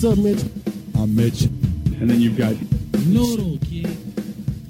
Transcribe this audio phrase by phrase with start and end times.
[0.00, 0.40] What's up, Mitch?
[0.98, 1.42] I'm Mitch.
[1.42, 2.54] And then you've got
[3.04, 3.94] Noodle, kid.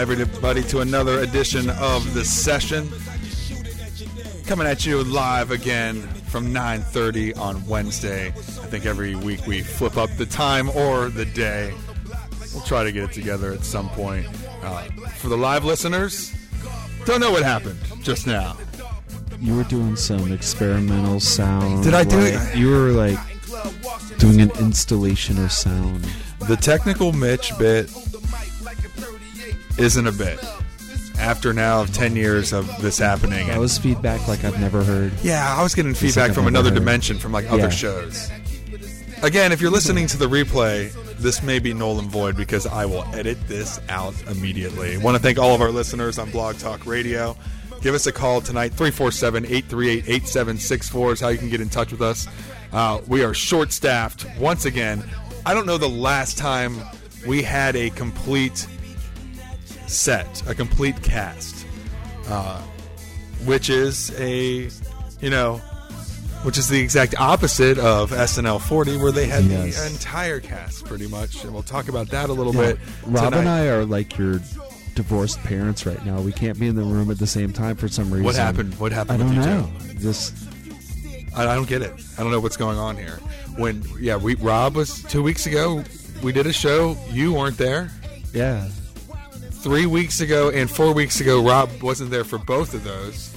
[0.00, 2.88] Everybody to another edition of the session.
[4.46, 8.28] Coming at you live again from 9:30 on Wednesday.
[8.28, 11.74] I think every week we flip up the time or the day.
[12.54, 14.26] We'll try to get it together at some point.
[14.62, 14.84] Uh,
[15.18, 16.32] for the live listeners,
[17.04, 18.56] don't know what happened just now.
[19.38, 21.84] You were doing some experimental sound.
[21.84, 22.56] Did I do like, it?
[22.56, 23.18] You were like
[24.16, 26.06] doing an installation of sound.
[26.48, 27.90] The technical Mitch bit
[29.80, 30.38] isn't a bit.
[31.18, 34.82] After now of 10 years of this happening, That and was feedback like I've never
[34.82, 35.12] heard.
[35.22, 36.76] Yeah, I was getting like feedback I've from never another heard.
[36.78, 37.68] dimension from like other Yeah.
[37.70, 38.30] shows.
[39.22, 42.86] Again, if you're listening to the replay, this may be null and void because I
[42.86, 44.96] will edit this out immediately.
[44.96, 47.36] want to thank all of our listeners on Blog Talk Radio.
[47.82, 51.92] Give us a call tonight, 347 838 8764 is how you can get in touch
[51.92, 52.26] with us.
[52.72, 55.02] Uh, we are short staffed once again.
[55.44, 56.76] I don't know the last time
[57.26, 58.66] we had a complete
[59.90, 61.66] set, a complete cast
[62.28, 62.60] uh,
[63.44, 64.68] which is a,
[65.20, 65.56] you know,
[66.44, 69.80] which is the exact opposite of SNL 40, where they had Yes.
[69.82, 72.78] the entire cast pretty much, and we'll talk about that a little Yeah, bit.
[73.06, 73.48] Rob and.
[73.48, 74.40] I are like your
[74.94, 76.20] divorced parents right now.
[76.20, 78.24] We can't be in the room at the same time for some reason.
[78.24, 78.78] What happened?
[78.78, 79.22] What happened?
[79.22, 79.70] I don't know.
[79.98, 80.34] Just
[81.34, 81.92] I, I don't get it.
[82.18, 83.18] I don't know what's going on here.
[83.56, 85.82] When yeah, we Rob was two weeks ago.
[86.22, 86.96] We did a show.
[87.10, 87.90] You weren't there.
[88.32, 88.68] yeah.
[89.62, 93.34] Three weeks ago and four weeks ago, Rob wasn't there for both of those.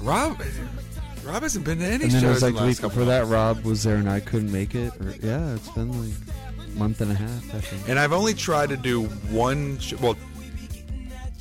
[0.00, 0.40] Rob,
[1.24, 3.26] Rob hasn't been to any And then shows it was like the week before that,
[3.26, 4.92] Rob was there and I couldn't make it.
[5.00, 6.16] Or, yeah, it's been like
[6.66, 7.54] a month and a half.
[7.54, 7.88] I think.
[7.88, 9.78] And I've only tried to do one.
[9.78, 10.16] Sh- well,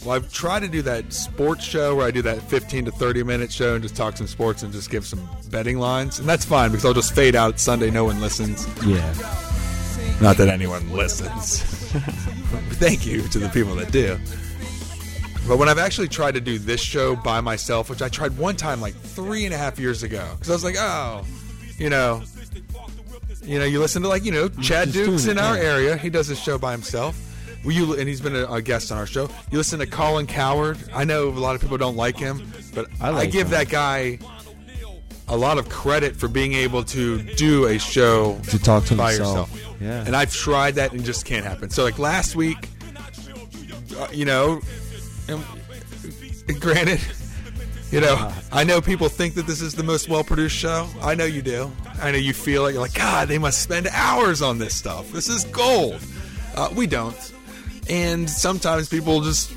[0.05, 3.23] well, I've tried to do that sports show where I do that 15 to 30
[3.23, 6.45] minute show and just talk some sports and just give some betting lines, and that's
[6.45, 7.89] fine because I'll just fade out Sunday.
[7.89, 8.67] No one listens.
[8.85, 9.13] Yeah.
[10.21, 11.78] Not that anyone listens.
[11.89, 14.17] Thank you to the people that do.
[15.47, 18.55] But when I've actually tried to do this show by myself, which I tried one
[18.55, 21.25] time like three and a half years ago, because I was like, oh,
[21.77, 22.21] you know,
[23.43, 25.97] you know, you listen to like you know mm, Chad Dukes in our area.
[25.97, 27.17] He does his show by himself.
[27.63, 29.27] Well, you and he's been a, a guest on our show.
[29.51, 30.77] You listen to Colin Cowherd.
[30.93, 33.51] I know a lot of people don't like him, but I I, give him.
[33.51, 34.19] that guy
[35.29, 39.13] a lot of credit for being able to do a show To talk to by
[39.13, 39.51] himself.
[39.53, 39.75] yourself.
[39.81, 40.03] Yeah.
[40.05, 41.69] And I've tried that and just can't happen.
[41.69, 42.57] So like last week,
[43.97, 44.61] uh, you know,
[45.27, 45.43] and,
[46.59, 46.99] granted,
[47.91, 50.87] you know, I know people think that this is the most well produced show.
[51.01, 51.71] I know you do.
[52.01, 52.71] I know you feel it.
[52.73, 55.11] You're like, God, they must spend hours on this stuff.
[55.11, 55.99] This is gold.
[56.55, 57.33] Uh, we don't.
[57.89, 59.51] And sometimes people just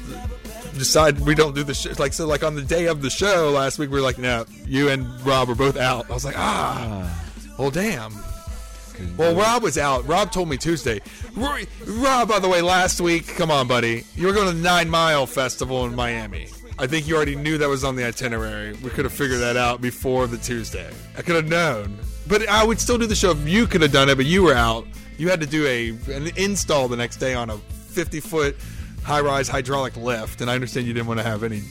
[0.79, 1.93] decide we don't do the show.
[1.99, 4.45] Like so, like on the day of the show last week, we were like, no,
[4.67, 6.11] you and Rob are both out.
[6.11, 7.25] I was like, ah,
[7.59, 8.13] well, damn.
[9.17, 10.07] Well, Rob was out.
[10.07, 11.01] Rob told me Tuesday.
[11.35, 14.05] Ro- Rob, by the way, last week, come on, buddy.
[14.15, 16.49] You were going to the Nine Mile Festival in Miami.
[16.79, 18.73] I think you already knew that was on the itinerary.
[18.75, 20.91] We could have figured that out before the Tuesday.
[21.17, 21.99] I could have known.
[22.29, 24.43] But I would still do the show if you could have done it, but you
[24.43, 24.87] were out.
[25.19, 28.57] You had to do a an install the next day on a 50 foot
[29.03, 31.63] high rise hydraulic lift, and I understand you didn't want to have any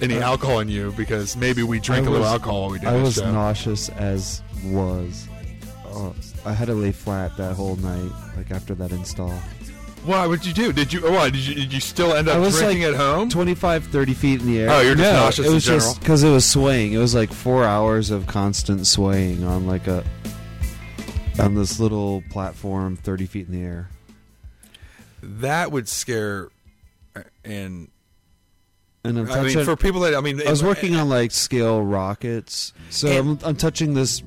[0.00, 2.88] any alcohol in you because maybe we drink I a little alcohol while we do
[2.88, 3.30] I was show.
[3.30, 5.28] nauseous as was.
[5.86, 6.12] Uh,
[6.44, 9.32] I had to lay flat that whole night, like after that install.
[10.04, 10.26] Why?
[10.26, 10.72] What'd you do?
[10.72, 11.00] Did you?
[11.00, 11.54] Why did you?
[11.54, 13.30] Did you still end up I was drinking like at home?
[13.30, 14.70] 25, 30 feet in the air.
[14.70, 16.92] Oh, you're just no, nauseous It was just because it was swaying.
[16.92, 20.04] It was like four hours of constant swaying on like a
[21.38, 23.88] on this little platform, thirty feet in the air.
[25.40, 26.48] That would scare.
[27.44, 27.88] And
[29.04, 31.82] And I'm I mean, for people that I mean, I was working on like scale
[31.82, 34.22] rockets, so And- I'm, I'm touching this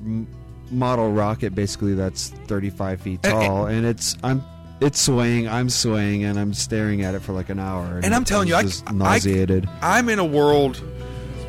[0.70, 4.42] model rocket basically that's 35 feet And- tall, and it's I'm
[4.80, 5.48] it's swaying.
[5.48, 8.00] I'm swaying, and I'm staring at it for like an hour.
[8.04, 9.68] And I'm telling you, I, just I- nauseated.
[9.82, 10.76] I'm in a world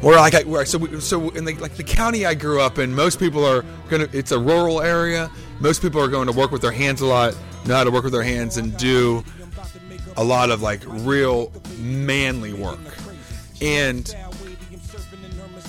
[0.02, 2.80] where like I, where, so we- so in the, like the county I grew up
[2.80, 4.08] in, most people are gonna.
[4.14, 5.30] It's a rural area.
[5.60, 7.38] Most people are going to work with their hands a lot,
[7.68, 9.24] know how to work with their hands, and do
[10.20, 12.80] a lot of like real manly work.
[13.62, 14.14] And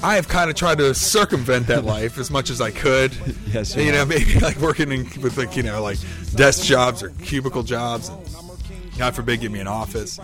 [0.02, 3.17] I have kind of tried to circumvent that life as much as I could.
[3.50, 5.99] Yes, you you know, maybe like working in, with like you know like
[6.35, 8.08] desk jobs or cubicle jobs.
[8.08, 10.20] And God forbid, give me an office.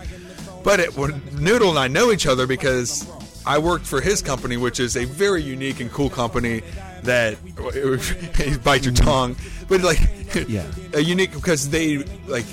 [0.63, 3.09] But it, when Noodle and I know each other because
[3.45, 6.63] I worked for his company, which is a very unique and cool company
[7.03, 9.05] that you bite your mm-hmm.
[9.05, 9.37] tongue,
[9.69, 10.01] but like
[10.49, 10.67] Yeah.
[10.95, 12.47] a unique because they like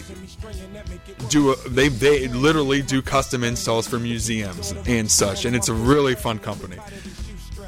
[1.30, 6.16] do they they literally do custom installs for museums and such, and it's a really
[6.16, 6.78] fun company.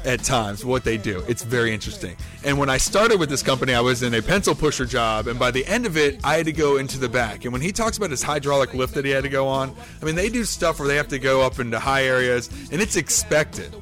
[0.04, 2.14] At times, what they do, it's very interesting.
[2.44, 5.36] And when I started with this company, I was in a pencil pusher job, and
[5.36, 7.44] by the end of it, I had to go into the back.
[7.44, 10.04] And when he talks about his hydraulic lift that he had to go on, I
[10.04, 12.94] mean, they do stuff where they have to go up into high areas, and it's
[12.94, 13.74] expected.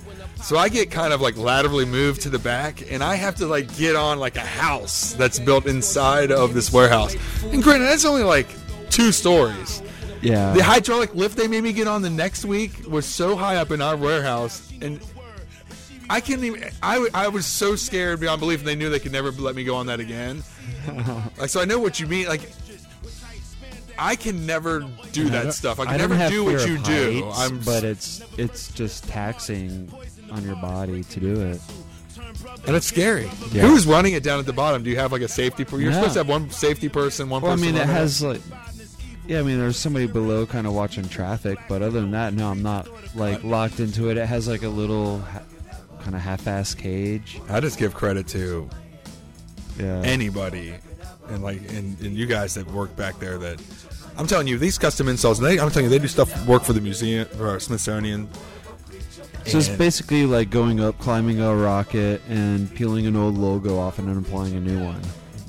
[0.43, 3.47] So I get kind of like laterally moved to the back, and I have to
[3.47, 7.17] like get on like a house that's built inside of this warehouse.
[7.45, 8.49] And granted, that's only like
[8.91, 9.83] two stories.
[10.23, 10.53] Yeah.
[10.55, 13.71] The hydraulic lift they made me get on the next week was so high up
[13.71, 14.99] in our warehouse, and
[16.09, 16.71] I couldn't even.
[16.83, 19.65] I, I was so scared beyond belief, and they knew they could never let me
[19.65, 20.43] go on that again.
[21.39, 22.27] like, so I know what you mean.
[22.27, 22.51] Like,
[23.99, 24.81] I can never
[25.13, 25.79] do that stuff.
[25.79, 27.31] I can I never do what you of do.
[27.35, 29.93] I'm, but it's it's just taxing
[30.33, 31.61] on your body to do it.
[32.67, 33.31] and it's scary.
[33.53, 33.67] Yeah.
[33.69, 34.83] Who's running it down at the bottom?
[34.83, 35.65] Do you have like a safety?
[35.65, 35.99] Per- you're Yeah.
[35.99, 38.41] supposed to have one safety person, one Well, I mean, it has like,
[39.27, 42.51] yeah, I mean, there's somebody below kind of watching traffic, but other than that, no,
[42.51, 44.17] I'm not like locked into it.
[44.17, 45.43] It has like a little ha-
[46.01, 47.41] kind of half-ass cage.
[47.49, 48.69] I just give credit to
[49.79, 50.03] Yeah.
[50.05, 50.75] anybody
[51.29, 53.61] and like and, and you guys that work back there that
[54.19, 56.75] I'm telling you these custom installs they, I'm telling you they do stuff work for
[56.75, 58.29] the museum or Smithsonian
[59.47, 63.99] so it's basically like going up, climbing a rocket, and peeling an old logo off
[63.99, 65.01] and then applying a new one,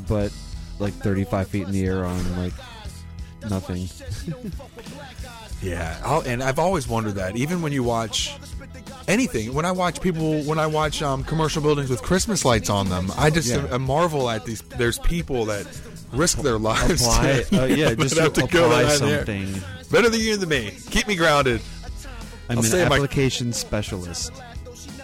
[0.08, 0.34] but
[0.80, 2.52] like 35 feet in the air on like
[3.50, 3.88] nothing.
[5.62, 8.36] yeah I'll, and I've always wondered that even when you watch
[9.08, 12.90] anything when I watch people when I watch um, commercial buildings with Christmas lights on
[12.90, 13.66] them I just Yeah.
[13.72, 15.66] uh, marvel at these there's people that
[16.12, 19.18] risk their lives Apply, to- uh, yeah, just have to to go apply there.
[19.26, 19.54] something.
[19.92, 21.62] better than you than me keep me grounded
[22.50, 24.32] I'm I'll an say my- application specialist.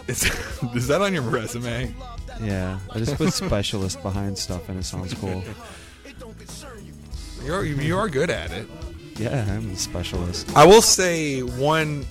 [0.07, 0.23] is,
[0.75, 1.93] is that on your resume
[2.41, 5.43] Yeah, I just put specialist behind stuff, and it sounds cool.
[7.45, 8.67] You're you are good at it
[9.17, 10.55] Yeah, I'm a specialist.
[10.55, 12.05] I will say one.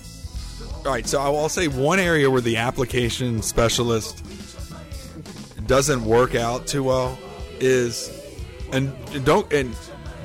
[0.85, 4.23] All right, so I will say one area where the application specialist
[5.67, 7.17] doesn't work out too well
[7.59, 8.09] is,
[8.71, 8.91] and
[9.25, 9.75] don't and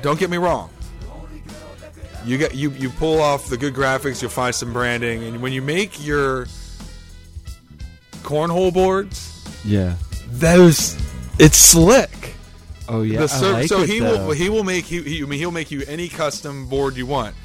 [0.01, 0.69] don't get me wrong.
[2.25, 5.51] You get you you pull off the good graphics, you'll find some branding, and when
[5.53, 6.45] you make your
[8.23, 9.95] cornhole boards, Yeah.
[10.29, 10.95] those
[11.39, 12.33] it's slick.
[12.89, 13.25] Oh yeah.
[13.25, 14.27] The I like so it, he though.
[14.27, 17.05] will he will make he, he I mean he'll make you any custom board you
[17.05, 17.35] want.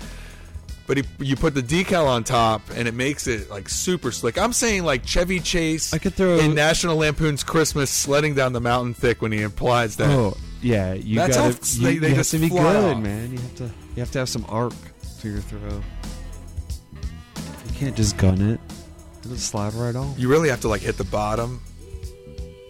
[0.87, 4.37] But he, you put the decal on top, and it makes it like super slick.
[4.37, 8.61] I'm saying like Chevy Chase I could throw- in National Lampoon's Christmas sledding down the
[8.61, 10.11] mountain thick when he implies that.
[10.11, 11.53] Oh yeah, you That's gotta.
[11.53, 12.59] how you, they- they you have to be good,
[12.97, 12.99] off.
[13.03, 13.31] man.
[13.33, 13.65] You have to.
[13.65, 14.73] You have to have some arc
[15.21, 15.83] to your throw.
[17.67, 18.61] You can't just gun it.
[19.25, 20.19] It'll slide right off.
[20.19, 21.61] You really have to like hit the bottom.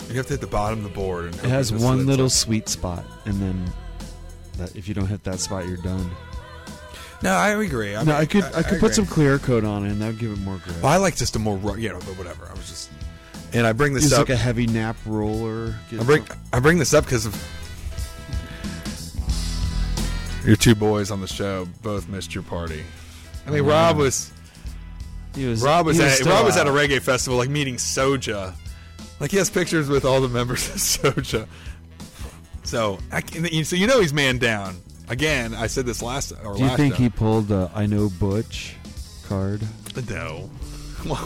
[0.08, 1.26] You have to hit the bottom of the board.
[1.26, 2.32] And It has one little up.
[2.32, 3.72] sweet spot, and then
[4.58, 6.10] that if you don't hit that spot, you're done.
[7.22, 7.94] No, I agree.
[7.94, 10.08] I no, mean, I could I, could put some clear coat on it, and that
[10.08, 10.82] would give it more grip.
[10.82, 12.48] Well, I like just a more you know, but whatever.
[12.48, 12.90] I was just,
[13.52, 14.28] and I bring this Use up.
[14.28, 15.76] like a heavy nap roller.
[15.98, 17.34] I bring I bring this up because of
[20.44, 22.82] your two boys on the show both missed your party.
[23.46, 24.32] I mean, Rob was
[25.34, 28.54] he was Rob was he at Rob was at a reggae festival, like meeting Soja.
[29.22, 30.74] Like he has pictures with all the members of
[31.14, 31.46] Soja.
[32.64, 32.98] So,
[33.28, 34.76] can- so you know he's man down.
[35.08, 37.02] Again, I said this last or Do you last think show.
[37.04, 38.74] he pulled the I know Butch
[39.24, 39.62] card?
[40.10, 40.50] No.
[41.04, 41.16] Why,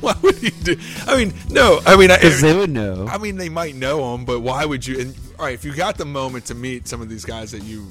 [0.00, 0.76] why would he do?
[1.06, 1.80] I mean, no.
[1.86, 3.06] I mean, I, Because they would know.
[3.08, 4.98] I mean, they might know him, but why would you?
[4.98, 7.62] And all right, if you got the moment to meet some of these guys that
[7.62, 7.86] you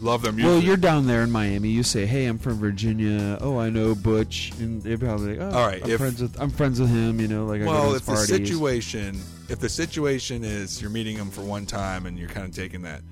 [0.00, 1.68] love their music, Well, you're down there in Miami.
[1.70, 3.38] You say, "Hey, I'm from Virginia.
[3.40, 6.40] Oh, I know Butch," and they're probably like, "Oh, All right, I'm if- friends with
[6.40, 9.20] I'm friends with him." You know, like I go well, to if his the situation,
[9.48, 12.82] if the situation is you're meeting him for one time and you're kind of taking
[12.82, 13.02] that,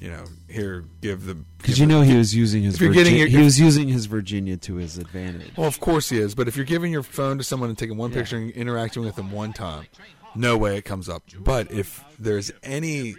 [0.00, 2.94] you know, here give the because you know he was using his if you're Virgi-
[2.94, 5.52] getting your- he was using his Virginia to his advantage.
[5.56, 7.96] Well, of course he is, but if you're giving your phone to someone and taking
[7.96, 9.86] one picture and interacting with them one time,
[10.34, 11.22] no way it comes up.
[11.38, 13.14] But if there's any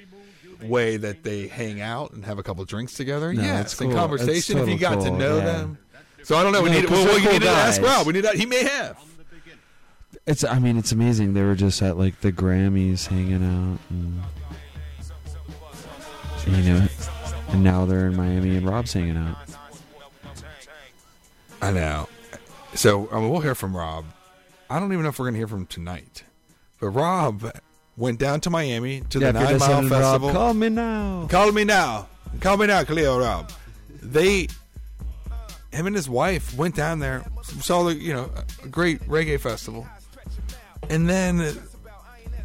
[0.65, 3.33] way that they hang out and have a couple drinks together.
[3.33, 3.99] No, yes, that's and cool.
[3.99, 4.57] conversation.
[4.57, 5.45] That's If you got total to know yeah.
[5.45, 5.77] them.
[6.23, 6.61] So I don't know.
[6.61, 6.87] We No, need.
[6.87, 7.81] 'cause Well, they're well, you cool need to ask.
[7.81, 8.07] Rob.
[8.07, 8.23] We need.
[8.23, 8.97] To, he may have.
[10.25, 10.43] It's.
[10.43, 11.33] I mean, it's amazing.
[11.33, 14.21] They were just at like the Grammys hanging out, and,
[16.47, 16.87] you know,
[17.49, 19.37] and now they're in Miami and Rob's hanging out.
[21.61, 22.07] I know.
[22.73, 24.05] So I mean, we'll hear from Rob.
[24.69, 26.23] I don't even know if we're going to hear from him tonight.
[26.79, 27.51] But Rob
[27.97, 30.31] went down to Miami to Yeah, the Nine Mile listening, Rob, Festival.
[30.31, 31.27] call me now.
[31.29, 32.07] Call me now.
[32.39, 33.51] Call me now, Cleo Rob.
[34.01, 34.47] They,
[35.71, 38.29] him and his wife went down there, saw the you know
[38.63, 39.87] a great reggae festival,
[40.89, 41.57] and then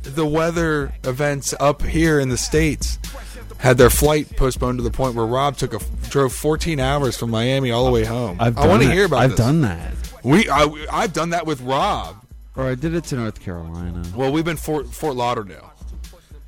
[0.03, 2.99] the weather events up here in the states
[3.59, 7.31] had their flight postponed to the point where Rob took a drove 14 hours from
[7.31, 8.37] Miami all the way home.
[8.41, 9.39] I've I want to hear about I've this.
[9.39, 9.93] done that.
[10.23, 12.17] We I, I've done that with Rob.
[12.59, 14.03] Or I did it to North Carolina.
[14.17, 15.73] Well, we've been Fort Fort Lauderdale.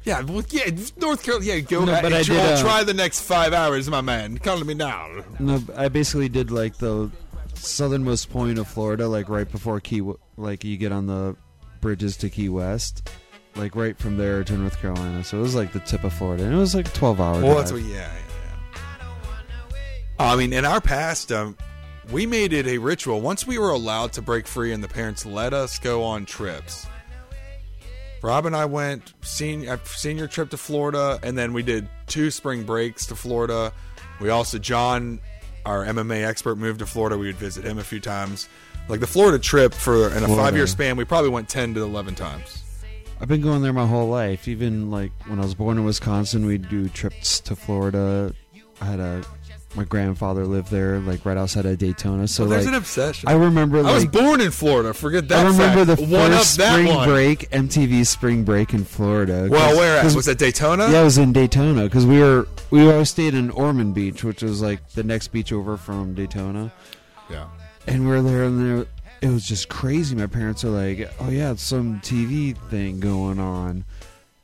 [0.03, 1.55] Yeah, well, yeah, North Carolina.
[1.55, 1.85] Yeah, go.
[1.85, 4.39] No, but I try, did, uh, try the next five hours, my man.
[4.39, 5.09] Call me now.
[5.39, 7.11] No, I basically did like the
[7.55, 11.37] southernmost point of Florida, like right before Key, W- like you get on the
[11.81, 13.09] bridges to Key West,
[13.55, 15.23] like right from there to North Carolina.
[15.23, 17.45] So it was like the tip of Florida, and it was like twelve hours.
[17.45, 17.83] Well, that's what.
[17.83, 18.13] Yeah, yeah,
[18.73, 20.33] yeah.
[20.33, 21.57] I mean, in our past, um,
[22.11, 23.21] we made it a ritual.
[23.21, 26.87] Once we were allowed to break free, and the parents let us go on trips.
[28.23, 32.31] Rob and I went senior uh, senior trip to Florida, and then we did two
[32.31, 33.73] spring breaks to Florida.
[34.21, 35.21] We also John,
[35.65, 37.17] our MMA expert, moved to Florida.
[37.17, 38.49] We would visit him a few times.
[38.89, 40.37] Like the Florida trip for in a Florida.
[40.37, 42.63] five year span, we probably went ten to eleven times.
[43.21, 44.49] I've been going there my whole life.
[44.49, 48.35] Even like when I was born in Wisconsin, we'd do trips to Florida.
[48.83, 49.25] I had a
[49.77, 52.27] my grandfather lived there, like right outside of Daytona.
[52.27, 53.29] So Well, there's like, an obsession.
[53.29, 53.79] I remember.
[53.87, 54.93] I was born in Florida.
[54.93, 55.47] Forget that.
[55.47, 56.01] I remember fact.
[56.01, 57.09] the one first up that spring one.
[57.09, 59.47] break, MTV spring break in Florida.
[59.51, 60.13] Well, where at?
[60.15, 60.91] Was it Daytona?
[60.91, 64.43] Yeah, it was in Daytona because we were we always stayed in Ormond Beach, which
[64.43, 66.73] was like the next beach over from Daytona,
[67.31, 67.47] Yeah.
[67.87, 68.87] and we are there, and there
[69.23, 70.17] it was just crazy.
[70.17, 73.85] My parents are like, "Oh yeah, it's some TV thing going on,"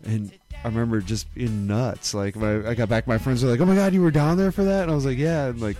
[0.04, 0.30] and
[0.66, 2.12] I remember just being nuts.
[2.12, 4.36] Like my, I got back, my friends were like, "Oh my god, you were down
[4.36, 5.76] there for that?" And I was like, "Yeah." And like,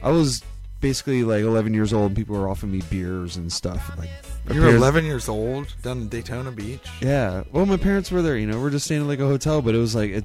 [0.00, 0.44] I was
[0.80, 3.90] basically like 11 years old, and people were offering me beers and stuff.
[3.98, 4.10] Like,
[4.46, 6.86] my You were 11 years old down in Daytona Beach.
[7.00, 7.42] Yeah.
[7.50, 8.36] Well, my parents were there.
[8.38, 10.24] You know, we're just staying in like a hotel, but it was like it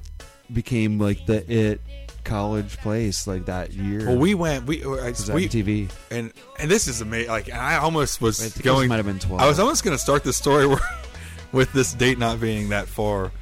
[0.52, 1.80] became like the it
[2.22, 4.06] college place like that year.
[4.06, 4.64] Well, we went.
[4.64, 4.90] We, uh,
[5.34, 5.90] we TV.
[6.12, 7.30] and and this is amazing.
[7.32, 8.88] Like I almost was I going.
[8.88, 9.42] might have been 12.
[9.42, 10.78] I was almost going to start the story where,
[11.52, 13.32] with this date not being that far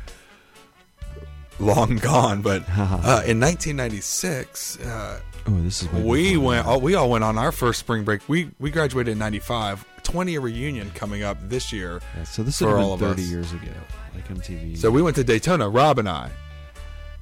[1.58, 6.66] long gone, but uh, in 1996, uh, Oh, this is we went.
[6.66, 8.20] Oh, we all went on our first spring break.
[8.28, 9.84] We we graduated in '95.
[10.02, 12.00] 20 year reunion coming up this year.
[12.16, 13.30] Yeah, so this is all 30 us.
[13.30, 13.70] years ago,
[14.14, 14.76] like MTV.
[14.76, 16.30] So we went to Daytona, Rob and I,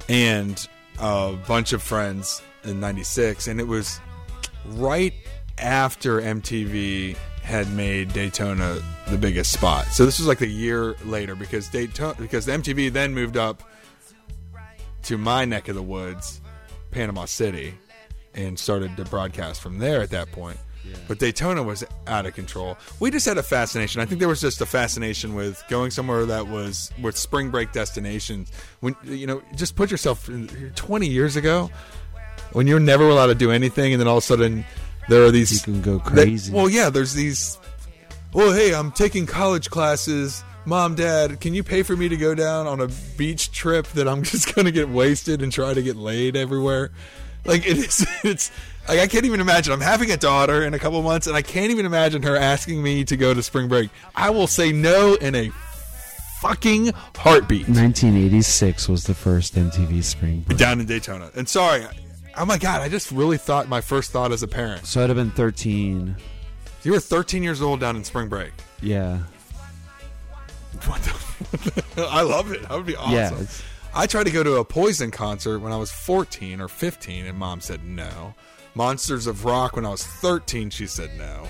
[0.08, 0.66] and
[0.98, 4.00] a bunch of friends in '96, and it was
[4.66, 5.12] right
[5.58, 9.86] after MTV had made Daytona the biggest spot.
[9.86, 13.62] So this was like a year later because Daytona because MTV then moved up
[15.04, 16.40] to my neck of the woods,
[16.90, 17.74] Panama City,
[18.34, 20.58] and started to broadcast from there at that point.
[21.06, 22.76] But Daytona was out of control.
[23.00, 24.00] We just had a fascination.
[24.00, 27.70] I think there was just a fascination with going somewhere that was with spring break
[27.72, 28.50] destinations.
[28.80, 31.70] When you know, just put yourself in, 20 years ago
[32.52, 34.64] when you're never allowed to do anything, and then all of a sudden
[35.08, 36.52] there are these You can go that- crazy.
[36.52, 37.58] well, yeah, there's these.
[38.32, 40.42] Well, hey, I'm taking college classes.
[40.66, 44.06] Mom, Dad, can you pay for me to go down on a beach trip that
[44.06, 46.90] I'm just going to get wasted and try to get laid everywhere?
[47.44, 48.50] Like it is, it's
[48.86, 49.72] like I can't even imagine.
[49.72, 52.82] I'm having a daughter in a couple months, and I can't even imagine her asking
[52.82, 53.90] me to go to spring break.
[54.14, 55.50] I will say no in a
[56.40, 57.68] fucking heartbeat.
[57.68, 60.58] 1986 was the first MTV spring break.
[60.58, 61.86] Down in Daytona, and sorry,
[62.36, 64.84] oh my god, I just really thought my first thought as a parent.
[64.84, 66.16] So I'd have been 13.
[66.82, 68.52] You were 13 years old down in spring break.
[68.82, 69.20] Yeah.
[70.86, 72.06] What the?
[72.08, 72.62] I love it.
[72.62, 73.12] That would be awesome.
[73.38, 73.46] Yeah.
[73.94, 77.36] I tried to go to a Poison concert when I was 14 or 15, and
[77.36, 78.34] mom said no.
[78.74, 81.46] Monsters of Rock when I was 13, she said no.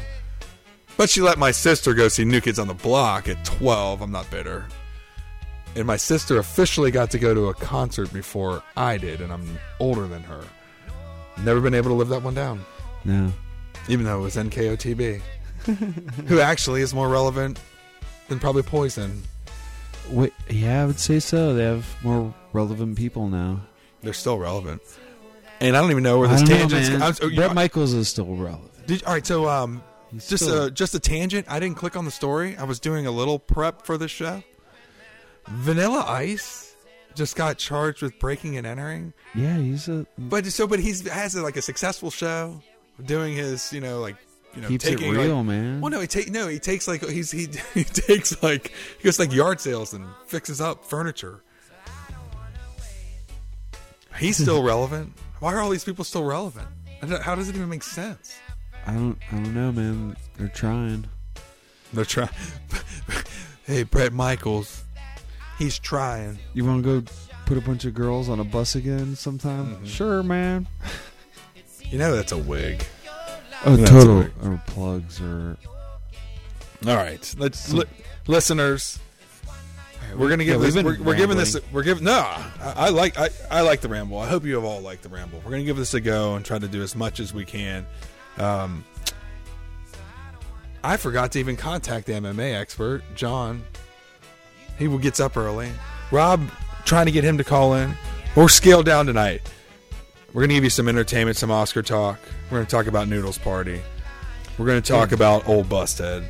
[0.96, 4.00] But she let my sister go see New Kids on the Block at 12.
[4.00, 4.66] I'm not bitter.
[5.76, 9.58] And my sister officially got to go to a concert before I did, and I'm
[9.78, 10.42] older than her.
[11.44, 12.64] Never been able to live that one down,
[13.04, 13.32] No.
[13.88, 15.20] even though it was NKOTB,
[16.26, 17.60] who actually is more relevant
[18.30, 19.22] than probably Poison.
[20.08, 21.52] Wait, yeah, I would say so.
[21.54, 23.60] They have more relevant people now.
[24.02, 24.80] They're still relevant.
[25.60, 26.88] And I don't even know where this don't know, tangent's.
[26.88, 27.02] man.
[27.02, 28.86] I'm- oh, Bret Michaels is still relevant.
[28.86, 31.46] Did, all right, so um, He's just still- a just a tangent.
[31.50, 32.56] I didn't click on the story.
[32.56, 34.42] I was doing a little prep for this show.
[35.46, 36.74] Vanilla Ice
[37.14, 39.12] just got charged with breaking and entering.
[39.34, 42.62] Yeah, he's a But so, but he's has like a successful show,
[43.04, 44.16] doing his, you know, like
[44.54, 45.80] you know, keeps it taking real, like, man.
[45.80, 49.18] Well, no, he take no, he takes like he's he he takes like he goes
[49.18, 51.42] like yard sales and fixes up furniture.
[54.18, 55.12] He's still relevant.
[55.38, 56.68] Why are all these people still relevant?
[57.22, 58.36] How does it even make sense?
[58.86, 60.16] I don't, I don't know, man.
[60.36, 61.06] They're trying.
[61.92, 62.28] They're trying.
[63.66, 64.84] hey, Bret Michaels,
[65.58, 66.38] he's trying.
[66.52, 67.12] You want to go
[67.46, 69.76] put a bunch of girls on a bus again sometime?
[69.76, 69.86] Mm-hmm.
[69.86, 70.68] Sure, man.
[71.84, 72.84] You know that's a wig.
[73.64, 74.30] Oh, That's total right.
[74.42, 75.56] or plugs or
[76.86, 77.84] All right, let's li-
[78.26, 78.98] listeners.
[80.16, 80.74] We're gonna give we've this.
[80.74, 81.56] been We're, we're giving this.
[81.72, 82.04] We're giving.
[82.04, 83.18] No, I, I like.
[83.18, 84.18] I, I like the ramble.
[84.18, 85.40] I hope you have all liked the ramble.
[85.44, 87.86] We're gonna give this a go and try to do as much as we can.
[88.38, 88.84] Um,
[90.82, 93.62] I forgot to even contact the MMA expert, John.
[94.78, 95.70] He gets up early.
[96.10, 96.48] Rob,
[96.86, 97.94] trying to get him to call in
[98.34, 99.42] or scale down tonight.
[100.32, 102.18] We're gonna give you some entertainment, some Oscar talk.
[102.50, 103.80] We're gonna talk about Noodles Party.
[104.58, 106.24] We're gonna talk about Old Busthead.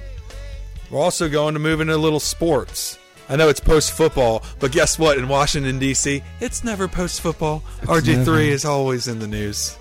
[0.90, 2.98] We're also going to move into a little sports.
[3.28, 5.16] I know it's post football, but guess what?
[5.16, 7.62] In Washington D.C., it's never post football.
[7.82, 9.78] RG three is always in the news,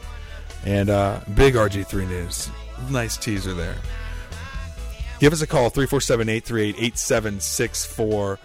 [0.66, 2.48] and uh, big RG three news.
[2.92, 3.76] Nice teaser there.
[5.20, 8.38] Give us a call 347-838-8764.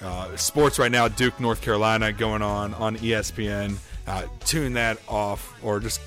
[0.00, 3.76] Uh, sports right now, Duke, North Carolina, going on on ESPN.
[4.06, 6.00] Uh, tune that off, or just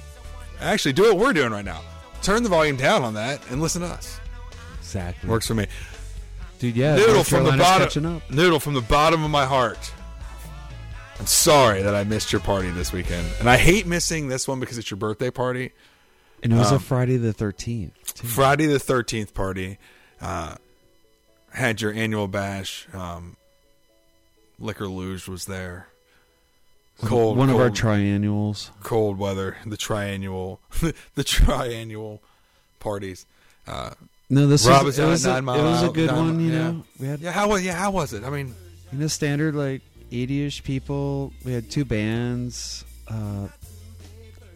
[0.61, 1.81] actually do what we're doing right now.
[2.21, 4.19] Turn the volume down on that and listen to us.
[4.79, 5.29] exactly.
[5.29, 5.67] Works for me.
[6.59, 6.75] dude.
[6.75, 8.05] Yeah, Noodle from the bottom.
[8.17, 8.29] up.
[8.31, 9.91] Noodle from the bottom of my heart.
[11.19, 14.59] I'm sorry that I missed your party this weekend, and I hate missing this one
[14.59, 15.71] because it's your birthday party.
[16.43, 17.93] And it was Um, a Friday the thirteenth.
[18.23, 19.79] Friday the thirteenth party.
[20.21, 20.55] Uh,
[21.53, 22.87] had your annual bash.
[22.93, 23.35] Um,
[24.59, 25.87] Liquor Luge was there.
[27.05, 28.71] Cold, One of our cold- triannuals.
[28.83, 29.57] cold weather.
[29.65, 32.19] The triannual, the triannual
[32.79, 33.25] parties.
[33.67, 33.91] Uh,
[34.29, 36.39] No, this Rob was, it was, a, it was a good Nine one.
[36.39, 38.23] You know, we had yeah, how was yeah, how was it?
[38.23, 38.53] I mean,
[38.91, 41.33] you know standard like eighty-ish people.
[41.45, 42.83] We had two bands.
[43.07, 43.47] Uh,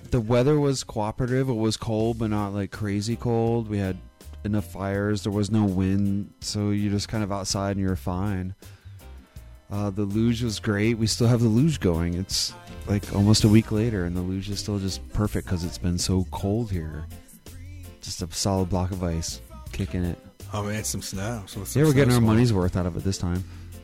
[0.09, 1.47] the weather was cooperative.
[1.47, 3.69] It was cold, but not like crazy cold.
[3.69, 3.97] We had
[4.43, 5.23] enough fires.
[5.23, 8.55] There was no wind, so you're just kind of outside and you're fine.
[9.71, 10.97] Uh, the luge was great.
[10.97, 12.15] We still have the luge going.
[12.15, 12.53] It's
[12.87, 15.97] like almost a week later, and the luge is still just perfect because it's been
[15.97, 17.05] so cold here.
[18.01, 20.17] Just a solid block of ice kicking it.
[20.53, 21.43] oh man, some snow.
[21.45, 22.27] So some Yeah, we're getting our squalls.
[22.33, 23.43] money's worth out of it this time.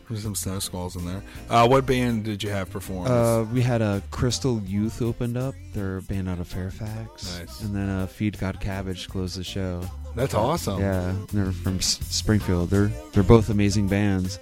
[0.10, 1.22] There's some snow squalls in there.
[1.50, 3.08] Uh, what band did you have perform?
[3.08, 5.54] Uh, we had a Crystal Youth opened up.
[5.74, 7.38] They're a band out of Fairfax.
[7.40, 7.60] Nice.
[7.62, 9.82] And then uh, Feed God Cabbage closed the show.
[10.16, 10.80] That's awesome.
[10.80, 12.70] Yeah, they're from S- Springfield.
[12.70, 14.40] They're they're both amazing bands.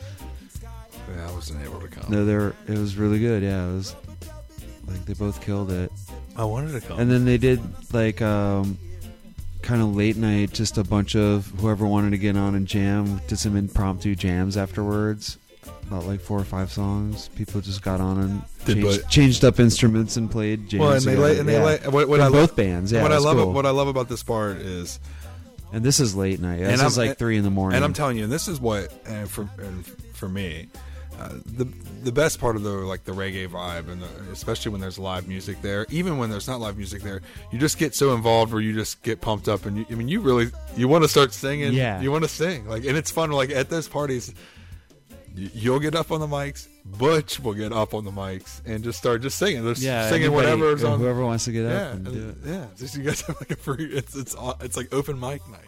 [1.13, 2.11] Yeah, I wasn't able to come.
[2.11, 3.43] No, they're it was really good.
[3.43, 3.95] Yeah, it was
[4.87, 5.91] like they both killed it.
[6.35, 6.99] I wanted to come.
[6.99, 7.59] And then they did
[7.93, 8.77] like um,
[9.61, 13.21] kind of late night, just a bunch of whoever wanted to get on and jam.
[13.27, 15.37] Did some impromptu jams afterwards.
[15.87, 17.27] About like four or five songs.
[17.35, 20.79] People just got on and Did changed, changed up instruments and played jams.
[20.81, 21.21] well, and they together.
[21.27, 21.63] lay, and they Yeah.
[21.63, 22.91] lay, what, what From I both love, bands.
[22.91, 23.53] Yeah, what I it's love, cool.
[23.53, 24.99] what I love about this part is,
[25.71, 26.57] and this is late night.
[26.61, 27.75] This I'm- is like three in the morning.
[27.75, 30.69] and I'm telling you, and this is what, and for and for me,
[31.19, 31.65] uh, the
[32.03, 35.27] the best part of the like the reggae vibe, and the, especially when there's live
[35.27, 35.85] music there.
[35.89, 39.01] Even when there's not live music there, you just get so involved where you just
[39.03, 41.73] get pumped up, and you, I mean, you really you want to start singing.
[41.73, 42.01] Yeah.
[42.01, 43.31] you want to sing, like, and it's fun.
[43.31, 44.33] Like at those parties.
[45.37, 46.69] You'll get up on the mics.
[46.85, 49.63] Butch will get up on the mics and just start just singing.
[49.63, 50.97] Just yeah, singing whatever's on.
[50.97, 52.37] Whoever wants to get yeah, up and do it.
[52.45, 52.65] yeah.
[52.77, 53.83] Just you guys have like a free.
[53.83, 55.67] It's it's it's like open mic night.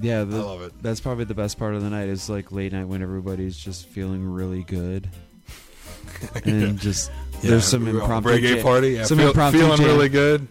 [0.00, 0.72] Yeah, the, I love it.
[0.82, 3.86] That's probably the best part of the night is like late night when everybody's just
[3.86, 5.08] feeling really good,
[6.44, 7.10] and just
[7.42, 8.88] Yeah, there's some we were on impromptu reggae jam- party.
[8.90, 9.86] Yeah, some feel- impromptu feeling jam.
[9.86, 10.48] really good.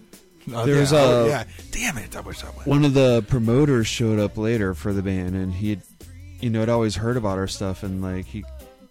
[0.54, 1.44] Uh, There yeah, was oh, a- yeah.
[1.72, 2.16] Damn it!
[2.16, 2.68] I wish I went.
[2.68, 5.80] One of the promoters showed up later for the band, and he,
[6.42, 8.44] you know, had always heard about our stuff, and like he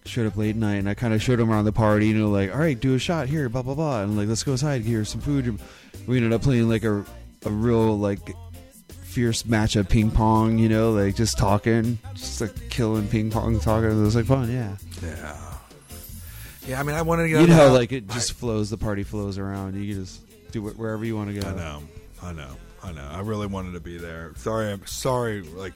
[0.05, 2.29] showed up late night, and I kind of showed him around the party, you know,
[2.29, 4.83] like, all right, do a shot here, blah blah blah, and like let's go inside,
[4.85, 5.59] get some food.
[6.07, 7.05] We ended up playing like a
[7.45, 8.19] a real like
[9.13, 13.59] fierce match of ping pong, you know, like just talking, just like killing ping pong,
[13.59, 13.91] talking.
[13.91, 14.75] It was like fun, yeah.
[15.01, 15.35] Yeah.
[16.67, 17.41] Yeah, I mean, I wanted to get.
[17.41, 19.75] You know like it just flows, the party flows around.
[19.75, 20.21] You can just
[20.51, 21.47] do it wherever you want to go.
[21.47, 21.83] I know,
[22.21, 23.07] I know, I know.
[23.11, 24.31] I really wanted to be there.
[24.37, 25.41] Sorry, I'm sorry.
[25.41, 25.75] Like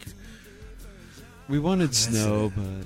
[1.50, 2.86] We wanted snow, but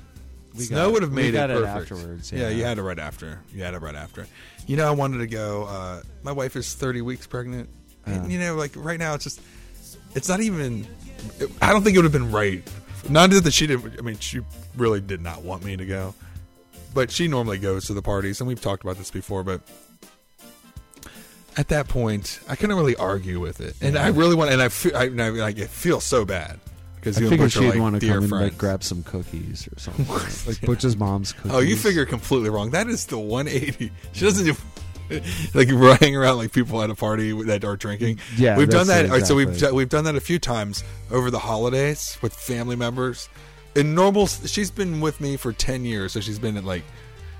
[0.54, 1.92] we snow got, would have we made got it it perfect.
[1.92, 2.32] afterwards.
[2.32, 2.48] Yeah.
[2.48, 3.40] you had it right after.
[3.54, 4.26] You had it right after.
[4.66, 5.64] You know, I wanted to go.
[5.64, 7.68] Uh, my wife is 30 weeks pregnant,
[8.04, 8.28] and Uh.
[8.28, 9.40] you know, like right now, it's just,
[10.14, 10.86] it's not even.
[11.60, 12.62] I don't think it would have been right.
[13.08, 13.98] Not that she didn't.
[13.98, 14.40] I mean, she
[14.76, 16.14] really did not want me to go,
[16.94, 19.42] but she normally goes to the parties, and we've talked about this before.
[19.42, 19.60] But
[21.56, 24.68] at that point, I couldn't really argue with it, and I really want, and I
[24.68, 26.60] feel, I, I like it feels so bad
[26.96, 28.84] because I you and figured Butch are she'd like want to come and like grab
[28.84, 30.06] some cookies or something,
[30.46, 31.52] like Butch's mom's cookies.
[31.52, 32.70] Oh, you figure completely wrong.
[32.70, 33.90] That is the 180.
[34.12, 34.54] She doesn't do
[35.54, 38.18] like running around like people at a party that are drinking.
[38.36, 39.08] Yeah, we've done that.
[39.08, 43.28] right, So we've we've done that a few times over the holidays with family members.
[43.74, 46.82] In normal, she's been with me for 10 years, so she's been at like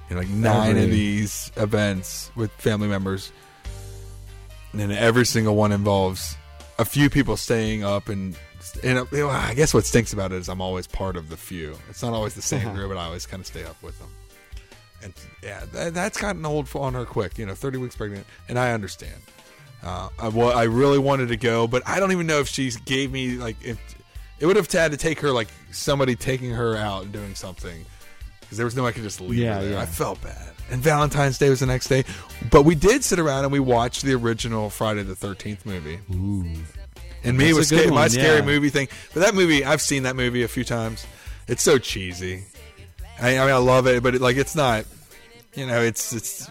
[0.09, 3.33] you know, like nine of these events with family members,
[4.73, 6.37] and every single one involves
[6.79, 8.37] a few people staying up and.
[8.85, 11.37] And you know, I guess what stinks about it is I'm always part of the
[11.37, 11.77] few.
[11.91, 14.09] It's not always the same group, but I always kind of stay up with them.
[15.03, 15.13] And
[15.43, 17.39] yeah, that, that's gotten old on her quick.
[17.39, 19.21] You know, 30 weeks pregnant, and I understand.
[19.83, 22.71] Uh, I, well, I really wanted to go, but I don't even know if she
[22.85, 23.79] gave me like if
[24.39, 27.85] it would have had to take her like somebody taking her out and doing something
[28.41, 29.73] because there was no way I could just leave Yeah, her there.
[29.73, 29.81] yeah.
[29.81, 30.51] I felt bad.
[30.71, 32.05] And Valentine's Day was the next day,
[32.51, 35.99] but we did sit around and we watched the original Friday the 13th movie.
[36.13, 36.45] Ooh.
[37.25, 38.89] And me That's was a good sca- my one, scary movie thing.
[39.13, 41.05] But that movie, I've seen that movie a few times.
[41.49, 42.45] It's so cheesy.
[43.21, 44.85] I, I mean, I love it, but it, like, it's not.
[45.55, 46.49] You know, it's it's.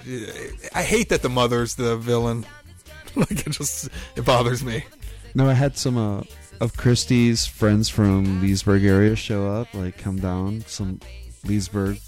[0.76, 2.46] I hate that the mother's the villain.
[3.16, 4.86] like, it just it bothers me.
[5.34, 6.24] No, I had some uh,
[6.60, 11.00] of Christie's friends from Leesburg area show up, like come down some
[11.46, 12.00] Leesburg,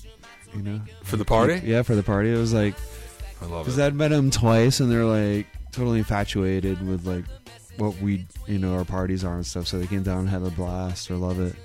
[0.56, 1.62] you know, For the party?
[1.64, 2.32] Yeah, for the party.
[2.32, 2.76] It was like
[3.42, 3.80] I love because.
[3.80, 7.26] I'd met them twice, and they're like totally infatuated with like
[7.78, 9.68] what we, you know, our parties are and stuff.
[9.68, 11.56] So they came down and had a blast or love it.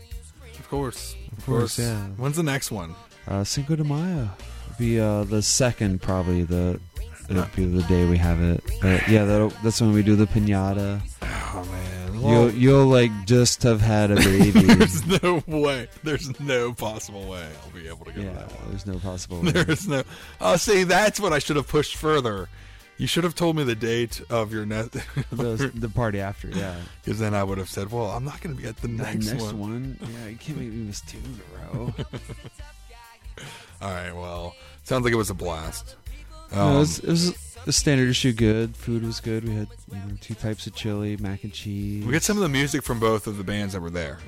[0.68, 1.96] Of course, of course, yeah.
[2.18, 2.94] When's the next one?
[3.26, 4.28] Uh, Cinco de Mayo
[4.78, 6.78] be uh, the second, probably the.
[7.31, 10.26] It'll be the day we have it, but yeah, that'll, that's when we do the
[10.26, 11.00] pinata.
[11.22, 14.61] Oh man, You'll you'll like just have had a baby.
[14.61, 15.88] there's no way.
[16.04, 18.70] There's no possible way I'll be able to go to yeah, that one.
[18.70, 19.40] there's no possible.
[19.42, 19.52] way.
[19.52, 20.02] There is no.
[20.38, 22.50] Oh, see, that's what I should have pushed further.
[22.98, 24.90] You should have told me the date of your next.
[25.30, 26.74] the, the party after, yeah.
[27.04, 28.92] Because then I would have said, "Well, I'm not going to be at the The
[28.94, 29.58] next, next one.
[29.61, 31.94] one, yeah, you can't make me miss two in a row.
[33.80, 35.94] All right, well, sounds like it was a blast.
[36.52, 38.32] no, Um, it was, it was a standard issue.
[38.32, 39.44] Good food was good.
[39.44, 42.04] We had you know, two types of chili, mac and cheese.
[42.04, 44.18] we get some of the music from both of the bands that were there,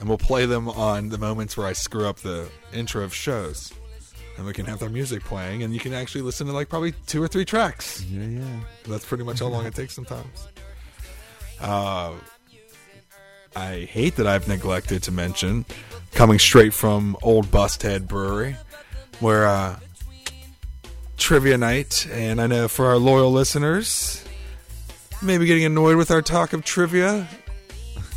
[0.00, 3.74] and we'll play them on the moments where I screw up the intro of shows,
[4.36, 6.92] and we can have their music playing, and you can actually listen to like probably
[7.06, 8.02] two or three tracks.
[8.04, 8.60] Yeah, yeah.
[8.86, 10.48] That's pretty much how long it takes sometimes.
[11.60, 12.12] Uh,
[13.56, 15.64] I hate that I've neglected to mention
[16.12, 18.56] coming straight from Old Busthead Brewery,
[19.20, 19.78] where uh,
[21.16, 24.24] trivia night, and I know for our loyal listeners,
[25.22, 27.28] maybe getting annoyed with our talk of trivia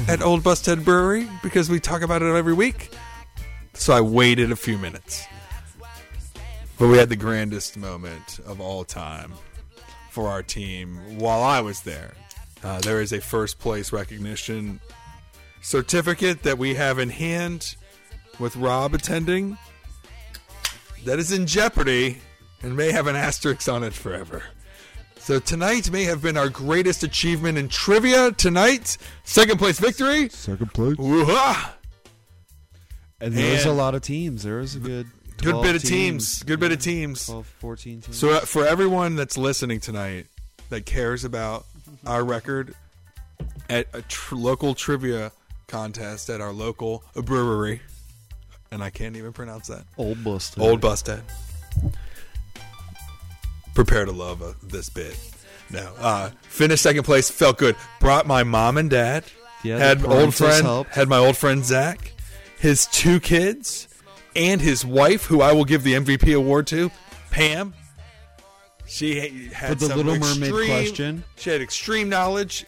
[0.07, 2.89] at Old Busthead Brewery because we talk about it every week.
[3.73, 5.25] So I waited a few minutes.
[6.79, 9.33] But we had the grandest moment of all time
[10.11, 12.13] for our team while I was there.
[12.63, 14.79] Uh, there is a first place recognition
[15.61, 17.75] certificate that we have in hand
[18.39, 19.57] with Rob attending
[21.05, 22.17] that is in jeopardy
[22.61, 24.43] and may have an asterisk on it forever.
[25.17, 28.31] So tonight may have been our greatest achievement in trivia.
[28.31, 30.29] Tonight, second place victory.
[30.29, 30.97] Second place.
[30.97, 31.75] Woo-ha!
[33.19, 34.43] And there was a lot of teams.
[34.43, 36.43] There was a good Good 12 bit of teams.
[36.43, 37.25] Good bit of teams.
[37.27, 38.17] 12, 14 teams.
[38.17, 40.25] So uh, for everyone that's listening tonight
[40.69, 41.65] that cares about
[42.05, 42.73] our record
[43.69, 45.31] at a tr- local trivia
[45.67, 47.81] contest at our local brewery,
[48.71, 49.83] and I can't even pronounce that.
[49.97, 50.61] Old Busted.
[50.61, 51.21] Old Busted.
[53.75, 55.15] Prepare to love uh, this bit.
[55.69, 57.29] No, uh, finished second place.
[57.29, 57.75] Felt good.
[57.99, 59.25] Brought my mom and dad.
[59.63, 60.65] Yeah, had old friend.
[60.65, 60.91] helped.
[60.91, 62.13] Had my old friend Zach.
[62.57, 63.87] His two kids
[64.37, 66.91] and his wife, who I will give the MVP award to,
[67.31, 67.73] Pam.
[68.85, 69.19] She
[69.51, 71.23] had For the some Little Mermaid question.
[71.35, 72.65] She had extreme knowledge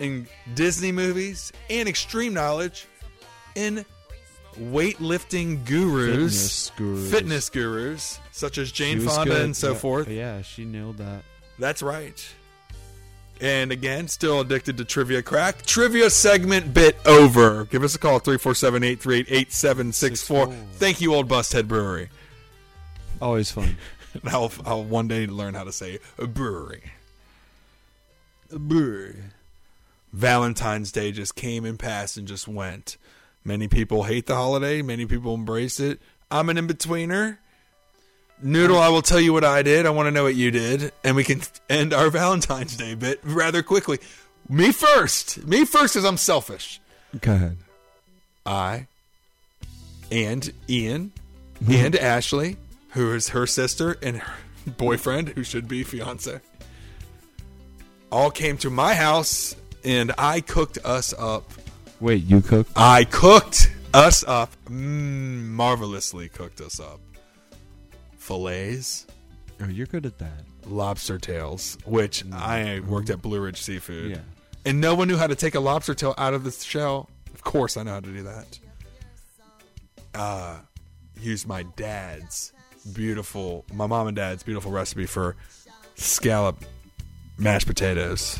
[0.00, 2.86] in Disney movies and extreme knowledge
[3.54, 3.84] in
[4.58, 7.10] weightlifting gurus, Fitness gurus.
[7.10, 9.42] fitness gurus, such as Jane Fonda good.
[9.42, 9.78] and so Yeah.
[9.78, 10.08] forth.
[10.08, 11.22] Yeah, she nailed that.
[11.58, 12.22] That's right.
[13.40, 15.62] And again, still addicted to trivia crack.
[15.62, 17.64] Trivia segment bit over.
[17.64, 20.46] Give us a call 347 838 8764.
[20.74, 22.08] Thank you, Old Busthead Brewery.
[23.20, 23.76] Always fun.
[24.26, 26.92] I'll, I'll one day learn how to say a brewery.
[28.52, 29.16] A brewery.
[30.12, 32.96] Valentine's Day just came and passed and just went.
[33.44, 36.00] Many people hate the holiday, many people embrace it.
[36.30, 37.38] I'm an in betweener.
[38.42, 39.86] Noodle, I will tell you what I did.
[39.86, 40.92] I want to know what you did.
[41.04, 43.98] And we can end our Valentine's Day bit rather quickly.
[44.48, 45.46] Me first.
[45.46, 46.80] Me first because I'm selfish.
[47.20, 47.58] Go ahead.
[48.44, 48.86] I
[50.10, 51.12] and Ian
[51.68, 52.56] and Ashley
[52.92, 54.34] who is her sister, and her
[54.76, 56.40] boyfriend, who should be fiance,
[58.10, 61.50] all came to my house, and I cooked us up.
[62.00, 62.70] Wait, you cooked?
[62.76, 67.00] I cooked us up, mm, marvelously cooked us up.
[68.22, 69.06] Fillets,
[69.60, 70.44] Oh, you're good at that.
[70.66, 74.12] lobster tails, which I worked at Blue Ridge Seafood.
[74.12, 74.18] Yeah.
[74.64, 77.10] And no one knew how to take a lobster tail out of the shell.
[77.34, 78.58] Of course, I know how to do that.
[80.14, 80.58] Uh,
[81.20, 82.52] used my dad's
[82.92, 85.36] beautiful, my mom and dad's beautiful recipe for
[85.94, 86.64] scallop
[87.38, 88.38] mashed potatoes,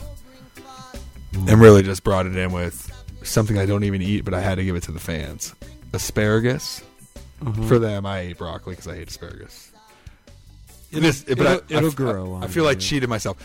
[1.34, 2.92] and really just brought it in with
[3.22, 5.54] something I don't even eat, but I had to give it to the fans:
[5.92, 6.82] asparagus.
[7.44, 7.62] Uh-huh.
[7.64, 9.71] For them, I ate broccoli because I hate asparagus.
[10.92, 13.37] It is, but it'll- I, I- it'll I- grow I, on feel like cheated myself.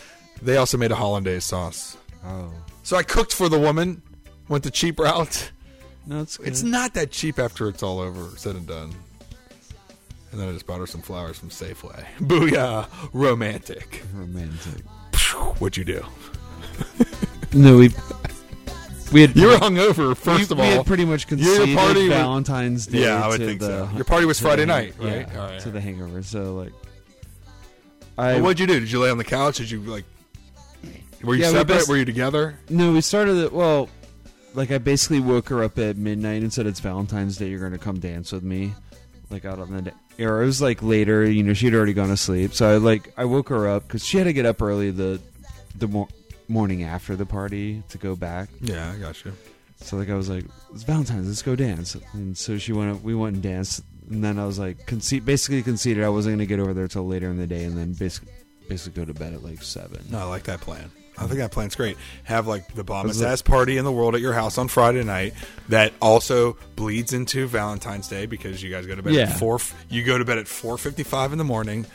[0.42, 1.96] They also made a hollandaise sauce.
[2.24, 2.52] Oh.
[2.82, 4.02] So I cooked for the woman,
[4.48, 5.50] went the cheap route.
[6.06, 6.46] No, it's good.
[6.48, 8.94] It's not that cheap after it's all over, said and done.
[10.30, 12.04] And then I just bought her some flowers from Safeway.
[12.20, 12.86] Booyah!
[13.12, 14.02] Romantic.
[14.14, 14.84] romantic.
[15.58, 16.04] What'd you do?
[17.54, 17.88] No, we
[19.10, 20.70] we had You were hungover, first we, of we all.
[20.78, 23.04] had pretty much Your party Valentine's Day.
[23.04, 23.88] Yeah, I would think so.
[23.94, 25.26] Your party was Friday night, right?
[25.26, 26.22] Yeah, All right, to the hangover.
[26.22, 26.72] So like,
[28.18, 28.80] Well, what'd you do?
[28.80, 29.56] Did you lay on the couch?
[29.58, 30.04] Did you, like...
[31.22, 31.66] Were you Yeah, we separate?
[31.78, 32.58] bas- were you together?
[32.68, 33.52] no, we started it.
[33.52, 33.88] Well,
[34.54, 37.48] like I basically woke her up at midnight and said it's Valentine's Day.
[37.48, 38.72] You're gonna come dance with me,
[39.28, 40.24] like out on the day.
[40.24, 41.28] Or it was like later.
[41.28, 42.54] You know, she'd already gone to sleep.
[42.54, 45.20] So I like I woke her up because she had to get up early the
[45.76, 46.08] the mor-
[46.48, 48.48] morning after the party to go back.
[48.60, 49.32] Yeah, I got you.
[49.80, 51.96] So like I was like, it's Valentine's, let's go dance.
[52.12, 53.82] And so she went, up, we went and danced.
[54.10, 57.06] And then I was like, conce- basically conceded I wasn't gonna get over there till
[57.06, 58.32] later in the day, and then basically
[58.68, 60.04] basically go to bed at like seven.
[60.10, 60.90] No, I like that plan.
[61.20, 61.96] I think that plan's great.
[62.24, 65.34] Have like the bombest ass party in the world at your house on Friday night
[65.68, 69.58] that also bleeds into Valentine's Day because you guys go to bed at four.
[69.88, 71.86] You go to bed at four fifty five in the morning.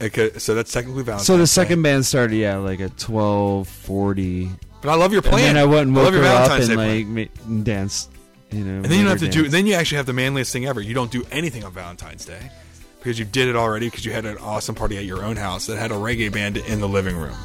[0.00, 1.26] Okay, so that's technically Valentine's.
[1.26, 1.46] So the Day.
[1.46, 4.48] second band started, yeah, like at twelve forty.
[4.82, 5.54] but I love your And plan.
[5.54, 7.14] then I went and love woke your her up Valentine's and Day plan.
[7.16, 8.10] like ma- and danced.
[8.52, 9.48] You know, and then you don't have to do.
[9.48, 10.80] Then you actually have the manliest thing ever.
[10.80, 12.50] You don't do anything on Valentine's Day
[12.98, 15.66] because you did it already because you had an awesome party at your own house
[15.66, 17.36] that had a reggae band in the living room.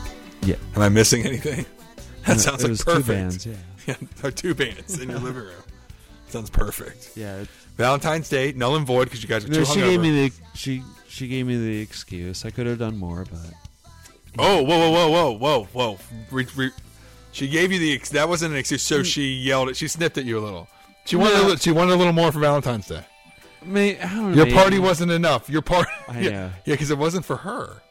[0.42, 1.66] yeah, Am I missing anything?
[2.26, 3.06] That No, sounds like perfect.
[3.06, 3.46] two bands.
[3.46, 3.54] Yeah,
[4.24, 5.64] Yeah, two bands in your living room.
[6.30, 7.12] Sounds perfect.
[7.16, 7.44] yeah.
[7.78, 10.36] Valentine's Day, null and void because you guys are No, too she gave me the
[10.56, 12.44] she she gave me the excuse.
[12.44, 13.40] I could have done more, but
[14.40, 16.00] oh, whoa, whoa, whoa, whoa, whoa, whoa!
[16.32, 16.72] Re- re-
[17.32, 18.82] she gave you the that wasn't an excuse.
[18.82, 19.06] So mm.
[19.06, 20.68] she yelled at, she snipped at you a little.
[21.06, 21.56] She wanted, a No.
[21.56, 23.06] she wanted a little more for Valentine's Day.
[23.62, 24.44] I mean, I don't know.
[24.44, 25.50] Your party wasn't enough.
[25.50, 26.38] Your party, I yeah, know.
[26.66, 27.82] yeah, because it wasn't for her.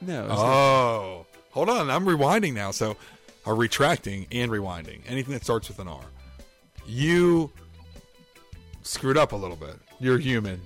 [0.00, 2.70] No, it's not- Oh, hold on, I'm rewinding now.
[2.72, 2.96] So,
[3.46, 5.00] or retracting and rewinding.
[5.06, 6.04] Anything that starts with an R.
[6.86, 7.50] You
[8.82, 9.76] screwed up a little bit.
[10.00, 10.60] You're human.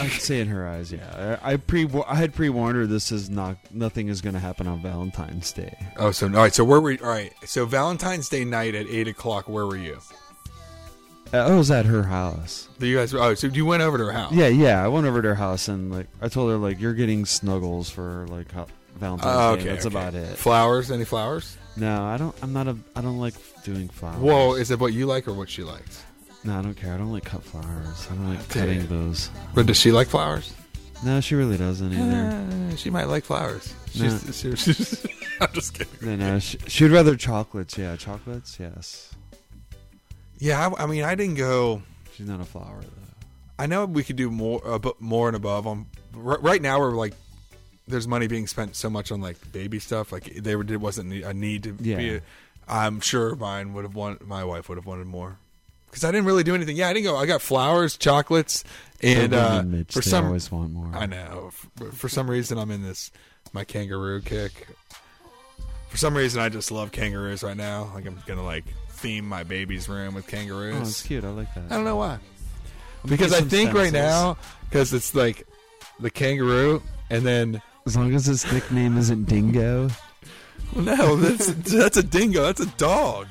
[0.00, 1.38] I could say in her eyes, yeah.
[1.42, 4.40] I, I pre I had pre warned her this is not nothing is going to
[4.40, 5.76] happen on Valentine's Day.
[5.96, 6.52] Oh, so all right.
[6.54, 7.32] So where were you, all right?
[7.44, 9.48] So Valentine's Day night at eight o'clock.
[9.48, 9.98] Where were you?
[11.44, 12.68] I was at her house.
[12.78, 13.12] You guys?
[13.14, 14.32] Oh, so you went over to her house?
[14.32, 14.82] Yeah, yeah.
[14.84, 17.90] I went over to her house and like I told her like you're getting snuggles
[17.90, 19.60] for like ho- Valentine's Oh, Day.
[19.62, 19.70] okay.
[19.70, 19.94] That's okay.
[19.96, 20.36] about it.
[20.38, 20.90] Flowers?
[20.90, 21.56] Any flowers?
[21.76, 22.34] No, I don't.
[22.42, 22.76] I'm not a.
[22.94, 24.18] I don't like doing flowers.
[24.20, 24.54] Whoa!
[24.54, 26.02] Is it what you like or what she likes?
[26.44, 26.94] No, I don't care.
[26.94, 28.06] I don't like cut flowers.
[28.10, 28.62] I don't like Dude.
[28.62, 29.28] cutting those.
[29.54, 30.54] But does she like flowers?
[31.04, 32.72] No, she really doesn't either.
[32.72, 33.74] Uh, she might like flowers.
[33.98, 34.08] No.
[34.08, 35.06] She's, she- she's,
[35.40, 35.92] I'm just kidding.
[36.00, 37.76] No, no, she, she'd rather chocolates.
[37.76, 38.58] Yeah, chocolates.
[38.58, 39.10] Yes.
[40.38, 41.82] Yeah, I, I mean, I didn't go.
[42.14, 42.88] She's not a flower though.
[43.58, 45.66] I know we could do more, uh, but more and above.
[45.66, 47.14] On r- right now, we're like,
[47.88, 50.12] there's money being spent so much on like baby stuff.
[50.12, 51.90] Like there wasn't a need to be.
[51.90, 51.98] Yeah.
[51.98, 52.20] A,
[52.68, 54.26] I'm sure mine would have wanted.
[54.26, 55.38] My wife would have wanted more
[55.86, 56.76] because I didn't really do anything.
[56.76, 57.16] Yeah, I didn't go.
[57.16, 58.64] I got flowers, chocolates,
[59.00, 60.90] and uh, Mitch, for some always want more.
[60.94, 61.50] I know.
[61.76, 63.10] For, for some reason, I'm in this
[63.52, 64.66] my kangaroo kick.
[65.88, 67.90] For some reason, I just love kangaroos right now.
[67.94, 68.64] Like I'm gonna like
[68.96, 70.76] theme my baby's room with kangaroos.
[70.76, 71.24] Oh, it's cute.
[71.24, 71.64] I like that.
[71.70, 72.18] I don't know why.
[73.04, 74.36] Because I some think right now,
[74.68, 75.46] because it's like
[76.00, 79.90] the kangaroo, and then As long as his nickname isn't Dingo.
[80.74, 82.42] no, that's that's a dingo.
[82.44, 83.26] That's a dog.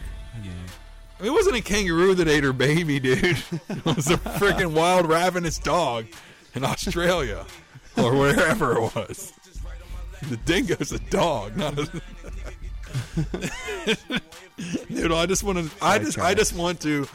[1.21, 3.37] It wasn't a kangaroo that ate her baby, dude.
[3.69, 6.05] It was a freaking wild ravenous dog
[6.53, 7.45] in Australia
[7.97, 9.33] or wherever it was.
[10.29, 12.01] The dingo's a dog, not a.
[14.89, 15.71] dude, I just want to.
[15.81, 17.05] I just, I just want to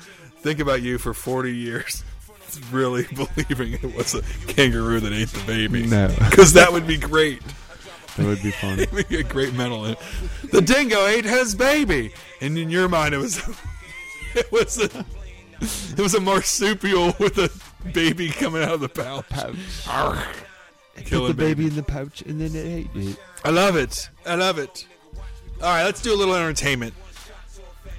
[0.40, 2.04] think about you for forty years,
[2.72, 5.86] really believing it was a kangaroo that ate the baby.
[5.86, 6.08] No.
[6.30, 7.42] because that would be great.
[8.16, 8.78] That would be fun.
[8.80, 9.84] It'd be a great mental.
[9.86, 9.96] im-
[10.52, 13.38] The dingo ate his baby, and in your mind, it was
[14.34, 15.04] it was a
[15.60, 17.50] it was a marsupial with a
[17.92, 19.26] baby coming out of the pouch.
[19.28, 20.24] Arrgh.
[20.96, 21.66] Put the baby baby.
[21.68, 23.16] in the pouch and then it ate it.
[23.42, 24.10] I love it.
[24.26, 24.86] I love it.
[25.62, 26.94] All right, let's do a little entertainment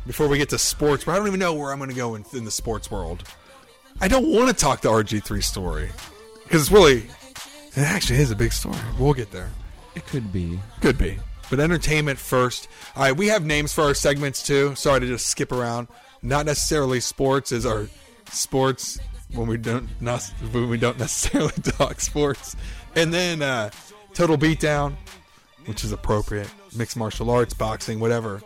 [0.08, 1.04] before we get to sports.
[1.04, 3.24] But I don't even know where I'm going to go in, in the sports world.
[4.00, 5.89] I don't want to talk the RG3 story
[6.43, 7.04] because it's really,
[7.76, 8.78] it actually is a big story.
[8.97, 9.52] We'll get there.
[9.93, 10.60] It could be.
[10.82, 11.19] Could be.
[11.52, 12.67] But entertainment first.
[12.95, 14.74] All right, we have names for our segments too.
[14.74, 15.88] Sorry to just skip around.
[16.24, 17.88] Not necessarily sports is our
[18.32, 19.00] sports
[19.34, 22.56] when we don't not when we don't necessarily talk sports.
[22.95, 23.69] And then uh,
[24.13, 24.95] total beatdown,
[25.65, 26.50] which is appropriate.
[26.76, 28.41] Mixed martial arts, boxing, whatever.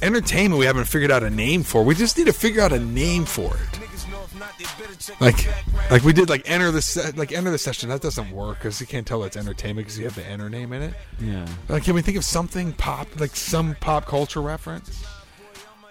[0.00, 1.84] Entertainment we haven't figured out a name for.
[1.84, 5.20] We just need to figure out a name for it.
[5.20, 5.46] Like,
[5.90, 7.88] like we did, like enter the se- like enter the session.
[7.88, 10.72] That doesn't work because you can't tell it's entertainment because you have the enter name
[10.72, 10.94] in it.
[11.20, 11.46] Yeah.
[11.68, 15.04] Like, can we think of something pop, like some pop culture reference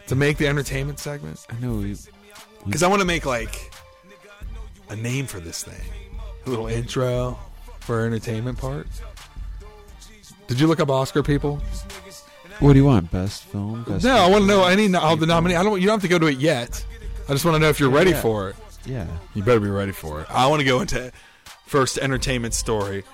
[0.07, 1.45] to make the entertainment segment?
[1.49, 1.95] I know we
[2.65, 3.71] Because I want to make like
[4.89, 5.89] a name for this thing,
[6.45, 7.39] a little intro
[7.79, 8.88] for entertainment part.
[10.51, 11.61] Did you look up Oscar people?
[12.59, 13.09] What do you want?
[13.09, 13.85] Best film?
[13.85, 15.55] Best No, I want to know any all the nominee.
[15.55, 15.79] I don't.
[15.79, 16.85] You don't have to go to it yet.
[17.29, 18.21] I just want to know if you're ready yeah.
[18.21, 18.57] for it.
[18.85, 19.07] Yeah.
[19.33, 20.27] You better be ready for it.
[20.29, 21.13] I want to go into
[21.67, 23.05] first entertainment story.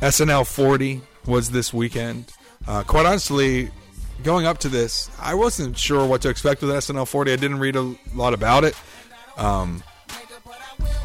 [0.00, 2.32] SNL 40 was this weekend.
[2.66, 3.70] Uh, quite honestly,
[4.22, 7.30] going up to this, I wasn't sure what to expect with SNL 40.
[7.30, 8.74] I didn't read a lot about it.
[9.36, 9.82] Um,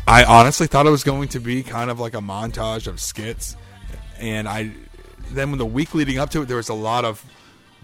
[0.07, 3.57] I honestly thought it was going to be kind of like a montage of skits,
[4.19, 4.71] and I
[5.32, 7.23] then when the week leading up to it, there was a lot of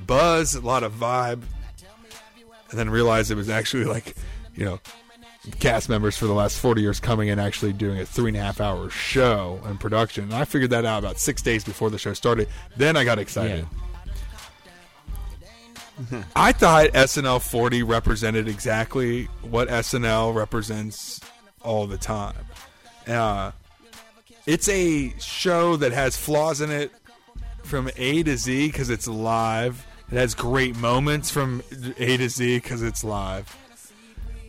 [0.05, 1.43] buzz, a lot of vibe,
[2.69, 4.15] and then realized it was actually like,
[4.55, 4.79] you know,
[5.59, 8.41] cast members for the last 40 years coming and actually doing a three and a
[8.41, 10.25] half hour show and production.
[10.25, 12.47] And I figured that out about six days before the show started.
[12.77, 13.67] Then I got excited.
[16.35, 21.19] I thought SNL 40 represented exactly what SNL represents
[21.61, 22.35] all the time.
[23.07, 23.51] Uh,
[24.45, 26.91] it's a show that has flaws in it
[27.63, 29.85] from A to Z because it's live.
[30.11, 31.63] It has great moments from
[31.97, 33.55] A to Z because it's live.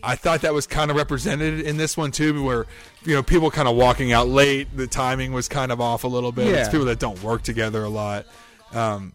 [0.03, 2.67] I thought that was kind of represented in this one too, where
[3.05, 4.69] you know people kind of walking out late.
[4.77, 6.49] The timing was kind of off a little bit.
[6.49, 6.71] It's Yeah.
[6.71, 8.27] people that don't work together a lot.
[8.73, 9.13] Um,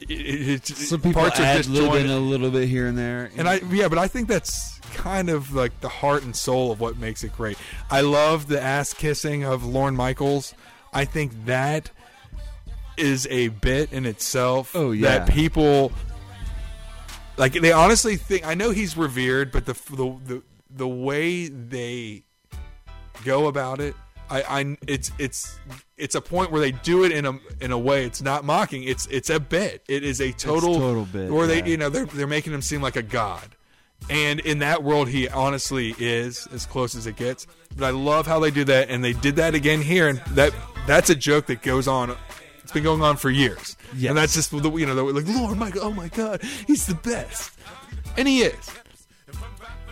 [0.00, 1.92] it, it, Some people parts are add disjointed.
[1.92, 3.30] living a little bit here and there.
[3.36, 6.80] And I yeah, but I think that's kind of like the heart and soul of
[6.80, 7.58] what makes it great.
[7.90, 10.54] I love the ass kissing of Lorne Michaels.
[10.92, 11.90] I think that
[12.96, 14.72] is a bit in itself.
[14.74, 15.18] Oh, yeah.
[15.20, 15.92] that people
[17.36, 18.46] like they honestly think.
[18.46, 22.24] I know he's revered, but the the the, the way they
[23.24, 23.94] go about it.
[24.30, 25.58] I, I it's it's
[25.98, 28.84] it's a point where they do it in a in a way it's not mocking.
[28.84, 29.82] It's it's a bit.
[29.88, 31.46] It is a total total bit, yeah.
[31.46, 33.56] they you know they're they're making him seem like a god.
[34.08, 37.46] And in that world he honestly is as close as it gets.
[37.76, 40.54] But I love how they do that and they did that again here and that
[40.86, 42.16] that's a joke that goes on
[42.62, 43.76] it's been going on for years.
[43.96, 44.10] Yes.
[44.10, 47.52] and that's just the you know like Lord Michael oh my god he's the best.
[48.16, 48.70] And he is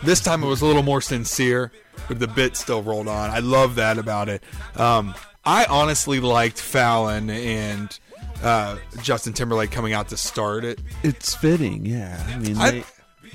[0.03, 1.71] this time it was a little more sincere,
[2.07, 3.29] but the bit still rolled on.
[3.29, 4.43] I love that about it.
[4.75, 5.13] Um,
[5.45, 7.97] I honestly liked Fallon and
[8.43, 10.79] uh, Justin Timberlake coming out to start it.
[11.03, 12.23] it's fitting, yeah.
[12.29, 12.83] I mean, I, they,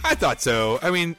[0.04, 0.78] I thought so.
[0.82, 1.16] I mean,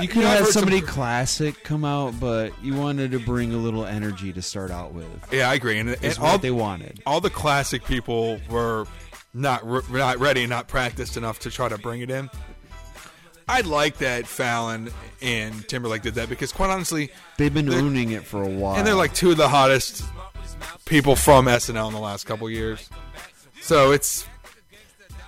[0.00, 3.84] you could have some- somebody classic come out, but you wanted to bring a little
[3.84, 5.06] energy to start out with.
[5.32, 5.78] yeah, I agree.
[5.78, 7.02] And, and all what they wanted.
[7.06, 8.86] all the classic people were
[9.34, 12.28] not re- not ready, not practiced enough to try to bring it in.
[13.48, 18.24] I like that Fallon and Timberlake did that because, quite honestly, They've been owning it
[18.24, 20.04] for a while, and they're like two of the hottest
[20.84, 22.88] people from SNL in the last couple years.
[23.60, 24.26] So it's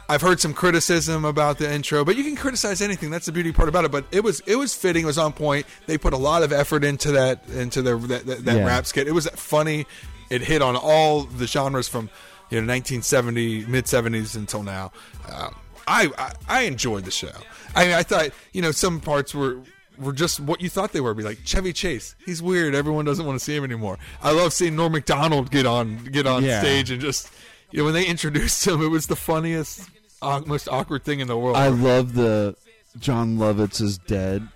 [0.08, 3.10] I've heard some criticism about the intro, but you can criticize anything.
[3.10, 3.90] That's the beauty part about it.
[3.90, 5.04] But it was it was fitting.
[5.04, 5.66] It was on point.
[5.86, 8.66] They put a lot of effort into that into their that, that, that Yeah.
[8.66, 9.08] rap skit.
[9.08, 9.86] It was funny.
[10.30, 12.10] It hit on all the genres from
[12.50, 14.92] you know 1970 mid 70s until now.
[15.32, 15.54] Um,
[15.86, 17.32] I, I I enjoyed the show.
[17.74, 19.58] I mean, I thought you know some parts were
[19.98, 21.14] were just what you thought they were.
[21.14, 22.14] Be like Chevy Chase.
[22.24, 22.74] He's weird.
[22.74, 23.98] Everyone doesn't want to see him anymore.
[24.22, 26.60] I love seeing Norm Macdonald get on get on Yeah.
[26.60, 27.30] stage and just
[27.70, 29.88] you know when they introduced him, it was the funniest,
[30.22, 31.56] uh, most awkward thing in the world.
[31.56, 32.56] I love the
[32.98, 34.48] Jon Lovitz is dead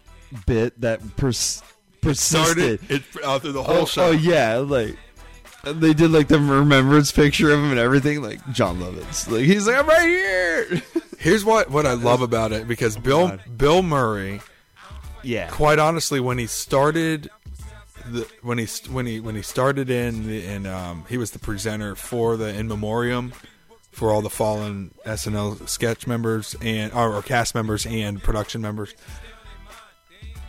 [0.47, 1.63] bit that pers-
[2.01, 2.81] persisted.
[2.81, 4.07] started it uh, through the whole oh, show.
[4.07, 4.97] oh yeah, like
[5.73, 8.23] they did like the remembrance picture of him and everything.
[8.23, 10.83] Like Jon Lovitz, like he's like I'm right here.
[11.19, 13.43] Here's what what I love about it because Bill God.
[13.57, 14.41] Bill Murray,
[15.23, 17.31] yeah, quite honestly, when he started.
[18.11, 21.39] The, when he when he when he started in the, and um, he was the
[21.39, 23.35] presenter for the in memoriam
[23.91, 28.95] for all the fallen SNL sketch members and or, or cast members and production members.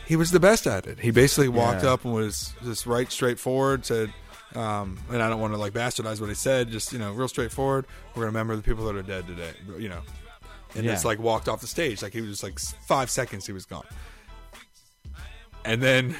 [0.06, 1.00] he was the best at it.
[1.00, 1.94] He basically walked Yeah.
[1.94, 3.86] up and was just right, straightforward.
[3.86, 4.14] Said,
[4.56, 6.70] um, and I don't want to like bastardize what he said.
[6.72, 7.86] Just you know, real straightforward.
[8.10, 9.52] We're gonna remember the people that are dead today.
[9.78, 10.02] You know,
[10.76, 10.92] and Yeah.
[10.94, 12.02] just like walked off the stage.
[12.02, 13.86] Like he was just like five seconds, he was gone.
[15.66, 16.16] And then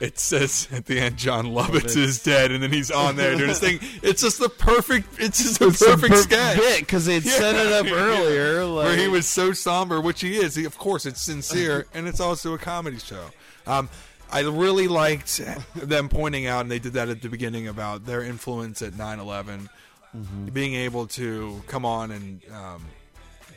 [0.00, 3.48] it says at the end, Jon Lovitz is dead, and then he's on there doing
[3.48, 3.80] his thing.
[4.02, 5.20] It's just the perfect.
[5.20, 7.92] It's just a perfect sketch because they'd set it up Yeah.
[7.94, 8.64] earlier.
[8.64, 10.54] Like, where he was so somber, which he is.
[10.54, 13.26] He, of course, it's sincere, and it's also a comedy show.
[13.66, 13.88] Um,
[14.34, 15.40] I really liked
[15.76, 19.68] them pointing out, and they did that at the beginning about their influence at 9/11,
[20.16, 20.46] Mm-hmm.
[20.50, 22.86] being able to come on and um,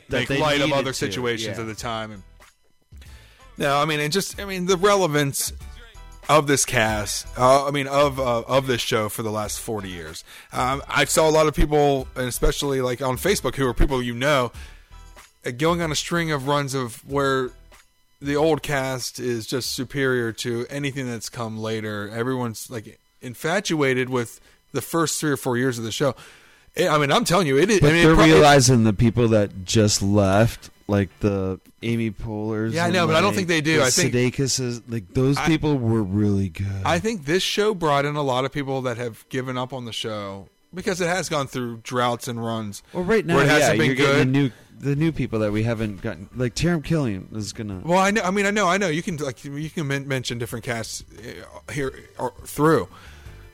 [0.08, 1.62] make light of other to, situations yeah.
[1.62, 2.10] at the time.
[2.10, 2.22] And,
[3.56, 5.52] no, I mean, and just I mean the relevance
[6.28, 7.26] of this cast.
[7.38, 10.24] Uh, I mean, of uh, of this show for the last forty years.
[10.52, 14.02] Um, I saw a lot of people, and especially like on Facebook, who are people
[14.02, 14.50] you know,
[15.46, 17.50] uh, going on a string of runs of where
[18.20, 22.08] the old cast is just superior to anything that's come later.
[22.10, 24.40] Everyone's like infatuated with
[24.72, 26.14] the first three or four years of the show.
[26.76, 27.80] I I mean, I'm telling you, it is.
[27.80, 31.60] But I mean, they're it pro- it- realizing the people that just left, like the
[31.82, 32.74] Amy Poehler's.
[32.74, 33.78] Yeah, I know, but I don't think they do.
[33.78, 36.82] the I think- Sudeikis' like those I- people were really good.
[36.84, 39.84] I think this show brought in a lot of people that have given up on
[39.86, 42.82] the show because it has gone through droughts and runs.
[42.92, 44.50] well, right now, where it yeah, hasn't been you're getting the new
[44.80, 46.28] the new people that we haven't gotten.
[46.36, 47.80] Like Taran Killam is gonna.
[47.84, 48.22] Well, I know.
[48.22, 48.68] I mean, I know.
[48.68, 48.88] I know.
[48.88, 52.88] You can like you can men- mention different casts uh, here or through.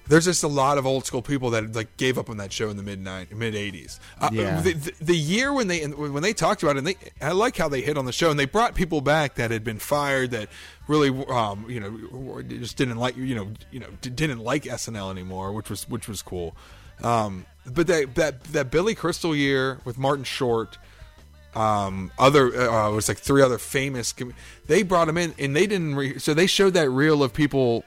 [0.07, 2.69] There's just a lot of old school people that like gave up on that show
[2.69, 3.99] in the mid mid '80s.
[4.21, 4.61] Uh, Yeah.
[4.61, 7.57] the, the, the year when they when they talked about it, and they I like
[7.57, 10.31] how they hit on the show, and they brought people back that had been fired
[10.33, 10.51] that
[10.89, 15.53] really um, you know just didn't like you know you know didn't like SNL anymore,
[15.53, 16.55] which was which was cool.
[17.03, 20.79] Um, but that that that Billy Crystal year with Martin Short
[21.55, 24.13] um, other uh, it was like three other famous.
[24.13, 24.35] Com-
[24.67, 25.95] they brought him in, and they didn't.
[25.95, 27.85] Re- so they showed that reel of people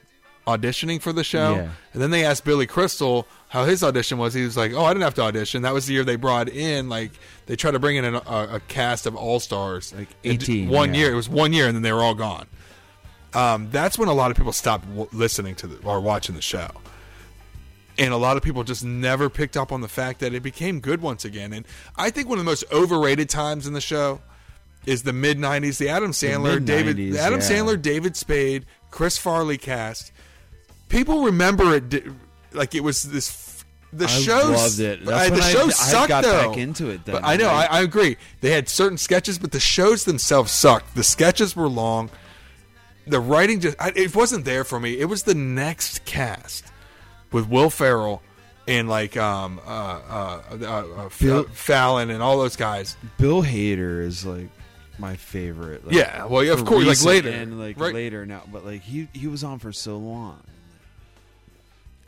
[0.48, 1.70] auditioning for the show, Yeah.
[1.94, 4.34] and then they asked Billy Crystal how his audition was.
[4.34, 5.64] He was like, "Oh, I didn't have to audition.
[5.64, 7.12] That was the year they brought in like
[7.48, 10.94] they tried to bring in an, a, a cast of all stars, Like 18, one
[10.94, 11.02] yeah.
[11.02, 11.12] year.
[11.12, 12.48] It was one year, and then they were all gone.
[13.34, 16.42] Um, that's when a lot of people stopped w- listening to the, or watching the
[16.42, 16.70] show
[17.98, 20.80] and a lot of people just never picked up on the fact that it became
[20.80, 21.54] good once again.
[21.54, 24.22] And I think one of the most overrated times in the show
[24.86, 27.46] is the mid '90s, the Adam Sandler, David, the Adam yeah.
[27.50, 30.12] Sandler, David Spade, Chris Farley cast.
[30.90, 32.06] People remember it
[32.54, 33.46] like it was this.
[33.94, 35.06] The I show loved it.
[35.06, 36.50] That's the I- show I sucked got though.
[36.50, 38.18] back into it then, But I know, like- I, I agree.
[38.42, 40.94] They had certain sketches, but the shows themselves sucked.
[40.96, 42.10] The sketches were long.
[43.08, 45.00] The writing just it wasn't there for me.
[45.00, 46.66] It was the next cast
[47.32, 48.22] with Will Ferrell
[48.68, 52.98] and like um uh uh, uh, uh Bill- Fallon and all those guys.
[53.18, 54.50] Bill Hader is like
[55.00, 55.86] my favorite.
[55.86, 57.94] Like, Yeah, well, yeah, of for course, like recent later, and like right.
[57.94, 60.42] later now, but like he he was on for so long.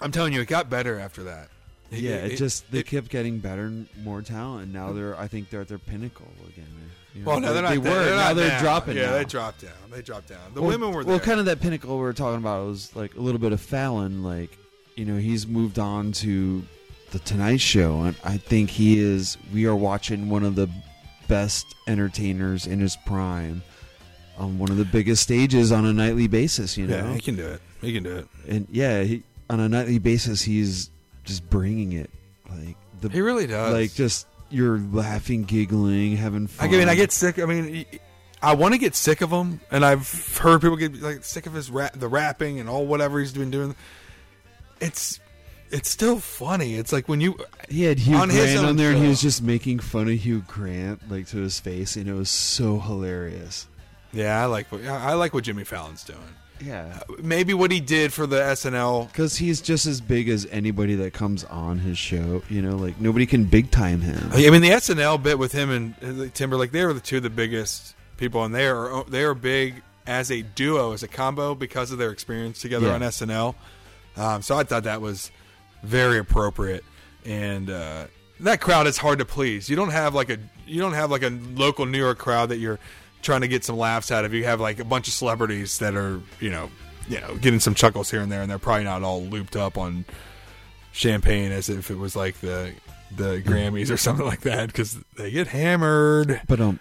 [0.01, 1.49] I'm telling you, it got better after that.
[1.91, 4.65] Yeah, it, just they it- kept getting better and more talent.
[4.65, 6.65] And now they're I think they're at their pinnacle again.
[7.15, 7.71] You know, well, no, they're not.
[7.71, 8.59] They were They're now they're now.
[8.59, 8.95] dropping.
[8.95, 9.11] Yeah, now.
[9.13, 9.71] they dropped down.
[9.89, 10.53] They dropped down.
[10.53, 11.13] The well, women were there.
[11.15, 13.59] well, kind of that pinnacle we were talking about was like a little bit of
[13.59, 14.23] Fallon.
[14.23, 14.55] Like
[14.99, 16.61] you know, he's moved on to
[17.11, 19.37] the Tonight Show, and I think he is.
[19.53, 20.69] We are watching one of the
[21.29, 23.63] best entertainers in his prime
[24.37, 26.77] on one of the biggest stages on a nightly basis.
[26.77, 27.61] You know, Yeah, he can do it.
[27.79, 28.27] He can do it.
[28.45, 30.89] and yeah, he, on a nightly basis, he's
[31.23, 32.09] just bringing it.
[32.49, 33.71] Like the He really does.
[33.73, 36.67] like just you're laughing, giggling, having fun.
[36.67, 37.39] I mean, I get sick.
[37.39, 37.85] I mean,
[38.41, 41.53] I want to get sick of him, and I've heard people get like sick of
[41.53, 43.75] his rap, the rapping and all whatever he's been doing.
[44.81, 45.19] It's
[45.71, 46.75] it's still funny.
[46.75, 47.37] It's like when you
[47.69, 50.43] He had Hugh on Grant on there, and he was just making fun of Hugh
[50.47, 53.67] Grant, like to his face, and it was so hilarious.
[54.13, 56.19] yeah, I like what I like what Jimmy Fallon's doing.
[56.61, 59.07] Yeah, Maybe what he did for the SNL.
[59.07, 62.41] because he's just as big as anybody that comes on his show.
[62.49, 64.29] You know, like nobody can big time him.
[64.33, 67.23] I mean, the SNL bit with him and uh, Timberlake, they were the two of
[67.23, 71.55] the biggest people, and they are they are big as a duo, as a combo,
[71.55, 72.95] because of their experience together Yeah.
[72.95, 73.55] on SNL.
[74.19, 75.31] Um, so I thought that was
[75.83, 76.83] very appropriate,
[77.25, 78.07] and uh,
[78.41, 79.69] that crowd is hard to please.
[79.69, 82.57] You don't have like a you don't have like a local New York crowd that
[82.57, 82.79] you're
[83.21, 84.33] trying to get some laughs out of.
[84.33, 86.69] You have like a bunch of celebrities that are you know
[87.07, 89.77] you know getting some chuckles here and there, and they're probably not all looped up
[89.77, 90.05] on
[90.91, 92.73] champagne as if it was like the
[93.15, 96.41] the Grammys or something like that because they get hammered.
[96.47, 96.79] But um,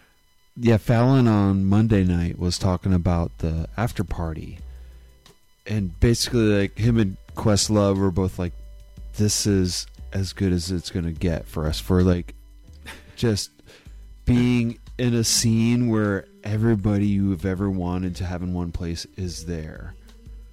[0.57, 4.59] yeah, Fallon on Monday night was talking about the after party,
[5.68, 8.52] and basically like him and Questlove were both like,
[9.16, 12.34] "This is as good as it's gonna get for us for like
[13.16, 13.50] just
[14.24, 19.46] being in a scene where everybody you've ever wanted to have in one place is
[19.46, 19.94] there,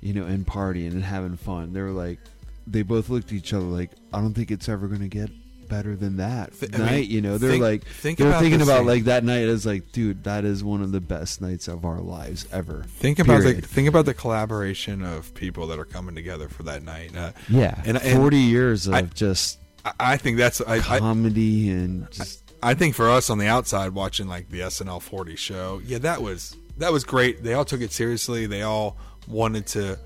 [0.01, 1.73] you know, and partying and having fun.
[1.73, 2.19] They were like,
[2.67, 5.31] they both looked at each other like, I don't think it's ever to get
[5.67, 7.07] better than that Th- I mean, night.
[7.07, 8.87] you know, they're think- like, think they're about thinking about scene.
[8.87, 11.99] like that night as like, dude, that is one of the best nights of our
[11.99, 12.83] lives ever.
[12.87, 13.63] Think about Period.
[13.63, 17.15] the think about the collaboration of people that are coming together for that night.
[17.15, 20.99] Uh, Yeah, and, and forty years of I- just I, I think that's I, I
[20.99, 25.35] comedy and just I think for us on the outside watching like the SNL 40
[25.35, 27.43] show, yeah, that was that was great.
[27.43, 28.47] They all took it seriously.
[28.47, 28.97] They all
[29.27, 29.99] wanted to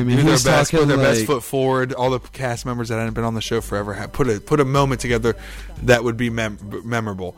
[0.00, 1.92] I mean, do their best, put their best foot forward.
[1.92, 4.60] All the cast members that hadn't been on the show forever had put a put
[4.60, 5.36] a moment together
[5.82, 7.36] that would be mem- memorable.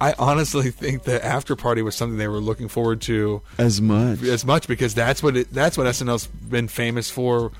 [0.00, 4.22] I honestly think the after party was something they were looking forward to as much.
[4.22, 7.52] as much because that's what it, that's what SNL's been famous for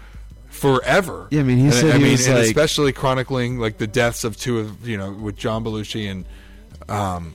[0.48, 1.28] forever.
[1.30, 4.24] Yeah, I mean, he And said I he mean, like- especially chronicling like the deaths
[4.24, 6.24] of two of you know with John Belushi and
[6.88, 7.34] um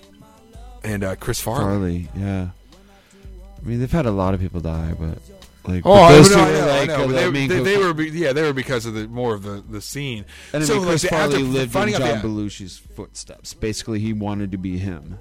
[0.84, 2.04] and uh, Chris Farley.
[2.06, 2.50] Farley, yeah.
[3.64, 5.18] I mean, they've had a lot of people die, but
[5.68, 7.78] like, Oh, but I, know, two were, know, I know, but the they, they, they
[7.78, 10.26] were, be, yeah, they were because of the more of the, the scene.
[10.54, 13.54] And I so, mean, Chris like, Farley after- lived in John out the- Belushi's footsteps.
[13.54, 15.20] Basically, he wanted to be him.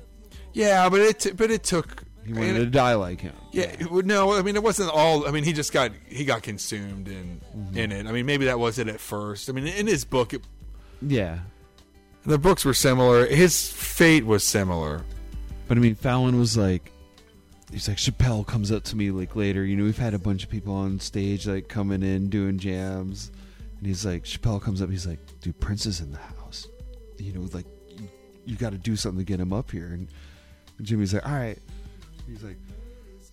[0.53, 2.05] Yeah, but it, but it took.
[2.25, 3.35] He wanted and to die like him.
[3.53, 5.29] yeah, it no, I mean, it wasn't all.
[5.29, 7.77] I mean, he just got he got consumed in Mm-hmm.
[7.77, 8.07] in it.
[8.07, 9.51] I mean, maybe that was it at first.
[9.51, 10.41] I mean, in his book, it,
[11.03, 11.41] Yeah,
[12.25, 13.27] the books were similar.
[13.27, 15.05] His fate was similar.
[15.69, 16.91] but I mean, Fallon was like,
[17.75, 19.65] he's like Chappelle comes up to me like later.
[19.65, 23.31] You know, we've had a bunch of people on stage like coming in doing jams,
[23.79, 24.89] and he's like, Chappelle comes up.
[24.89, 26.69] He's like, dude, Prince is in the house.
[27.19, 28.09] You know, like you,
[28.47, 29.87] you got to do something to get him up here.
[29.87, 30.09] And
[30.83, 31.59] Jimmy's like, all right.
[32.27, 32.57] He's like,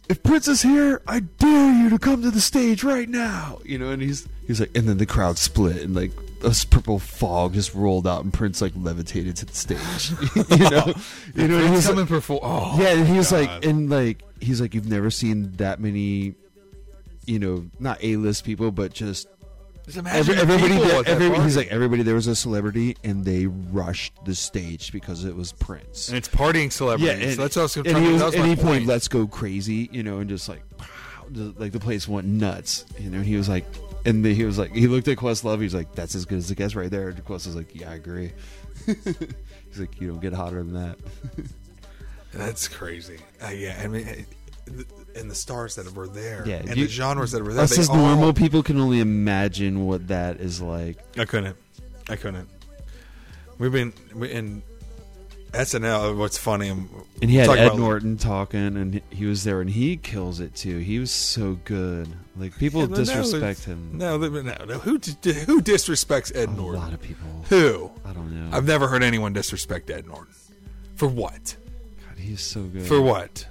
[0.10, 3.60] if Prince is here, I dare you to come to the stage right now.
[3.64, 6.12] You know, and he's he's like, and then the crowd split and like
[6.42, 10.12] this purple fog just rolled out and Prince like levitated to the stage.
[10.60, 10.94] you know,
[11.36, 12.42] you know, he was coming like, perform.
[12.44, 13.42] Oh, yeah, and he was God.
[13.42, 16.36] like, and like he's like, you've never seen that many,
[17.26, 19.28] you know, not A list people, but just
[19.86, 20.78] Just every, everybody.
[21.04, 22.04] There, he's like everybody.
[22.04, 26.08] There was a celebrity, and they rushed the stage because it was Prince.
[26.10, 27.20] and it's partying celebrities.
[27.20, 28.86] Yeah, and, so that's was and he was, was and my point.
[28.86, 32.86] "Let's Go Crazy," you know, and just like, pow, the- like the place went nuts,
[33.00, 33.18] you know.
[33.18, 33.66] And he was like,
[34.06, 35.58] and the, he was like, he looked at Questlove.
[35.58, 37.74] He was like, "That's as good as it gets right there." And Quest was like,
[37.76, 38.32] "Yeah, I agree."
[38.86, 40.98] He's like, "You don't get hotter than that."
[42.34, 43.18] That's crazy.
[43.44, 44.26] Uh, yeah, I mean,
[45.16, 47.64] and the stars that were there, Yeah, and you- the genres that were there.
[47.64, 50.98] Us as all- normal people can only imagine what that is like.
[51.18, 51.58] I couldn't.
[52.10, 52.50] I couldn't.
[53.58, 54.64] We've been we- in
[55.54, 56.16] SNL.
[56.18, 56.70] What's funny?
[56.70, 56.88] And
[57.22, 60.56] And he had Ed about- Norton talking, and he- was there, and he kills it
[60.56, 60.78] too.
[60.80, 62.08] He was so good.
[62.38, 63.90] Like people Yeah, no, disrespect no, him.
[63.98, 64.80] No, no, no, no.
[64.80, 66.82] Who who disrespects Ed A Norton?
[66.82, 67.28] A lot of people.
[67.50, 67.92] Who?
[68.06, 68.56] I don't know.
[68.56, 70.34] I've never heard anyone disrespect Ed Norton.
[70.96, 71.56] For what?
[72.08, 72.86] God, he's so good.
[72.88, 73.46] For what?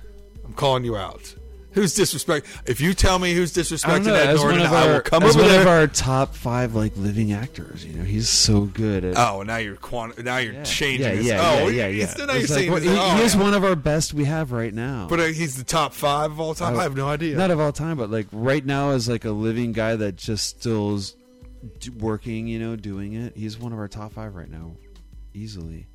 [0.45, 1.35] I'm calling you out.
[1.73, 2.47] Who's disrespect?
[2.66, 4.14] If you tell me who's I disrespecting know.
[4.14, 5.61] Ed Norton, one of I will our, come as over one there.
[5.62, 9.16] of our top five like living actors, you know, he's so good at.
[9.16, 10.64] oh, now you're quanti- now you're yeah.
[10.64, 11.07] changing.
[11.07, 12.25] Yeah, his, yeah, oh, yeah, yeah, yeah.
[12.27, 13.43] Now you're like, saying well, he, oh, he is yeah.
[13.43, 15.07] one of our best we have right now.
[15.09, 16.77] But uh, he's the top five of all time.
[16.79, 17.37] I have no idea.
[17.37, 20.47] Not of all time, but like right now, as like a living guy that just
[20.49, 21.14] still is
[21.79, 23.37] d- working, you know, doing it.
[23.37, 24.73] He's one of our top five right now,
[25.35, 25.87] easily.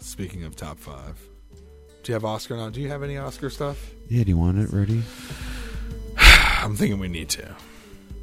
[0.00, 1.16] Speaking of top five,
[2.02, 2.70] do you have Oscar now?
[2.70, 3.92] Do you have any Oscar stuff?
[4.10, 5.04] Yeah, do you want it ready?
[6.18, 7.54] I'm thinking we need to.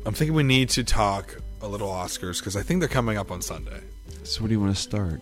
[0.05, 3.31] I'm thinking we need to talk a little Oscars because I think they're coming up
[3.31, 3.79] on Sunday.
[4.23, 5.21] So, what do you want to start?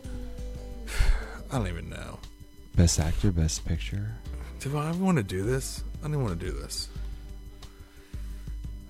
[1.51, 2.17] I don't even know.
[2.75, 4.09] Best actor, best picture.
[4.59, 5.83] Do I want to do this?
[6.03, 6.89] I don't want to do this.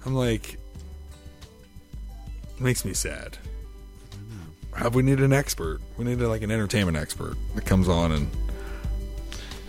[0.06, 3.38] I'm like, it makes me sad.
[4.78, 5.82] Have we need an expert?
[5.98, 8.30] We need like an entertainment expert that comes on and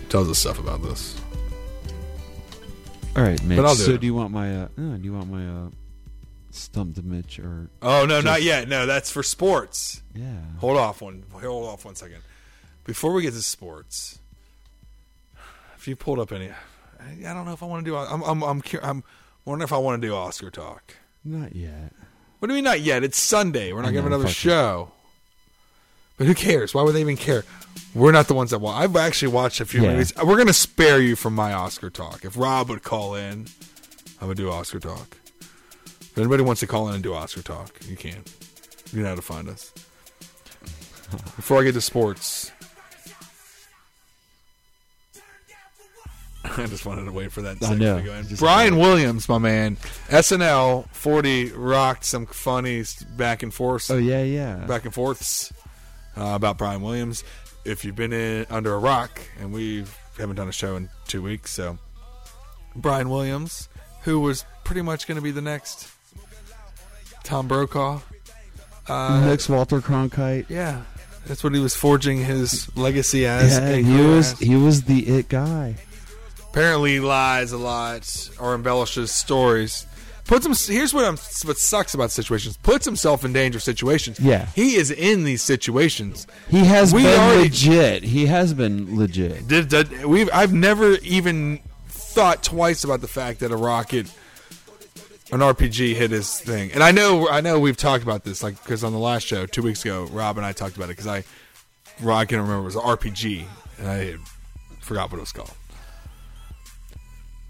[0.08, 1.20] tells us stuff about this.
[3.16, 3.56] All right, Mitch.
[3.56, 4.00] But I'll do so, it.
[4.00, 4.54] do you want my?
[4.54, 5.70] Uh, no, do you want my uh,
[6.50, 7.70] stump to Mitch or?
[7.80, 8.68] Oh no, not yet.
[8.68, 10.02] No, that's for sports.
[10.14, 10.36] Yeah.
[10.58, 11.24] Hold off one.
[11.32, 12.18] Hold off one second.
[12.84, 14.18] Before we get to sports,
[15.76, 16.50] if you pulled up any,
[17.00, 17.96] I don't know if I want to do.
[17.96, 19.04] I'm I'm I'm, I'm
[19.44, 20.94] wondering if I want to do Oscar talk.
[21.24, 21.92] Not yet.
[22.38, 23.02] What do you mean not yet?
[23.02, 23.72] It's Sunday.
[23.72, 24.92] We're not I gonna have another show.
[26.16, 26.72] But who cares?
[26.74, 27.44] Why would they even care?
[27.94, 28.80] We're not the ones that watch.
[28.82, 29.92] I've actually watched a few Yeah.
[29.92, 30.12] movies.
[30.22, 32.24] We're gonna spare you from my Oscar talk.
[32.24, 33.46] If Rob would call in,
[34.20, 35.16] I would do Oscar talk.
[36.00, 38.22] If anybody wants to call in and do Oscar talk, you can.
[38.92, 39.72] You know how to find us.
[41.36, 42.50] Before I get to sports,
[46.44, 47.62] I just wanted to wait for that.
[47.62, 47.98] I know.
[47.98, 48.26] to go in.
[48.28, 49.76] Just- Brian Williams, my man,
[50.08, 52.84] SNL forty rocked some funny
[53.16, 54.56] back and forth Oh yeah, yeah.
[54.66, 55.52] back and forths
[56.16, 57.24] uh, about Brian Williams.
[57.64, 59.84] if you've been in under a rock, and we
[60.18, 61.78] haven't done a show in two weeks, so
[62.74, 63.68] Brian Williams,
[64.02, 65.88] who was pretty much going to be the next
[67.24, 68.00] Tom Brokaw.
[68.88, 70.46] Uh, Next Walter Cronkite.
[70.48, 70.82] yeah,
[71.26, 73.58] that's what he was forging his legacy as.
[73.58, 74.38] Yeah, he was as.
[74.38, 75.74] he was the it guy.
[76.50, 79.86] apparently lies a lot or embellishes stories.
[80.26, 80.74] Puts him.
[80.74, 81.16] Here's what I'm.
[81.44, 82.56] What sucks about situations.
[82.56, 84.18] Puts himself in dangerous situations.
[84.18, 84.46] Yeah.
[84.56, 86.26] he is in these situations.
[86.48, 88.02] He has We been already- legit.
[88.02, 89.46] He has been legit.
[89.46, 90.28] Did, did we?
[90.32, 94.06] I've never even thought twice about the fact that a rocket,
[95.30, 96.72] an RPG, hit his thing.
[96.72, 99.46] And I know, I know, we've talked about this, like because on the last show
[99.46, 101.22] two weeks ago, Rob and I talked about it because I,
[102.00, 103.44] Rob, I can remember it was an RPG,
[103.78, 104.16] and I
[104.80, 105.52] forgot what it was called.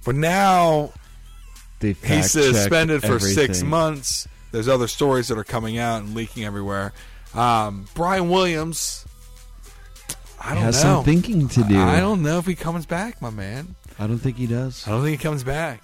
[0.05, 0.93] But now
[1.81, 4.27] They he's suspended for six months.
[4.53, 6.93] There's other stories that are coming out and leaking everywhere.
[7.35, 9.05] Um, Brian Williams,
[10.41, 10.97] I don't has know.
[10.97, 11.79] some thinking to do.
[11.79, 13.75] I don't know if he comes back, my man.
[13.99, 14.87] I don't think he does.
[14.87, 15.83] I don't think he comes back.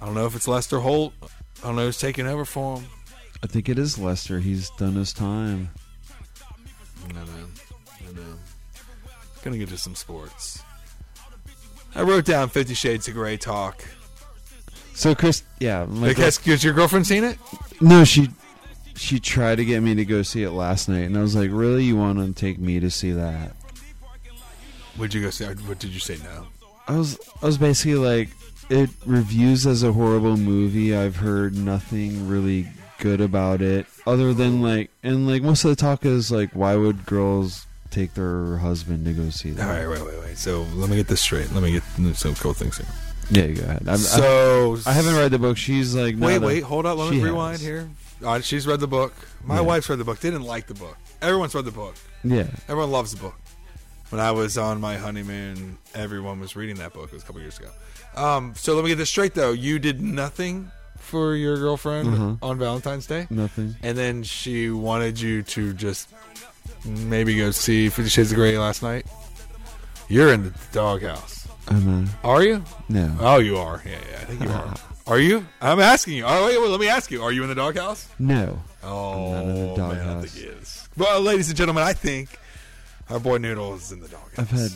[0.00, 1.12] I don't know if it's Lester Holt.
[1.22, 2.86] I don't know who's taking over for him.
[3.42, 4.38] I think it is Lester.
[4.40, 5.70] He's done his time.
[7.08, 7.20] I know.
[7.20, 8.34] I know.
[9.42, 10.62] Gonna get to some sports.
[11.94, 13.84] I wrote down Fifty Shades of Grey talk.
[14.96, 17.38] So Chris, yeah, my Like, has, has your girlfriend seen it?
[17.82, 18.30] no, she
[18.94, 21.50] she tried to get me to go see it last night, and I was like,
[21.52, 23.54] "Really, you want to take me to see that?"
[24.96, 25.44] Would you go see?
[25.44, 26.16] What did you say?
[26.24, 26.46] No.
[26.88, 28.30] I was I was basically like,
[28.70, 30.96] it reviews as a horrible movie.
[30.96, 32.66] I've heard nothing really
[32.98, 36.74] good about it, other than like, and like most of the talk is like, why
[36.74, 39.62] would girls take their husband to go see that?
[39.68, 40.38] All right, wait, wait, wait.
[40.38, 41.52] So let me get this straight.
[41.52, 41.82] Let me get
[42.16, 42.86] some cool things here.
[43.30, 43.88] Yeah, go ahead.
[43.88, 45.56] I'm, So I, I haven't read the book.
[45.56, 46.96] She's like, Wait, a- wait, hold up.
[46.98, 47.60] Let me rewind has.
[47.60, 47.88] here.
[48.24, 49.12] Uh, she's read the book.
[49.44, 49.60] My Yeah.
[49.62, 50.20] wife's read the book.
[50.20, 50.96] They didn't like the book.
[51.20, 51.94] Everyone's read the book.
[52.24, 53.34] Yeah, Everyone loves the book.
[54.10, 57.06] When I was on my honeymoon, everyone was reading that book.
[57.06, 57.68] It was a couple years ago.
[58.14, 59.50] Um, so let me get this straight, though.
[59.52, 62.38] You did nothing for your girlfriend Mhm.
[62.42, 63.74] on Valentine's Day, nothing.
[63.82, 66.08] and then she wanted you to just
[66.84, 69.06] maybe go see Fifty Shades of Grey last night.
[70.08, 71.35] You're in the doghouse,
[71.68, 72.62] I'm uh, are you?
[72.88, 73.14] no.
[73.20, 73.82] Oh, you are.
[73.84, 74.74] Yeah, yeah, I think you are.
[75.06, 75.46] Are you?
[75.60, 76.24] I'm asking you.
[76.26, 77.22] Oh, wait, wait, let me ask you.
[77.22, 78.08] Are you in the doghouse?
[78.18, 78.60] No.
[78.82, 80.30] Oh, not in the man, I don't doghouse.
[80.32, 80.88] think he is.
[80.96, 82.38] Well, ladies and gentlemen, I think
[83.10, 84.38] our boy Noodle is in the doghouse.
[84.38, 84.70] I've had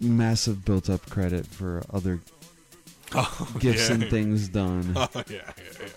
[0.00, 2.20] massive built up credit for other
[3.14, 3.94] oh, gifts yeah.
[3.94, 4.92] and things done.
[4.96, 5.42] Oh, yeah, yeah,
[5.80, 5.88] yeah.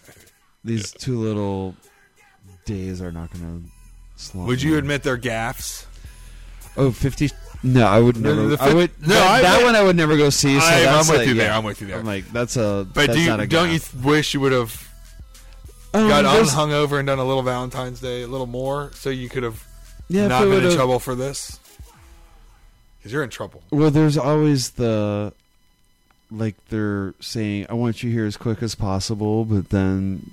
[0.64, 1.76] These two little
[2.66, 4.48] days are not going to slump.
[4.48, 5.86] Would you admit they're gaffes?
[6.78, 7.30] Oh, 50
[7.66, 8.48] No, I would never.
[8.50, 10.60] the I would no, that, I- that one I would never go see.
[10.60, 11.48] So I, that's am with like, you there.
[11.48, 11.58] yeah.
[11.58, 11.98] I'm with you there.
[12.00, 12.88] I'm like, that's a.
[12.94, 14.88] but that's do you don't you wish you would have
[15.94, 19.30] Um, got there's- unhungover and done a little Valentine's Day, a little more, so you
[19.30, 19.66] could have
[20.10, 21.60] Yeah, not been in trouble for this?
[23.00, 23.64] Because you're in trouble.
[23.72, 25.34] Well, there's always the
[26.32, 30.32] like they're saying, "I want you here as quick as possible," but then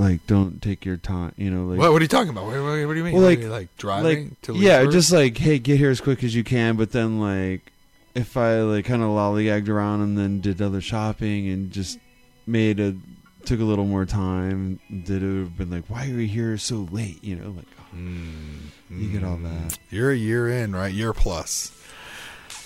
[0.00, 1.32] like don't take your time.
[1.36, 2.46] You know, like what, what are you talking about?
[2.46, 3.14] What, what, what do you mean?
[3.14, 4.92] Well, like- you, like driving like to yeah, Leesburg?
[4.92, 6.76] just like hey, get here as quick as you can.
[6.76, 7.72] But then like
[8.14, 11.98] if I like kind of lollygagged around and then did other shopping and just
[12.46, 12.96] made a
[13.44, 16.58] took a little more time, did it would have been like, why are you here
[16.58, 17.22] so late?
[17.22, 19.78] You know, like oh, Mm, you get all that.
[19.90, 20.92] You're a year in, right?
[20.92, 21.72] Year plus.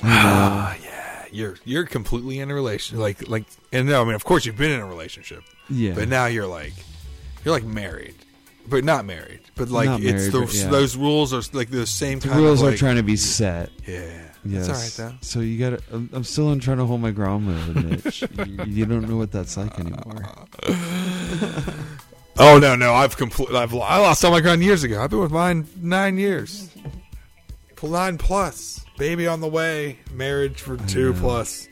[0.03, 1.25] Ah, yeah.
[1.31, 4.57] You're you're completely in a relationship like like, and no, I mean, of course, you've
[4.57, 6.75] been in a relationship, yeah, but now you're like,
[7.45, 8.15] you're like married,
[8.69, 10.69] but not married, but like Not it's married, the, but yeah.
[10.69, 13.17] those rules are like the same the kind rules of are like, trying to be
[13.17, 13.71] set.
[13.87, 14.67] Yeah, Yes.
[14.67, 15.19] that's all right though.
[15.23, 18.23] So you got to I'm, I'm still in trying to hold my ground mode, Mitch.
[18.47, 20.23] you, you don't know what that's like anymore.
[22.37, 25.01] Oh no, no, I've completely, I've I lost all my ground years ago.
[25.01, 26.69] I've been with mine nine years,
[27.81, 31.69] nine plus, baby on the way, marriage for two plus.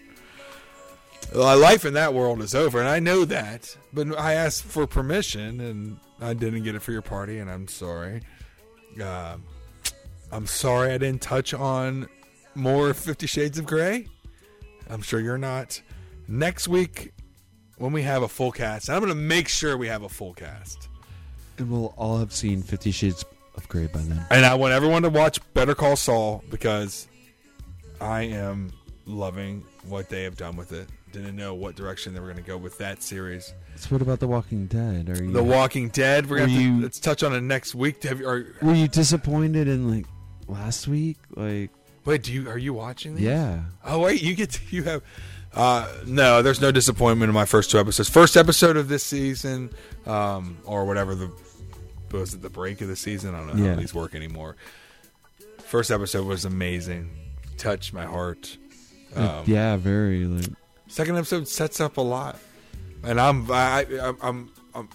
[1.34, 3.76] My life in that world is over, and I know that.
[3.92, 7.68] But I asked for permission, and I didn't get it for your party, and I'm
[7.68, 8.22] sorry.
[9.02, 9.44] Um
[10.30, 12.08] I'm sorry I didn't touch on
[12.54, 14.06] more Fifty Shades of Grey.
[14.88, 15.80] I'm sure you're not.
[16.26, 17.12] Next week,
[17.76, 20.08] when we have a full cast, and I'm going to make sure we have a
[20.08, 20.88] full cast.
[21.58, 23.24] And we'll all have seen Fifty Shades
[23.56, 24.24] of Grey by then.
[24.30, 27.08] And I want everyone to watch Better Call Saul because
[28.00, 28.72] I am
[29.04, 30.88] loving what they have done with it.
[31.12, 33.52] Didn't know what direction they were going to go with that series.
[33.76, 35.08] So what about The Walking Dead?
[35.10, 36.28] Are you The Walking Dead.
[36.28, 38.02] We're going to let's touch on it next week.
[38.04, 40.06] Have you, are, were you disappointed in like
[40.48, 41.18] last week?
[41.36, 41.70] Like
[42.06, 43.24] wait, do you are you watching these?
[43.26, 45.02] yeah, Oh wait, you get to, you have.
[45.54, 48.08] Uh, no, there's no disappointment in my first two episodes.
[48.08, 49.68] First episode of this season,
[50.06, 51.30] um, or whatever the
[52.10, 53.34] was it the break of the season?
[53.34, 53.74] I don't know Yeah.
[53.74, 54.56] how these work anymore.
[55.58, 57.10] First episode was amazing,
[57.58, 58.56] touched my heart.
[59.14, 60.48] Um, yeah, very like
[60.92, 62.38] Second episode sets up a lot,
[63.02, 64.88] and I'm I, I, I'm I'm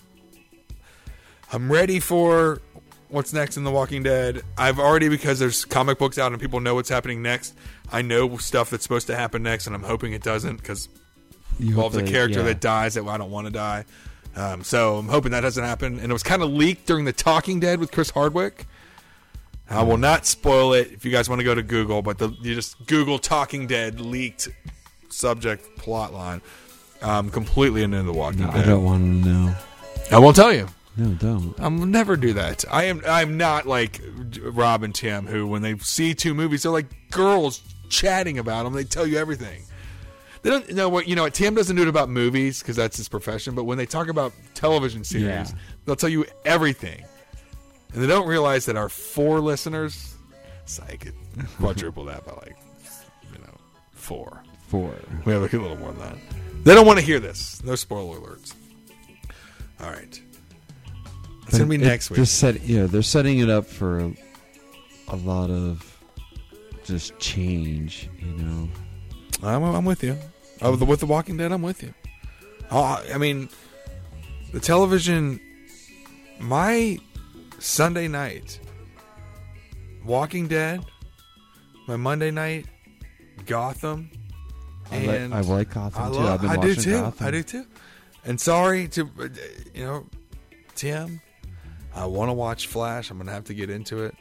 [1.51, 2.61] I'm ready for
[3.09, 4.43] what's next in The Walking Dead.
[4.59, 7.55] I've already because there's comic books out and people know what's happening next.
[7.91, 10.87] I know stuff that's supposed to happen next, and I'm hoping it doesn't because
[11.57, 12.45] you involves a character yeah.
[12.45, 13.83] that dies that I don't want to die.
[14.35, 15.97] Um, so I'm hoping that doesn't happen.
[15.99, 18.67] And it was kind of leaked during the Talking Dead with Chris Hardwick.
[19.67, 22.29] I will not spoil it if you guys want to go to Google, but the,
[22.39, 24.47] you just Google Talking Dead leaked
[25.09, 26.41] subject plot line.
[27.01, 28.55] Um, completely into the Walking No, Dead.
[28.63, 29.55] I don't want to know.
[30.11, 30.67] I won't tell you.
[30.95, 31.53] No, don't.
[31.59, 32.65] I'll never do that.
[32.71, 33.03] I am.
[33.07, 34.01] I'm not like
[34.41, 38.73] Rob and Tim, who when they see two movies, they're like girls chatting about them.
[38.73, 39.61] They tell you everything.
[40.41, 41.21] They don't know what you know.
[41.23, 43.53] What Tim doesn't do it about movies because that's his profession.
[43.53, 45.45] But when they talk about television series, Yeah.
[45.85, 47.03] they'll tell you everything,
[47.93, 50.15] and they don't realize that our four listeners,
[50.65, 51.13] so I could
[51.59, 52.57] quadruple that by like,
[53.31, 53.53] you know,
[53.91, 54.41] four.
[54.67, 54.93] Four.
[55.25, 56.17] We have a little more than that.
[56.63, 57.63] They don't want to hear this.
[57.63, 58.53] No spoiler alerts.
[59.81, 60.21] All right.
[61.47, 62.17] It's gonna be It- next week.
[62.17, 64.13] They're set, yeah, they're setting it up for a,
[65.07, 65.97] a lot of
[66.83, 68.09] just change.
[68.19, 68.69] You know.
[69.43, 70.17] I'm, I'm with you.
[70.63, 71.93] Uh, with the, with the Walking Dead, I'm with you.
[72.69, 73.49] Uh, I mean,
[74.51, 75.39] the television.
[76.39, 76.99] My
[77.59, 78.59] Sunday night,
[80.05, 80.85] Walking Dead.
[81.87, 82.65] My Monday night,
[83.45, 84.11] Gotham.
[84.91, 86.13] I like- And I like Gotham, I too.
[86.15, 86.91] love- I've been I do watching too.
[87.01, 87.27] Gotham.
[87.27, 87.65] I do too.
[88.25, 89.27] And sorry to, uh,
[89.73, 90.05] you know,
[90.75, 91.21] Tim.
[91.95, 93.09] I want to watch Flash.
[93.09, 94.15] I'm gonna have to get into it,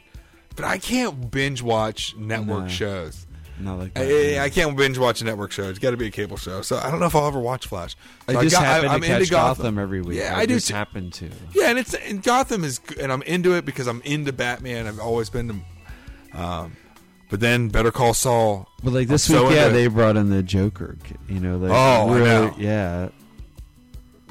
[0.55, 2.67] but I can't binge watch network No.
[2.69, 3.25] shows.
[3.59, 4.03] Not like that.
[4.39, 5.63] I, I can't binge watch a network show.
[5.63, 6.61] It's got to be a cable show.
[6.61, 7.95] So I don't know if I'll ever watch Flash.
[8.27, 9.79] I So just got- happen I'm to catch into Gotham.
[9.79, 10.17] every week.
[10.19, 10.53] Yeah, I, I, do.
[10.55, 10.73] just too.
[10.75, 11.29] happen to.
[11.53, 14.85] Yeah, and it's and Gotham is, and I'm into it because I'm into Batman.
[14.87, 15.63] I've always been.
[16.33, 16.73] To, um,
[17.29, 18.67] but then Better Call Saul.
[18.83, 20.97] But like this I'm so week, yeah, they brought in the Joker.
[21.27, 23.09] You know, like Oh, really, yeah.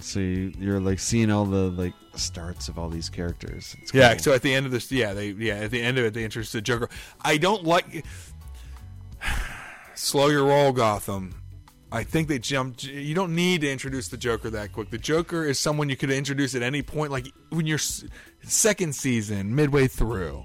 [0.01, 3.77] So you, you're like seeing all the like starts of all these characters.
[3.83, 4.17] It's Yeah.
[4.17, 6.25] So at the end of this, yeah, they yeah at the end of it they
[6.25, 6.89] introduced the Joker.
[7.21, 8.05] I don't like.
[9.95, 11.35] Slow your roll, Gotham.
[11.91, 12.85] I think they jumped.
[12.85, 14.91] You don't need to introduce the Joker that quick.
[14.91, 17.79] The Joker is someone you could introduce at any point, like when you're
[18.43, 20.45] second season, midway through.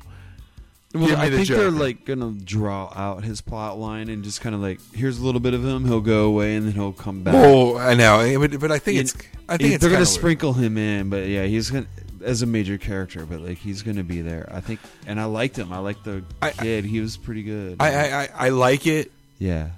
[0.93, 4.23] Well, Give me I the think they're like gonna draw out his plot line and
[4.25, 5.85] just kind of like here's a little bit of him.
[5.85, 7.33] He'll go away and then he'll come back.
[7.35, 9.13] Oh, I know, eh, but, but I think You- it's.
[9.47, 10.07] I think it's they're gonna kinda weird.
[10.07, 11.87] sprinkle him in, but yeah, he's gonna
[12.23, 14.49] as a major character, but like he's gonna be there.
[14.51, 15.71] I think, and I liked him.
[15.73, 16.83] I liked the I- kid.
[16.85, 17.77] he was pretty good.
[17.79, 19.11] I, I, I, I like it.
[19.39, 19.69] yeah,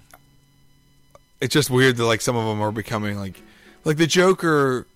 [1.42, 3.40] It's just weird that like some of them are becoming like,
[3.86, 4.88] like the Joker,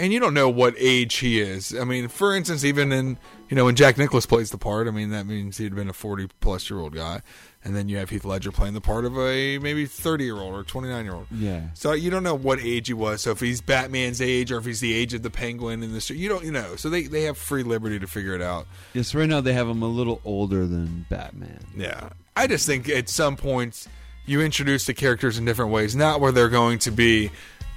[0.00, 1.76] and you don't know what age he is.
[1.78, 4.90] I mean, for instance, even in you know when Jack Nicholas plays the part, I
[4.90, 7.20] mean that means he'd been a forty plus year old guy,
[7.62, 10.54] and then you have Heath Ledger playing the part of a maybe thirty year old
[10.54, 11.26] or twenty nine year old.
[11.30, 11.68] yeah.
[11.74, 13.20] So you don't know what age he was.
[13.20, 16.14] So if he's Batman's age or if he's the age of the Penguin in the
[16.16, 16.76] you don't you know.
[16.76, 18.66] So they they have free liberty to figure it out.
[18.94, 21.60] Yes, right now they have him a little older than Batman.
[21.76, 22.08] Yeah.
[22.34, 23.86] I just think at some points
[24.24, 27.30] you introduce the characters in different ways, not where they're going to be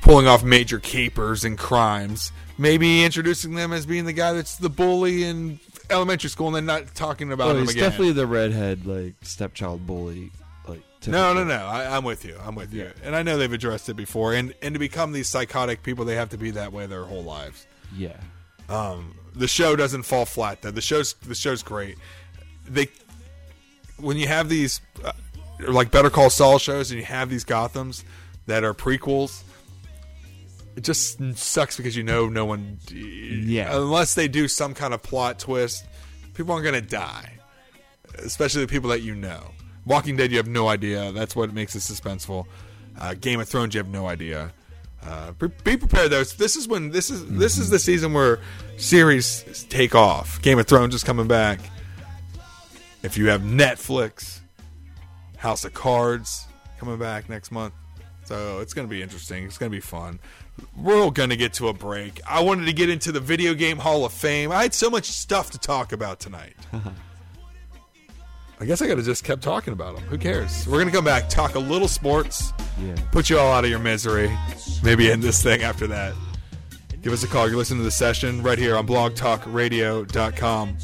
[0.04, 2.32] pulling off major capers and crimes.
[2.58, 6.66] Maybe introducing them as being the guy that's the bully in elementary school and then
[6.66, 7.84] not talking about Oh, him he's again.
[7.90, 10.32] definitely the redhead, like stepchild bully.
[10.68, 11.56] Like no, no, no.
[11.66, 12.38] I, I'm with you.
[12.46, 12.84] I'm with you.
[12.84, 12.92] Yeah.
[13.04, 14.34] And I know they've addressed it before.
[14.34, 17.24] And and to become these psychotic people, they have to be that way their whole
[17.24, 17.66] lives.
[17.96, 18.18] Yeah,
[18.70, 20.72] Um, the show doesn't fall flat though.
[20.72, 21.98] The show's the show's great.
[22.68, 22.88] They
[23.98, 25.12] when you have these uh,
[25.60, 28.04] like Better Call Saul shows and you have these Gotham's
[28.48, 29.44] that are prequels,
[30.76, 32.80] it just sucks because you know no one.
[32.92, 33.76] Yeah.
[33.78, 35.86] Unless they do some kind of plot twist,
[36.34, 37.40] people aren't going to die,
[38.20, 39.52] especially the people that you know.
[39.86, 41.12] Walking Dead, you have no idea.
[41.12, 42.46] That's what makes it suspenseful.
[43.00, 44.54] Uh, Game of Thrones, you have no idea.
[45.06, 46.24] Uh, be prepared though.
[46.24, 48.40] This is when this is this is the season where
[48.78, 50.42] series take off.
[50.42, 51.60] Game of Thrones is coming back.
[53.02, 54.40] If you have Netflix,
[55.36, 56.48] House of Cards
[56.80, 57.74] coming back next month,
[58.24, 59.44] so it's going to be interesting.
[59.44, 60.20] It's going to be fun.
[60.76, 62.20] We're going to get to a break.
[62.28, 64.52] I wanted to get into the video game Hall of Fame.
[64.52, 66.56] I had so much stuff to talk about tonight.
[68.60, 70.06] I guess I could have just kept talking about them.
[70.06, 70.66] Who cares?
[70.66, 72.96] We're going to come back, talk a little sports, yeah.
[73.12, 74.32] put you all out of your misery.
[74.82, 76.14] Maybe end this thing after that.
[77.02, 77.48] Give us a call.
[77.50, 80.78] You're listening to the session right here on blogtalkradio.com.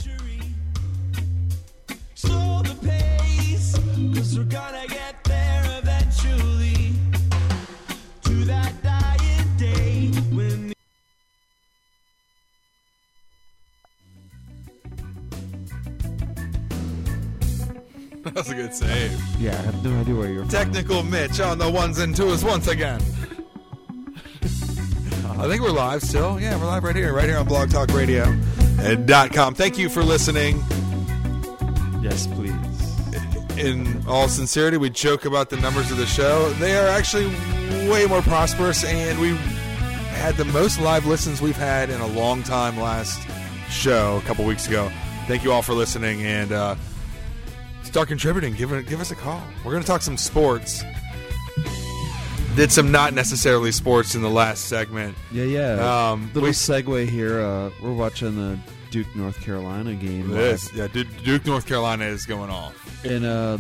[18.34, 19.20] That was a good save.
[19.40, 20.50] Yeah, I have no idea where you're from.
[20.50, 23.02] Technical Mitch on the ones and twos once again.
[24.44, 26.40] I think we're live still.
[26.40, 29.56] Yeah, we're live right here, right here on blogtalkradio.com.
[29.56, 30.64] Thank you for listening.
[32.02, 32.54] Yes, please.
[33.58, 36.50] In all sincerity, we joke about the numbers of the show.
[36.54, 37.28] They are actually
[37.90, 39.36] way more prosperous, and we
[40.18, 43.22] had the most live listens we've had in a long time last
[43.70, 44.92] show a couple weeks ago.
[45.28, 46.76] Thank you all for listening, and uh,
[47.90, 48.54] start contributing.
[48.54, 49.42] Give, give us a call.
[49.66, 50.84] We're going to talk some sports.
[52.56, 55.16] Did some not necessarily sports in the last segment.
[55.32, 56.10] Yeah, yeah.
[56.12, 57.40] Um, Little we- segue here.
[57.40, 58.60] Uh, we're watching the
[58.92, 60.30] Duke North Carolina game.
[60.30, 63.04] This, yeah, Duke, Duke, North Carolina is going off.
[63.06, 63.58] And uh,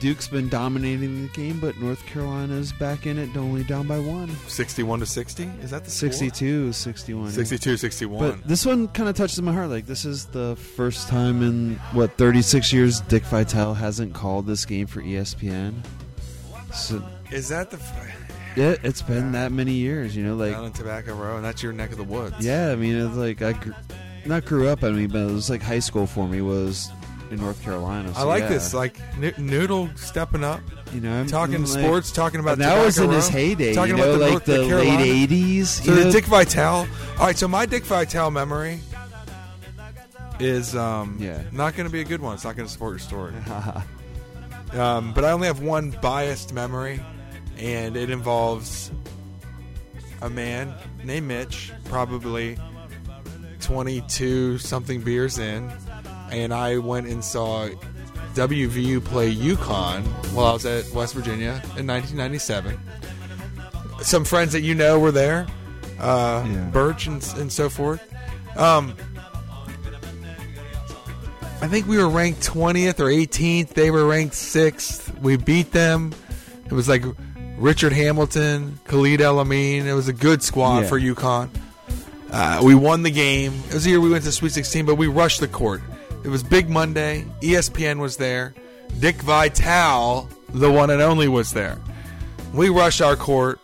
[0.00, 4.28] Duke's been dominating the game, but North Carolina's back in it, only down by one.
[4.48, 5.44] 61 to 60?
[5.62, 6.10] Is that the score?
[6.10, 7.30] 62 61.
[7.30, 8.18] 62 61.
[8.30, 9.68] But this one kind of touches my heart.
[9.68, 14.64] Like, this is the first time in, what, 36 years Dick Vitale hasn't called this
[14.64, 15.74] game for ESPN.
[16.72, 17.78] So, is that the.
[18.56, 20.34] yeah, it's been that many years, you know?
[20.34, 22.36] Like, down in Tobacco Road, and that's your neck of the woods.
[22.40, 23.72] Yeah, I mean, it's like I gr-
[24.26, 24.82] not grew up.
[24.82, 26.90] I mean, but it was like high school for me was
[27.34, 28.12] in North Carolina.
[28.16, 28.48] I like yeah.
[28.48, 28.72] this.
[28.72, 28.98] Like
[29.38, 30.60] Noodle stepping up,
[30.92, 33.74] you know, I'm talking like- sports, talking about that was in his heyday.
[33.74, 35.66] talking you know, about the like North- the, the late '80s.
[35.66, 36.12] So the know?
[36.12, 36.88] Dick Vitale.
[37.18, 38.80] All right, so my Dick Vitale memory
[40.40, 41.42] is um, Yeah.
[41.52, 42.34] not going to be a good one.
[42.34, 43.34] It's not going to support your story.
[44.72, 47.00] um, but I only have one biased memory,
[47.58, 48.90] and it involves
[50.22, 50.74] a man
[51.04, 52.58] named Mitch, probably
[53.60, 55.70] 22 something beers in,
[56.30, 57.68] and I went and saw
[58.34, 60.02] WVU play UConn
[60.34, 62.78] while I was at West Virginia in 1997.
[64.02, 65.46] Some friends that you know were there,
[66.00, 66.64] uh, Yeah.
[66.72, 68.02] Birch and, and so forth.
[68.56, 68.94] Um,
[71.60, 73.70] I think we were ranked 20th or 18th.
[73.70, 75.18] They were ranked 6th.
[75.20, 76.12] We beat them.
[76.66, 77.04] It was like
[77.56, 79.86] Richard Hamilton, Khalid El Amin.
[79.86, 80.88] It was a good squad Yeah.
[80.88, 81.48] for UConn.
[82.30, 83.52] Uh, we won the game.
[83.68, 85.80] It was the year we went to Sweet 16, but we rushed the court.
[86.24, 87.24] It was Big Monday.
[87.42, 88.54] ESPN was there.
[88.98, 91.78] Dick Vitale, the one and only, was there.
[92.52, 93.60] We rush our court.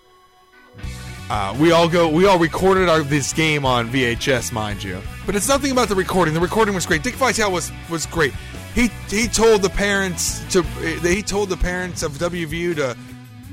[1.30, 2.08] Uh, we all go.
[2.08, 5.00] We all recorded our this game on VHS, mind you.
[5.26, 6.34] But it's nothing about the recording.
[6.34, 7.02] The recording was great.
[7.04, 8.34] Dick Vitale was was great.
[8.74, 12.96] He he told the parents to he told the parents of WVU to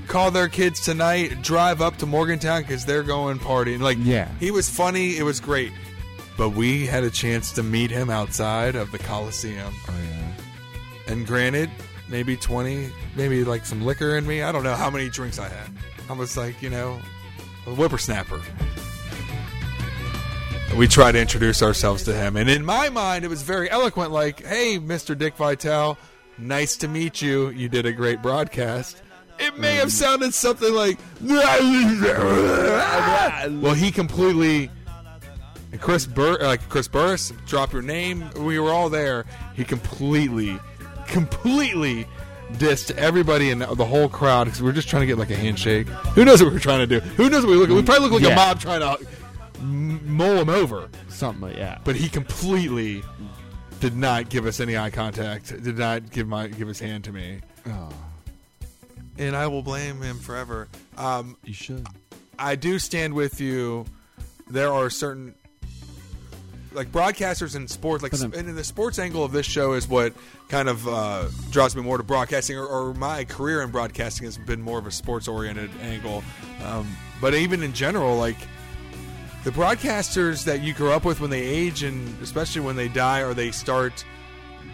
[0.08, 3.80] call their kids tonight, drive up to Morgantown because they're going partying.
[3.80, 4.28] Like Yeah.
[4.40, 5.16] he was funny.
[5.18, 5.72] It was great.
[6.38, 9.74] But we had a chance to meet him outside of the Coliseum.
[9.88, 11.12] Oh yeah.
[11.12, 11.70] And granted,
[12.10, 14.44] maybe 20, maybe like some liquor in me.
[14.44, 15.72] I don't know how many drinks I had.
[16.10, 17.00] I was like, you know,
[17.66, 18.42] a whippersnapper.
[20.76, 22.36] We tried to introduce ourselves to him.
[22.36, 25.18] And in my mind, it was very eloquent like, hey, Mr.
[25.18, 25.98] Dick Vitale,
[26.38, 27.50] nice to meet you.
[27.50, 29.02] You did a great broadcast.
[29.40, 29.92] It may have mm.
[29.92, 31.00] sounded something like,
[33.62, 34.70] well, he completely.
[35.72, 38.30] And Chris Bur- like Chris Burris, drop your name.
[38.38, 39.26] We were all there.
[39.56, 40.58] He completely,
[41.08, 42.08] completely
[42.54, 45.36] dissed everybody in the whole crowd because we were just trying to get like a
[45.36, 45.88] handshake.
[45.88, 47.00] Who knows what we were trying to do?
[47.02, 47.70] Who knows what we look?
[47.70, 48.34] We probably look like Yeah.
[48.34, 49.06] a mob trying to
[49.60, 50.90] m- mull him over.
[51.10, 51.80] Something like yeah.
[51.84, 53.04] But he completely
[53.82, 55.50] did not give us any eye contact.
[55.64, 57.42] Did not give my give his hand to me.
[57.68, 57.90] Oh,
[59.18, 60.70] And I will blame him forever.
[60.98, 61.86] Um, you should.
[62.40, 63.86] I do stand with you.
[64.50, 65.36] There are certain
[66.74, 70.14] like broadcasters in sports, like But, and the sports angle of this show is what
[70.50, 74.38] kind of uh, draws me more to broadcasting, or, or my career in broadcasting has
[74.38, 76.24] been more of a sports oriented angle.
[76.64, 78.38] Um, but even in general, like
[79.44, 83.22] the broadcasters that you grew up with when they age, and especially when they die
[83.22, 84.06] or they start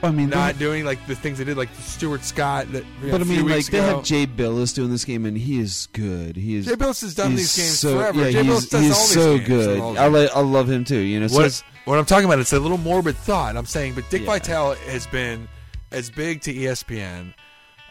[0.02, 2.72] I mean, not doing like the things they did, like Stuart Scott.
[2.74, 3.96] That you know, but I mean, like they ago.
[3.96, 6.36] have Jay Bilas doing this game, and he is good.
[6.36, 6.66] He is.
[6.66, 8.24] Jay Bilas has done these games so, forever.
[8.24, 9.98] Yeah, Jay Bilas does he's all these so games good.
[9.98, 11.00] I, I love him too.
[11.00, 13.56] You know, so what, what I'm talking about, it's a little morbid thought.
[13.58, 14.28] I'm saying, but Dick Yeah.
[14.28, 15.48] Vitale has been
[15.92, 17.34] as big to ESPN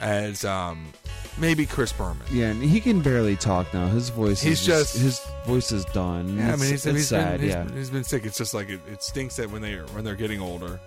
[0.01, 0.93] as um,
[1.39, 2.27] maybe Chris Berman.
[2.33, 3.87] yeah, and he can barely talk now.
[3.87, 4.41] His voice.
[4.43, 6.37] He's is just- his voice is done.
[6.39, 7.41] Yeah, I mean, he's, it's he's sad.
[7.41, 8.25] been, he's, yeah, he's been sick.
[8.27, 10.81] It's just like it, it stinks that when they when they're getting older,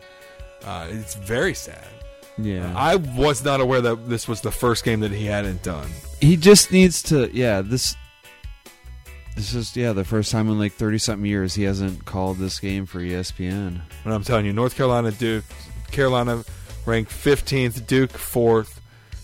[0.65, 1.87] uh, it's very sad.
[2.37, 2.73] yeah.
[2.75, 5.89] I was not aware that this was the first game that he hadn't done.
[6.19, 7.29] he just needs to.
[7.33, 7.95] Yeah, this.
[9.35, 12.59] This is yeah the first time in like thirty something years he hasn't called this
[12.59, 13.81] game for ESPN.
[14.05, 15.43] And I'm telling you, North Carolina, Duke,
[15.91, 16.43] Carolina
[16.85, 18.79] ranked 15th, Duke fourth,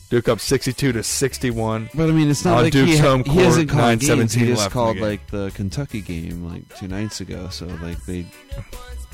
[0.10, 1.90] Duke up 62 to 61.
[1.94, 4.36] But I mean, it's not On like Duke's he, home he hasn't court, called games.
[4.36, 7.48] 9:17 He just in the called like the Kentucky game like two nights ago.
[7.50, 8.26] So like they,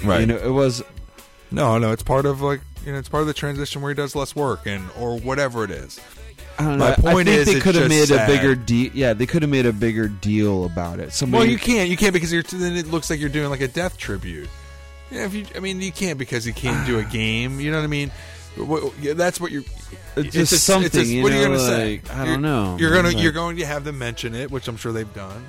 [0.04, 0.22] Right.
[0.22, 0.82] you know, it was
[1.52, 3.95] No, no, it's part of like you know, it's part of the transition where he
[3.95, 6.00] does less work and or whatever it is.
[6.60, 6.86] I don't know.
[6.88, 8.30] My point I think is, they could have made sad.
[8.30, 8.89] a bigger deal.
[8.93, 11.14] Yeah, they could have made a bigger deal about it.
[11.14, 11.89] Somebody, Well, you can't.
[11.89, 14.49] You can't because you're, then it looks like you're doing like a death tribute.
[15.12, 17.60] Yeah, if you, I mean, you can't because you can't do a game.
[17.60, 18.12] You know what I mean?
[18.58, 19.64] What- yeah, That's what you're.
[20.16, 21.91] It's just something, you what are you know, gonna say?
[22.03, 22.78] like, I You're- don't know.
[22.80, 25.47] You're gonna like- you're going to have them mention it, which I'm sure they've done.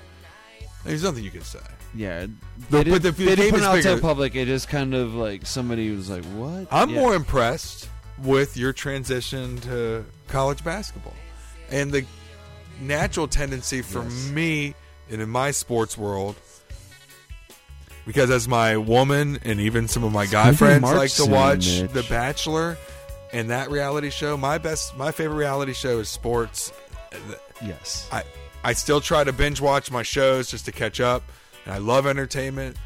[0.84, 1.58] There's nothing you can say.
[1.94, 2.26] yeah,
[2.70, 4.36] But- they but did, the- they the didn't put it out to the public.
[4.36, 7.00] It is kind of like somebody was like, "What?" I'm Yeah.
[7.00, 7.88] more impressed
[8.22, 11.14] with your transition to college basketball
[11.70, 12.04] and the
[12.80, 14.28] natural tendency for Yes.
[14.30, 14.74] me
[15.10, 16.36] and in my sports world.
[18.06, 21.92] Because as my woman and even some of my guy friends like to watch Mitch.
[21.92, 22.78] The Bachelor
[23.32, 26.72] and that reality show, my best, my favorite reality show is sports.
[27.62, 28.22] Yes, I
[28.64, 31.22] I still try to binge watch my shows just to catch up,
[31.64, 32.76] and I love entertainment.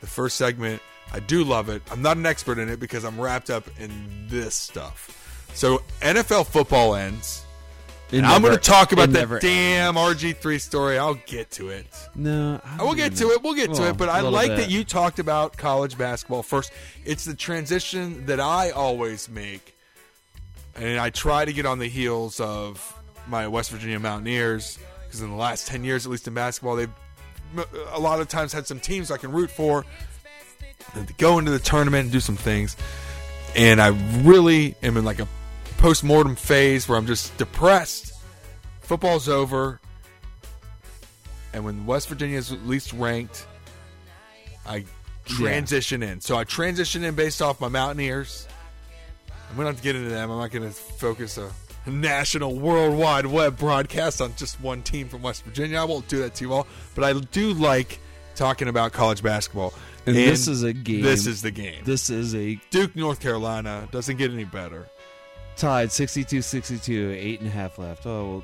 [0.00, 0.80] The first segment,
[1.12, 1.82] I do love it.
[1.90, 5.48] I'm not an expert in it because I'm wrapped up in this stuff.
[5.54, 7.44] So NFL football ends.
[8.10, 10.96] And I'm going to talk about that damn RG3 story.
[10.98, 11.86] I'll get to it.
[12.14, 13.42] No, I I will get to it.
[13.42, 13.98] We'll get to it.
[13.98, 14.56] But I like bit.
[14.56, 16.72] that you talked about college basketball first.
[17.04, 19.74] It's the transition that I always make,
[20.74, 22.94] and I try to get on the heels of
[23.26, 26.90] my West Virginia Mountaineers because in the last ten years, at least in basketball, they've
[27.92, 29.84] a lot of times had some teams I can root for
[30.94, 32.76] to go into the tournament and do some things.
[33.56, 33.88] And I
[34.22, 35.28] really am in like a
[35.78, 38.12] post mortem phase where I'm just depressed.
[38.80, 39.80] Football's over
[41.52, 43.46] and when West Virginia is at least ranked,
[44.66, 44.84] I
[45.24, 46.20] transition in.
[46.20, 48.46] So I transition in based off my Mountaineers.
[49.50, 50.30] I'm gonna have to get into them.
[50.30, 51.50] I'm not gonna focus a
[51.86, 55.78] national, worldwide web broadcast on just one team from West Virginia.
[55.78, 57.98] I won't do that to you all, but I do like
[58.34, 59.72] talking about college basketball.
[60.08, 61.02] And this is a game.
[61.02, 61.82] This is the game.
[61.84, 64.88] This is a Duke, North Carolina doesn't get any better.
[65.56, 68.06] tied 62-62, eight and a half left.
[68.06, 68.42] Oh,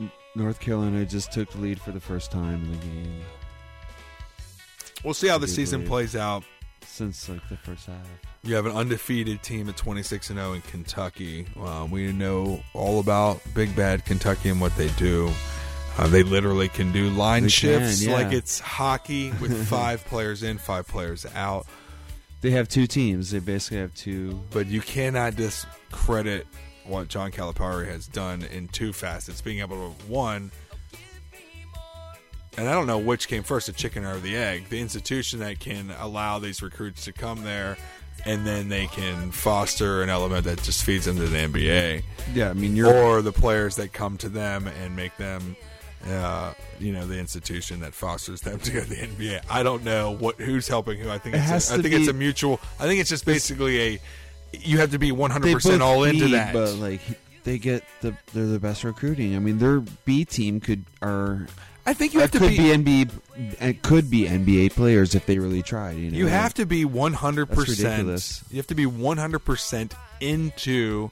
[0.00, 3.20] well, North Carolina just took the lead for the first time in the game
[5.02, 6.44] We'll see how the season plays out.
[6.84, 8.06] since like the first half.
[8.42, 11.46] You have an undefeated team at 26 and 0 in Kentucky.
[11.58, 15.30] Um, we know all about Big Bad Kentucky and what they do.
[16.00, 18.16] Uh, they literally can do line They shifts can, yeah.
[18.16, 21.66] like it's hockey with five players in, five players out.
[22.40, 23.32] They have two teams.
[23.32, 24.40] They basically have two.
[24.50, 26.46] But you cannot discredit
[26.84, 29.42] what John Calipari has done in two facets.
[29.42, 30.50] Being able to one,
[32.56, 34.70] and I don't know which came first, the chicken or the egg.
[34.70, 37.76] The institution that can allow these recruits to come there,
[38.24, 42.52] and then they can foster an element that just feeds into the NBA, Yeah, I
[42.54, 45.56] mean you're or the players that come to them and make them.
[46.06, 49.42] Uh, you know the institution that fosters them to go to the NBA.
[49.50, 51.10] I don't know what who's helping who.
[51.10, 52.60] I think It it's a, I think it's a mutual.
[52.78, 54.00] I think it's just basically a.
[54.52, 56.54] You have to be hundred percent both all into need, that.
[56.54, 57.02] But like
[57.44, 59.36] they get the they're the best recruiting.
[59.36, 61.46] I mean their B team could are
[61.86, 65.14] I think you uh, have to could be, be, NBA it could be NBA players
[65.14, 65.96] if they really tried.
[65.96, 67.90] You know, you have to be one hundred That's percent.
[67.90, 68.44] ridiculous.
[68.50, 71.10] You have to be one hundred percent into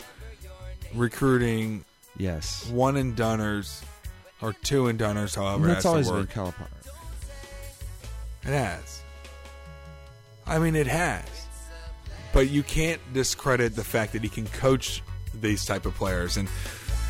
[0.95, 1.85] recruiting
[2.17, 2.69] yes.
[2.71, 3.83] one and doners
[4.41, 6.31] or two and doners, however that's has always to been work.
[6.31, 6.89] Calipari.
[8.45, 9.03] It has.
[10.47, 11.25] I mean, it has.
[12.33, 15.03] But you can't discredit the fact that he can coach
[15.35, 16.49] these type of players, and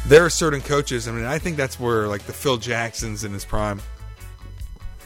[0.06, 1.06] there are certain coaches.
[1.08, 3.80] I mean, I think that's where like the Phil Jacksons in his prime,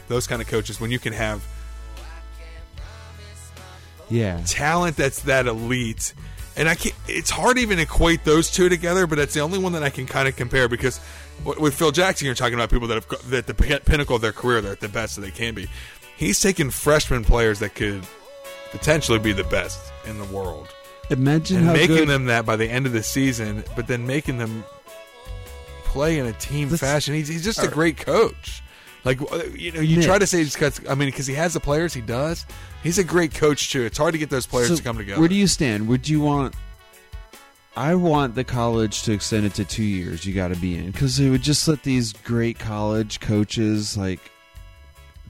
[0.09, 1.43] those kind of coaches, when you can have
[4.11, 4.41] Yeah.
[4.47, 6.12] talent that's that elite.
[6.57, 6.95] And I can't.
[7.09, 9.89] It's hard to even equate those two together, but that's the only one that I
[9.89, 11.01] can kind of compare because
[11.45, 14.61] with Phil Jackson, you're talking about people that have that the pinnacle of their career,
[14.61, 15.68] they're at the best that they can be.
[16.16, 18.07] He's taken freshman players that could
[18.70, 20.68] potentially be the best in the world
[21.11, 24.38] Imagine and making good them that by the end of the season, but then making
[24.38, 24.64] them
[25.84, 27.14] play in a team Let's- fashion.
[27.14, 28.62] He's, he's just a great coach.
[29.05, 29.20] Like
[29.59, 30.07] you know, you Nick.
[30.07, 30.78] try to say he's got.
[30.88, 32.47] I mean, because he has the players, he does.
[32.84, 33.82] He's a great coach too.
[33.82, 35.18] It's hard to get those players So to come together.
[35.18, 35.88] Where do you stand?
[35.88, 36.55] Would you want?
[37.77, 40.27] I want the college to extend it to two years.
[40.27, 44.20] You got to be in because it would just let these great college coaches like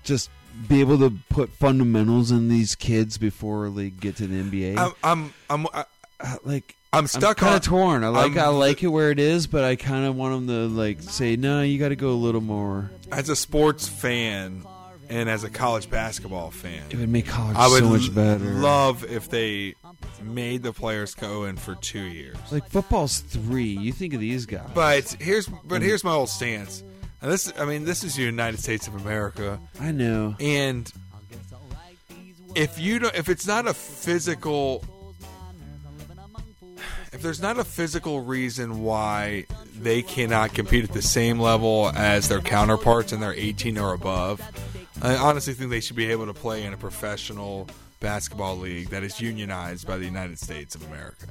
[0.03, 0.29] just
[0.69, 4.77] be able to put fundamentals in these kids before they get to the NBA.
[4.77, 5.85] I'm, I'm, I'm, I-
[6.45, 8.05] like I'm stuck kind on- of torn.
[8.05, 10.47] I like I'm- I like it where it is, but I kind of want them
[10.49, 11.63] to like say no.
[11.63, 12.91] You got to go a little more.
[13.11, 14.65] as a sports fan
[15.13, 16.83] and as a college basketball fan.
[16.89, 18.45] It would make college I would so much better.
[18.45, 19.75] love if they
[20.23, 22.37] made the players go in for two years.
[22.51, 23.77] like football's three.
[23.77, 24.71] You think of these guys.
[24.75, 26.83] But here's, but here's my old stance.
[27.21, 29.61] And this, I mean, this is the United States of America.
[29.79, 30.35] I know.
[30.41, 30.91] And
[32.55, 34.83] if you don't, if it's not a physical
[37.13, 39.45] if there's not a physical reason why
[39.79, 44.41] they cannot compete at the same level as their counterparts and they're 18 or above,
[45.01, 47.69] I honestly think they should be able to play in a professional
[48.01, 51.27] basketball league that is unionized by the United States of America.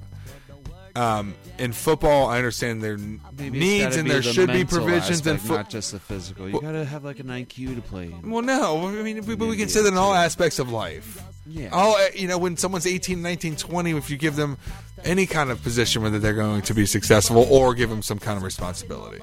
[0.95, 5.35] Um, in football, I understand their Maybe needs and there the should be provisions in
[5.35, 5.57] aspect, football.
[5.57, 6.49] not just the physical.
[6.49, 8.05] You gotta have like an IQ to play.
[8.05, 8.29] in.
[8.29, 11.23] Well, no, I mean, we, but we can say that in all aspects of life.
[11.47, 11.69] Yeah.
[11.71, 14.57] All uh, you know, when someone's 18, 19, 20, if you give them
[15.05, 18.37] any kind of position whether they're going to be successful or give them some kind
[18.37, 19.21] of responsibility.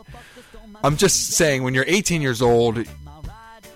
[0.82, 2.78] I'm just saying, when you're 18 years old,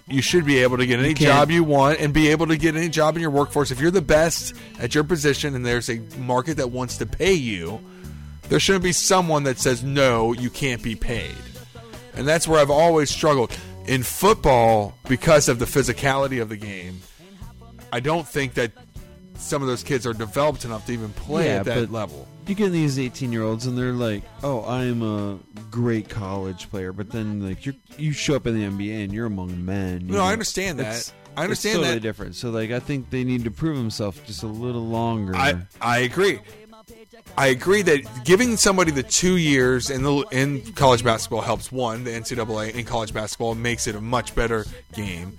[0.09, 2.57] you should be able to get any can't- job you want and be able to
[2.57, 3.71] get any job in your workforce.
[3.71, 7.33] If you're the best at your position and there's a market that wants to pay
[7.33, 7.81] you,
[8.49, 11.35] there shouldn't be someone that says, no, you can't be paid.
[12.15, 13.57] And that's where I've always struggled.
[13.87, 17.01] In football, because of the physicality of the game,
[17.93, 18.73] I don't think that
[19.37, 22.27] some of those kids are developed enough to even play Yeah, at that level.
[22.47, 25.39] You get these eighteen-year-olds, and they're like, "Oh, I'm a
[25.71, 29.27] great college player," but then like you you show up in the NBA and you're
[29.27, 30.01] among men.
[30.09, 30.87] you No, I understand that.
[30.87, 32.01] It's- I understand it's totally that.
[32.01, 32.35] different.
[32.35, 35.35] So like, I think they need to prove themselves just a little longer.
[35.35, 36.41] I I agree.
[37.39, 42.05] I agree that giving somebody the two years in the in college basketball helps one
[42.05, 45.39] the NCAA in college basketball makes it a much better game,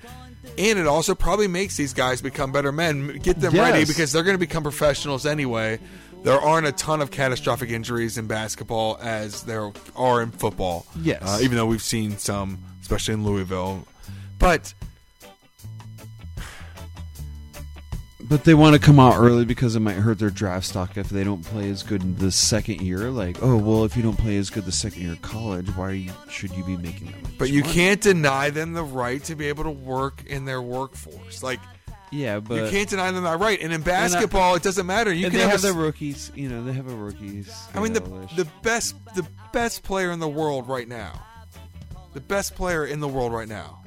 [0.58, 4.24] and it also probably makes these guys become better men, get them ready because they're
[4.24, 5.80] going to become professionals anyway.
[6.24, 10.86] There aren't a ton of catastrophic injuries in basketball as there are in football.
[11.02, 11.22] Yes.
[11.22, 13.86] uh, even though we've seen some, especially in Louisville,
[14.40, 14.74] but
[18.34, 21.08] But they want to come out early because it might hurt their draft stock if
[21.08, 23.12] they don't play as good in the second year.
[23.12, 25.92] Like, oh well, if you don't play as good the second year of college, why
[25.92, 27.74] you, should you be making that much but you money?
[27.74, 31.44] can't deny them the right to be able to work in their workforce.
[31.44, 31.60] Like
[32.10, 33.62] Yeah, but you can't deny them that right.
[33.62, 35.14] And in basketball, it doesn't matter.
[35.14, 36.32] You and can have, have the rookies.
[36.34, 37.54] You know, they have a rookies.
[37.76, 38.02] I mean, the
[38.36, 41.24] the best the best player in the world right now,
[42.14, 43.83] the best player in the world right now,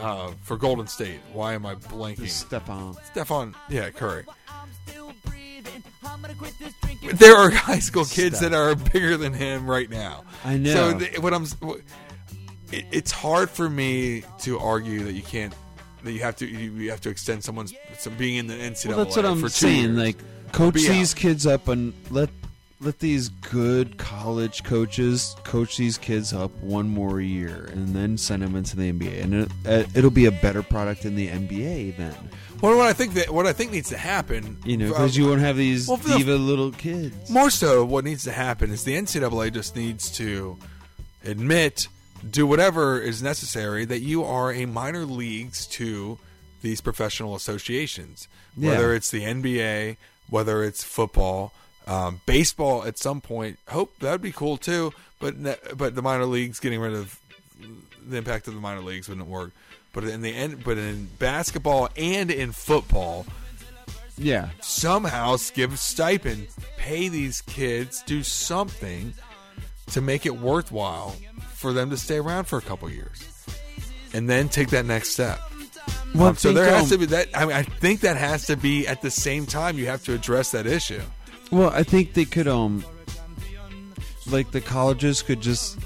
[0.00, 1.20] uh, for Golden State.
[1.32, 2.20] Why am I blanking?
[2.26, 2.96] Stephon.
[3.06, 4.24] Stefan, yeah, Curry.
[7.14, 10.24] There are high school kids that are bigger than him right now.
[10.44, 10.72] I know.
[10.92, 11.80] So th- what I'm, what-
[12.72, 15.52] it, it's hard for me to argue that you can't,
[16.04, 18.88] that you have to, you, have to extend someone's some being in the NCAA.
[18.88, 19.82] Well, that's what I'm for two saying.
[19.94, 19.96] years.
[19.96, 22.30] Like, coach these kids up and let
[22.80, 28.42] let these good college coaches coach these kids up one more year, and then send
[28.42, 31.96] them into the NBA, and it, uh, it'll be a better product in the NBA
[31.98, 32.14] then.
[32.62, 35.16] Well, what I think that what I think needs to happen, You know, uh, because
[35.16, 37.28] you won't have these well, the- diva little kids.
[37.30, 40.56] more so, what needs to happen is the NCAA just needs to
[41.24, 41.88] admit,
[42.30, 46.18] do whatever is necessary that you are a minor leagues to
[46.62, 48.70] these professional associations, Yeah.
[48.70, 49.96] whether it's the NBA,
[50.28, 51.52] whether it's football,
[51.90, 52.84] um, baseball.
[52.84, 54.92] At some point, hope that'd be cool too.
[55.18, 57.18] But ne- but the minor leagues getting rid of
[58.08, 59.50] the impact of the minor leagues wouldn't work.
[59.92, 63.26] But in the end, but in basketball and in football,
[64.16, 69.14] Yeah, somehow give stipend, pay these kids, do something
[69.88, 71.16] to make it worthwhile
[71.54, 73.24] for them to stay around for a couple years,
[74.14, 75.40] and then take that next step.
[76.14, 77.28] Well, Um, so there has um, to be that.
[77.34, 79.76] I mean, I think that has to be at the same time.
[79.78, 81.02] You have to address that issue.
[81.50, 82.84] Well, I think they could um
[84.30, 85.78] like the colleges could just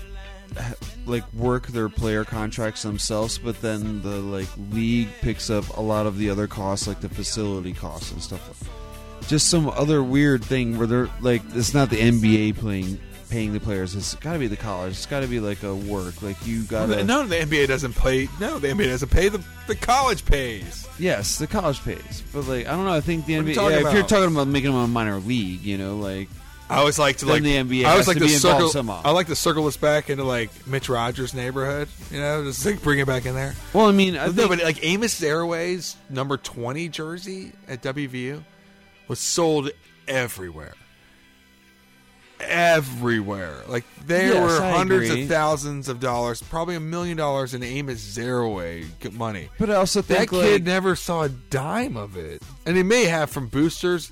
[1.06, 6.06] like work their player contracts themselves, but then the like league picks up a lot
[6.06, 8.68] of the other costs like the facility costs and stuff.
[9.26, 13.00] Just some other weird thing where they're like it's not the NBA playing
[13.34, 13.96] paying the players.
[13.96, 14.92] It's got to be the college.
[14.92, 16.22] It's got to be like a work.
[16.22, 18.28] Like you got to no, the NBA doesn't pay.
[18.38, 19.28] No, the NBA doesn't pay.
[19.28, 20.86] The the college pays.
[21.00, 22.92] Yes, the college pays, but like I don't know.
[22.94, 23.54] I think the What are you NBA.
[23.56, 24.08] talking Yeah, if you're about?
[24.08, 26.28] talking about making them a minor league, you know, like
[26.70, 28.56] I always like to Then like the NBA I always has like to be involved
[28.58, 28.68] circle.
[28.70, 29.02] somehow.
[29.04, 31.88] I like to circle this back into like Mister Rogers' neighborhood.
[32.12, 33.54] You know, just like bring it back in there.
[33.72, 38.44] well, I mean, I no, think, but like Amos Zereoué number twenty jersey at WVU
[39.08, 39.70] was sold
[40.06, 40.74] everywhere.
[42.48, 47.54] Everywhere, like there Yes, were I hundreds of thousands of dollars, probably a million dollars
[47.54, 49.48] in Amos Zereoué money.
[49.58, 52.82] but I also think That think kid never saw a dime of it, and he
[52.82, 54.10] may have from boosters.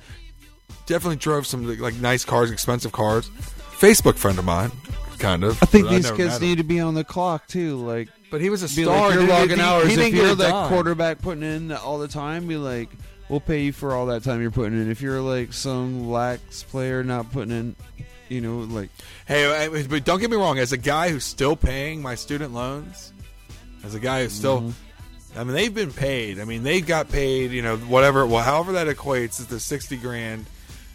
[0.86, 3.28] Definitely drove some like nice cars, expensive cars.
[3.28, 4.70] Facebook friend of mine,
[5.18, 5.62] kind of.
[5.62, 7.76] I think these never kids need to be on the clock too.
[7.76, 9.08] Like, But he was a star.
[9.08, 9.88] like you're logging he- hours.
[9.88, 10.68] He didn't if you're that dime.
[10.68, 12.88] quarterback putting in all the time, be like,
[13.28, 14.90] we'll pay you for all that time you're putting in.
[14.90, 17.76] If you're like some lax player not putting in,
[18.32, 18.90] you know, like
[19.26, 20.58] Hey, but don't get me wrong.
[20.58, 23.12] As a guy who's still paying my student loans,
[23.84, 25.38] as a guy who's still, Mm-hmm.
[25.38, 26.38] I mean, they've been paid.
[26.40, 27.52] I mean, they got paid.
[27.52, 28.26] You know, whatever.
[28.26, 30.44] Well, however that equates is the sixty grand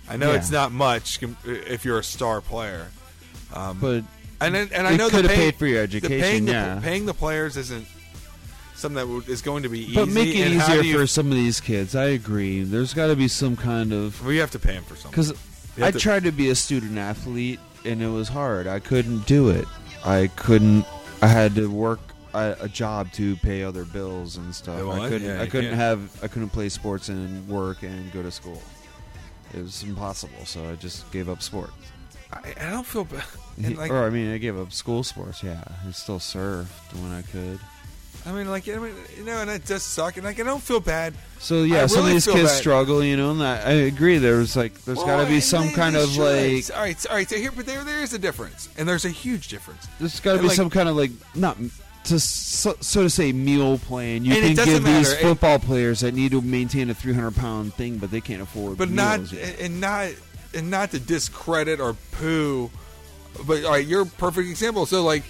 [0.10, 0.38] I know Yeah.
[0.38, 2.88] it's not much if you're a star player.
[3.54, 4.04] but
[4.40, 7.06] And and I know the coulda pay- paid for your the education, paying the, paying
[7.08, 7.88] the players isn't
[8.76, 9.96] something that is going to be easy.
[9.96, 11.96] but make it and easier you- for some of these kids.
[11.96, 12.62] I agree.
[12.64, 15.10] There's got to be some kind of We have to pay them for something.
[15.12, 15.34] because
[15.86, 18.68] I to- tried to be a student athlete and it was hard.
[18.68, 19.66] I couldn't do it.
[20.06, 20.86] I couldn't.
[21.22, 22.00] I had to work
[22.34, 24.80] a, a job to pay other bills and stuff.
[24.80, 25.28] Well, I couldn't.
[25.28, 26.24] yeah, I couldn't have.
[26.24, 28.62] I couldn't play sports and work and go to school.
[29.54, 30.46] It was impossible.
[30.46, 31.74] So I just gave up sports.
[32.34, 33.24] I, I don't feel bad.
[33.76, 35.42] Like, or I mean, I gave up school sports.
[35.42, 36.68] Yeah, I still surfed
[37.02, 37.60] when I could.
[38.28, 40.18] I mean, like, I mean, you know, and it does suck.
[40.18, 41.14] And like, I don't feel bad.
[41.40, 42.58] So yeah, I some of really these kids bad.
[42.60, 43.32] struggle, you know.
[43.32, 44.18] And I, I agree.
[44.18, 46.22] There's like, there's got to be some kind of should.
[46.22, 47.30] like, all right, all right.
[47.30, 49.88] So here, but there, there is a difference, and there's a huge difference.
[50.00, 51.58] there's got to be like- some kind of like, not
[52.06, 54.26] to so, so to say meal plan.
[54.26, 55.12] You can give these matter.
[55.12, 58.78] It- football players that need to maintain a 300 pound thing, but they can't afford.
[58.78, 60.12] but meals not and not
[60.54, 62.72] and not to discredit or poo
[63.46, 65.24] but all right you're a perfect example so like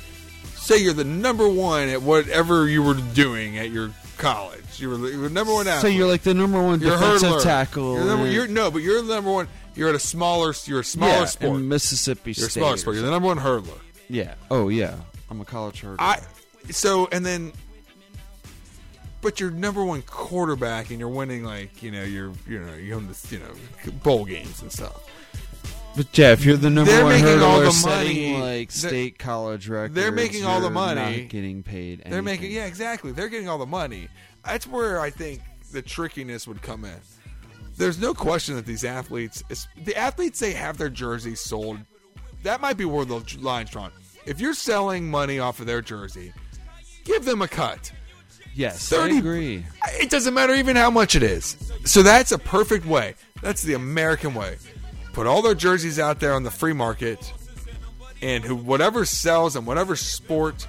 [0.67, 4.97] say you're the number one at whatever you were doing at your college you were,
[5.09, 7.43] you were number one So you're like the number one you're defensive hurdler.
[7.43, 7.93] tackle.
[7.95, 10.83] you're, number, you're no but you're the number one you're at a smaller you're a
[10.83, 12.59] smaller yeah, sport in Mississippi you're a State.
[12.61, 13.79] smaller or sport you're the number one hurdler
[14.09, 14.33] Yeah.
[14.51, 14.95] Oh yeah.
[15.29, 15.97] I'm a college hurdler.
[15.99, 16.19] I
[16.71, 17.53] so and then
[19.21, 22.93] but you're number one quarterback and you're winning like you know you're you know you
[22.95, 25.03] own this you know bowl games and stuff
[25.97, 28.59] But if you're the number They're one making all the setting money.
[28.59, 31.21] like They're- state college records, they're making all the money.
[31.21, 32.03] not getting paid.
[32.05, 33.11] They're making yeah, exactly.
[33.11, 34.07] They're getting all the money.
[34.45, 35.41] That's where I think
[35.71, 36.99] the trickiness would come in.
[37.77, 39.43] There's no question that these athletes,
[39.83, 41.79] the athletes they have their jerseys sold.
[42.43, 43.91] That might be where the line's drawn.
[44.27, 46.31] If you're selling money off of their jersey,
[47.05, 47.91] give them a cut.
[48.53, 49.65] Yes, 30 I agree.
[49.99, 51.57] It doesn't matter even how much it is.
[51.85, 53.15] So that's a perfect way.
[53.41, 54.57] That's the American way.
[55.17, 57.33] Put all their jerseys out there on the free market,
[58.21, 60.67] and who whatever sells and whatever sport,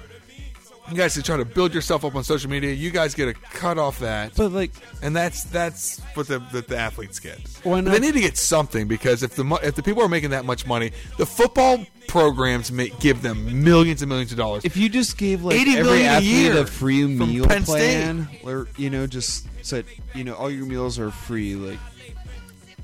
[0.89, 2.73] you guys are trying to build yourself up on social media.
[2.73, 4.71] You guys get a cut off that, But like,
[5.03, 7.37] and that's that's what the that the athletes get.
[7.61, 10.01] Why But not- They need to get something because if the mo- if the people
[10.01, 14.39] are making that much money, the football programs make give them millions and millions of
[14.39, 14.65] dollars.
[14.65, 18.67] if you just gave like 80 every million a year a free meal plan, or
[18.77, 19.85] you know, just said,
[20.15, 21.77] you know, all your meals are free, like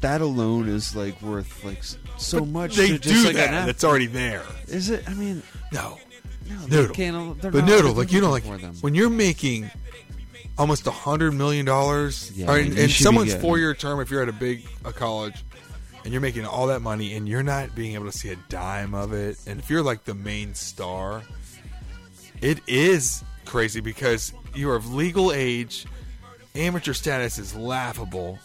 [0.06, 1.84] that alone is like worth like
[2.18, 2.76] so much.
[2.76, 3.68] they do just, like, that.
[3.68, 4.44] It's already there.
[4.68, 5.04] Is it?
[5.10, 5.42] I mean,
[5.74, 5.98] No.
[6.48, 6.88] no, Noodle.
[6.88, 8.76] They can't, they're But not noodle, like you know, like them.
[8.82, 9.72] when you're making
[10.60, 14.30] almost a hundred million dollars, Yeah, or in, in someone's four-year term, if you're at
[14.30, 15.44] a big a college
[16.04, 18.94] and you're making all that money and you're not being able to see a dime
[18.94, 21.24] of it, and if you're like the main star,
[22.42, 25.88] it is crazy because you are of legal age.
[26.54, 28.38] Amateur status is laughable.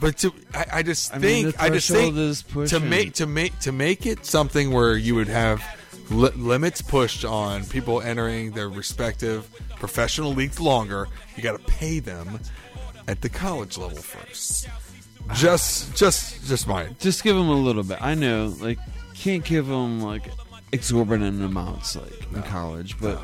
[0.00, 3.58] But to, I, I just I think the I just think to make to make
[3.60, 5.62] to make it something where you would have
[6.10, 11.06] li- limits pushed on people entering their respective professional leagues longer.
[11.36, 12.40] You got to pay them
[13.08, 14.68] at the college level first.
[15.34, 16.96] Just, just, just mine.
[16.98, 17.98] just give them a little bit.
[18.00, 18.78] I know, like,
[19.14, 20.24] can't give them like
[20.72, 23.20] exorbitant amounts like in college, but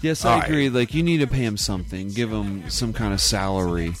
[0.00, 0.48] yes, I All right.
[0.48, 0.70] agree.
[0.70, 2.08] Like, you need to pay them something.
[2.08, 3.92] Give them some kind of salary.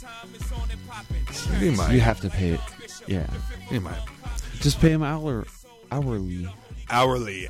[1.60, 1.92] You might.
[1.92, 2.60] You have to pay it.
[3.06, 3.26] Yeah,
[3.70, 4.00] You might.
[4.60, 5.46] just pay them hour,
[5.90, 6.48] hourly.
[6.90, 7.48] Hourly.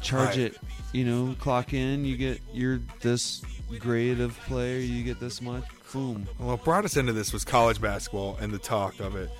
[0.00, 0.38] Charge Right.
[0.38, 0.56] it.
[0.92, 2.04] You know, clock in.
[2.04, 3.42] You get you're this
[3.78, 4.78] grade of player.
[4.78, 5.64] You get this much.
[5.92, 6.26] Boom.
[6.38, 9.30] Well, what brought us into this was college basketball and the talk of it.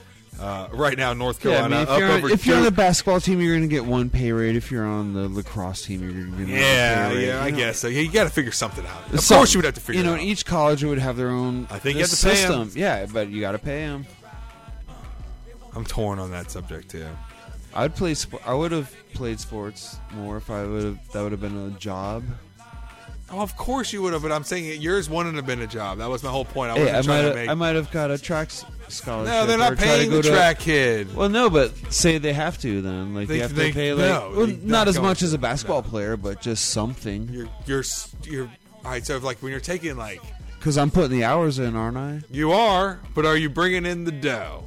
[0.41, 2.71] Uh, right now, North Yeah, I Carolina mean, if, you're, on, if you're on the
[2.71, 4.57] basketball team, you're going to get one pay rate.
[4.57, 7.27] If you're on the lacrosse team, you're going to get yeah, pay rate.
[7.27, 7.89] yeah, I You know, guess so.
[7.89, 9.13] Yeah, you got to figure something out.
[9.13, 10.01] Of Some- course, you would have to figure.
[10.01, 10.23] You know, it out.
[10.25, 11.69] each college would have their own.
[11.71, 12.65] I think you have to pay 'em.
[12.65, 12.71] system.
[12.81, 14.07] Yeah, but you got to pay them.
[15.75, 17.07] I'm torn on that subject too.
[17.75, 18.15] I'd play.
[18.17, 21.13] Sp- I would have played sports more if I would have.
[21.13, 22.25] That would have been a job.
[23.31, 25.99] Oh, of course you would have, but I'm saying yours wouldn't have been a job.
[25.99, 26.73] That was my whole point.
[26.73, 27.03] I Hey, I might.
[27.05, 27.49] trying to Have, make.
[27.49, 29.33] I might have got a track s- scholarship.
[29.33, 31.15] no, they're not or try to paying go the to- track kid.
[31.15, 32.81] Well, no, but say they have to.
[32.83, 33.93] Then, like They- you have they- to pay.
[33.93, 35.25] Like, no, well, they- not not as going much to.
[35.27, 35.89] as a basketball No.
[35.89, 37.29] player, but just something.
[37.33, 38.51] You're you're s- you're
[38.85, 39.05] all right.
[39.07, 40.21] So if, like when you're taking like
[40.59, 42.21] Because I'm putting the hours in, aren't I?
[42.31, 44.65] you are, but are you bringing in the dough?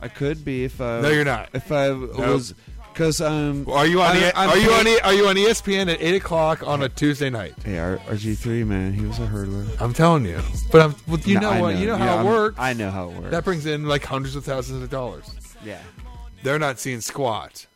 [0.00, 1.00] I could be if I.
[1.00, 1.48] No, you're not.
[1.54, 2.54] If I was,
[2.96, 3.68] because um, I'm.
[3.74, 4.16] Are you on?
[4.16, 4.88] E- I'm are you on?
[4.88, 7.52] E- Are you on ESPN at eight o'clock on a Tuesday night?
[7.62, 9.68] Hey, R- RG3 man, he was a hurdler.
[9.80, 10.40] I'm telling you.
[10.72, 10.94] But I'm.
[11.06, 11.76] Well, you No, know I what?
[11.76, 12.56] You know Yeah, how it I'm- works.
[12.58, 13.30] I know how it works.
[13.32, 15.28] That brings in like hundreds of thousands of dollars.
[15.62, 15.80] yeah.
[16.42, 17.66] They're not seeing squat.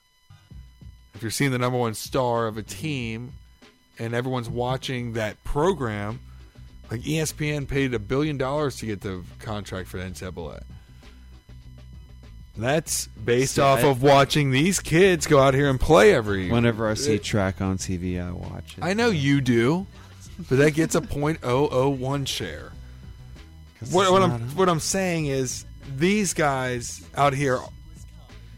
[1.15, 3.33] If you're seeing the number one star of a team,
[3.99, 6.21] and everyone's watching that program,
[6.91, 10.63] like ESPN paid a billion dollars to get the contract for the NCAA.
[12.57, 16.51] That's based off I- of watching these kids go out here and play every.
[16.51, 18.85] Whenever I see track on TV, I watch it.
[18.85, 19.87] I know you do,
[20.49, 22.73] but that gets a .001 share.
[23.91, 25.65] What, what I'm what I'm saying is
[25.97, 27.59] these guys out here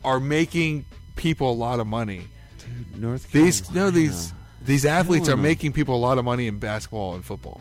[0.05, 2.27] are making people a lot of money.
[2.59, 4.33] Dude, North These no these
[4.65, 7.61] these athletes are making people a lot of money in basketball and football.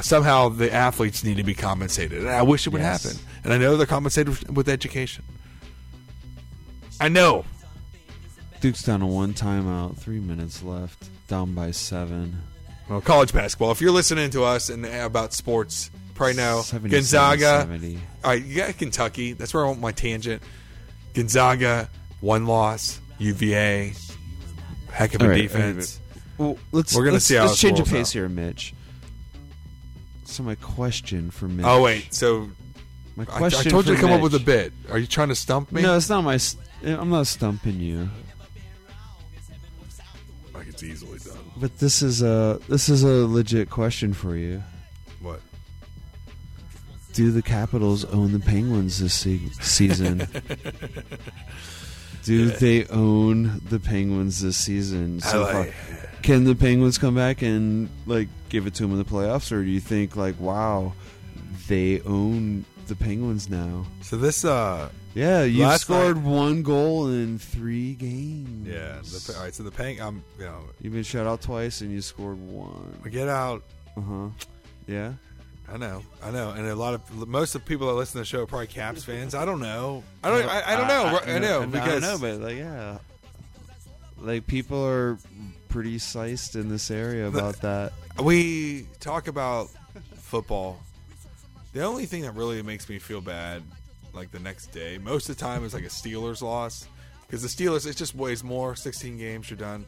[0.00, 3.02] Somehow the athletes need to be compensated, and I wish it would Yes.
[3.04, 3.18] happen.
[3.44, 5.24] And I know they're compensated with- education.
[7.00, 7.44] I know.
[8.60, 12.38] Duke's down to one timeout, three minutes left, down by seven.
[12.88, 13.72] Well, college basketball.
[13.72, 17.60] If you're listening to us and about sports, probably know Gonzaga.
[17.62, 17.96] 70.
[18.24, 19.32] All right, you got Kentucky.
[19.32, 20.42] That's where I want my tangent.
[21.14, 21.90] Gonzaga,
[22.20, 23.00] one loss.
[23.18, 23.94] UVA,
[24.90, 26.00] heck of a right, defense.
[26.38, 28.12] Well, let's We're gonna let's, see how let's change of rolls pace out.
[28.12, 28.74] here, Mitch.
[30.32, 31.66] So my question for Mitch.
[31.66, 32.48] Oh wait, so
[33.16, 33.70] my I, I question.
[33.70, 34.72] told you to come up with a bit.
[34.90, 35.82] Are you trying to stump me?
[35.82, 36.38] No, it's not my.
[36.38, 38.08] st- I'm not stumping you,
[40.54, 41.36] like it's easily done.
[41.56, 44.62] but this is a this is a legit question for you.
[45.20, 45.40] What?
[47.12, 50.26] Do the Capitals own the Penguins this se- season?
[52.24, 55.20] Do they own the Penguins this season?
[55.24, 56.08] I So like- far?
[56.22, 59.62] Can the Penguins come back and like give it to them in the playoffs, or
[59.64, 60.92] do you think like, wow,
[61.68, 63.84] they own the Penguins now?
[64.02, 68.66] So this, uh, Yeah, you Last scored night- one goal in three games.
[68.68, 68.98] yeah.
[69.02, 70.00] The, all right, so the paying.
[70.00, 72.98] Um, you know, You've been shut out twice and you scored one.
[73.04, 73.62] we get out.
[73.96, 74.28] Uh huh.
[74.86, 75.12] Yeah.
[75.72, 78.18] I know, I know, and a lot of most of the people that listen to
[78.18, 79.34] the show are probably Caps fans.
[79.34, 80.02] I don't know.
[80.22, 80.44] I don't.
[80.48, 81.18] I, I don't know.
[81.34, 82.98] I, know because I know, but like, yeah,
[84.18, 85.18] like people are
[85.72, 87.94] pretty sized in this area about that.
[88.22, 89.70] we talk about
[90.16, 90.78] football.
[91.72, 93.62] The only thing that really makes me feel bad,
[94.12, 96.86] like the next day, most of the time is like a Steelers loss
[97.26, 98.76] because the Steelers it just weighs more.
[98.76, 99.86] Sixteen games, you're done.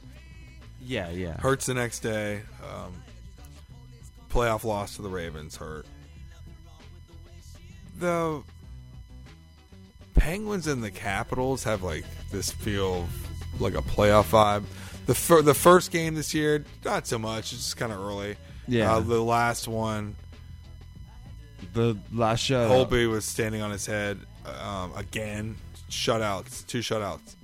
[0.80, 1.38] Yeah, yeah.
[1.38, 2.40] Hurts the next day.
[2.62, 2.94] Um,
[4.30, 5.84] playoff loss to the Ravens hurt.
[7.98, 8.42] The
[10.14, 13.06] Penguins and the Capitals have like this feel
[13.60, 14.64] like a playoff vibe.
[15.06, 17.52] The fir- the first game this year, not so much.
[17.52, 18.36] It's just kind of early.
[18.66, 18.94] Yeah.
[18.94, 20.16] Uh, the last one,
[21.74, 22.70] The last shot.
[22.70, 24.18] Holtby was standing on his head
[24.62, 25.56] um, again.
[25.90, 27.34] Shutouts, two shutouts.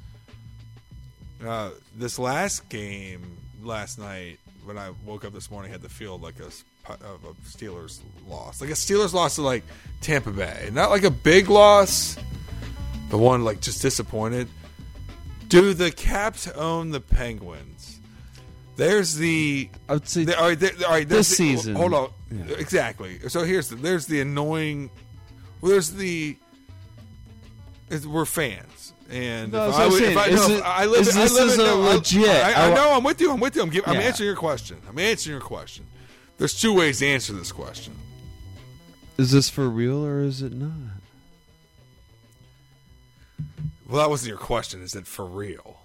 [1.46, 6.22] Uh, this last game last night, when I woke up this morning, had the field
[6.22, 6.46] like a,
[6.90, 9.62] of a Steelers loss, like a Steelers loss to like
[10.00, 12.16] Tampa Bay, not like a big loss,
[13.10, 14.48] but one like just disappointed.
[15.50, 18.00] Do the Caps own the Penguins?
[18.76, 21.74] There's the I would say there, all right, there, all right, This the- season.
[21.74, 22.54] Hold on, Yeah.
[22.56, 23.18] exactly.
[23.28, 24.90] So here's the there's the annoying.
[25.60, 26.36] Well, there's the.
[28.06, 30.16] We're fans, and No, if I, would- if.
[30.16, 31.00] I, no, it- I live.
[31.00, 32.92] is I live is in, a no, legit- I, I, I know.
[32.96, 33.32] I'm with you.
[33.32, 33.62] I'm with you.
[33.62, 34.78] I'm, giving, I'm answering your question.
[34.88, 35.86] I'm answering your question.
[36.38, 37.94] There's two ways to answer this question.
[39.18, 40.99] is this for real or is it not?
[43.90, 44.82] Well, that wasn't your question.
[44.82, 45.80] Is it for real?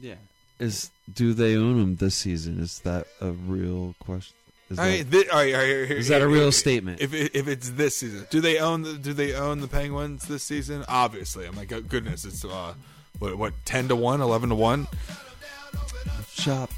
[0.00, 0.14] Yeah.
[0.58, 2.60] Is do they own them this season?
[2.60, 4.34] Is that a real question?
[4.70, 6.52] Is I that- mean, thi- all right, all right, here- Is that a real here-
[6.52, 7.00] statement?
[7.00, 10.42] If if it's this season, do they own the do they own the Penguins this
[10.44, 10.84] season?
[10.88, 12.74] Obviously, I'm like, oh, goodness, it's uh,
[13.18, 14.86] what what ten to one, 11 to one.
[16.32, 16.70] shop?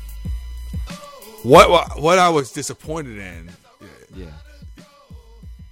[1.42, 3.50] What, what what I was disappointed in,
[4.14, 4.26] Yeah.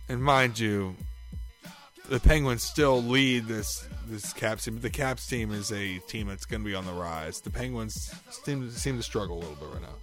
[0.09, 0.97] and mind you,
[2.09, 4.81] the Penguins still lead this this Caps team.
[4.81, 7.41] The Caps team is a team that's going to be on the rise.
[7.41, 9.95] The Penguins seem seem to struggle a little bit right now.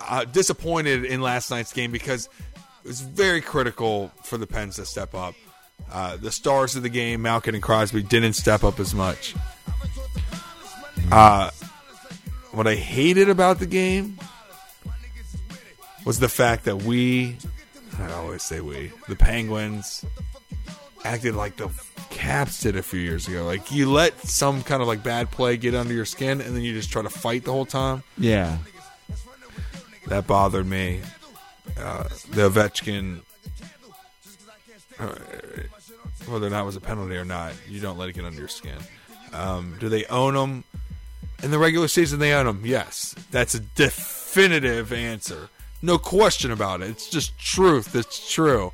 [0.00, 2.28] Uh, disappointed in last night's game because
[2.84, 5.34] it was very critical for the Pens to step up.
[5.90, 9.34] Uh, the stars of the game, Malkin and Crosby, didn't step up as much.
[11.10, 11.50] Uh,
[12.52, 14.18] what I hated about the game
[16.04, 17.36] was the fact that we,
[17.98, 20.04] I always say we, the Penguins,
[21.04, 21.68] acted like the
[22.24, 23.44] Caps did a few years ago.
[23.44, 26.62] Like you let some kind of like bad play get under your skin, and then
[26.62, 28.02] you just try to fight the whole time.
[28.16, 28.56] Yeah.
[30.06, 31.02] That bothered me.
[31.78, 33.20] Uh, the Ovechkin,
[34.98, 35.14] uh,
[36.26, 38.38] whether or not it was a penalty or not, you don't let it get under
[38.38, 38.78] your skin.
[39.34, 40.64] Um, do they own them?
[41.42, 42.62] In the regular season, they own them.
[42.64, 45.50] Yes, that's a definitive answer.
[45.82, 46.88] No question about it.
[46.88, 47.94] It's just truth.
[47.94, 48.72] It's true.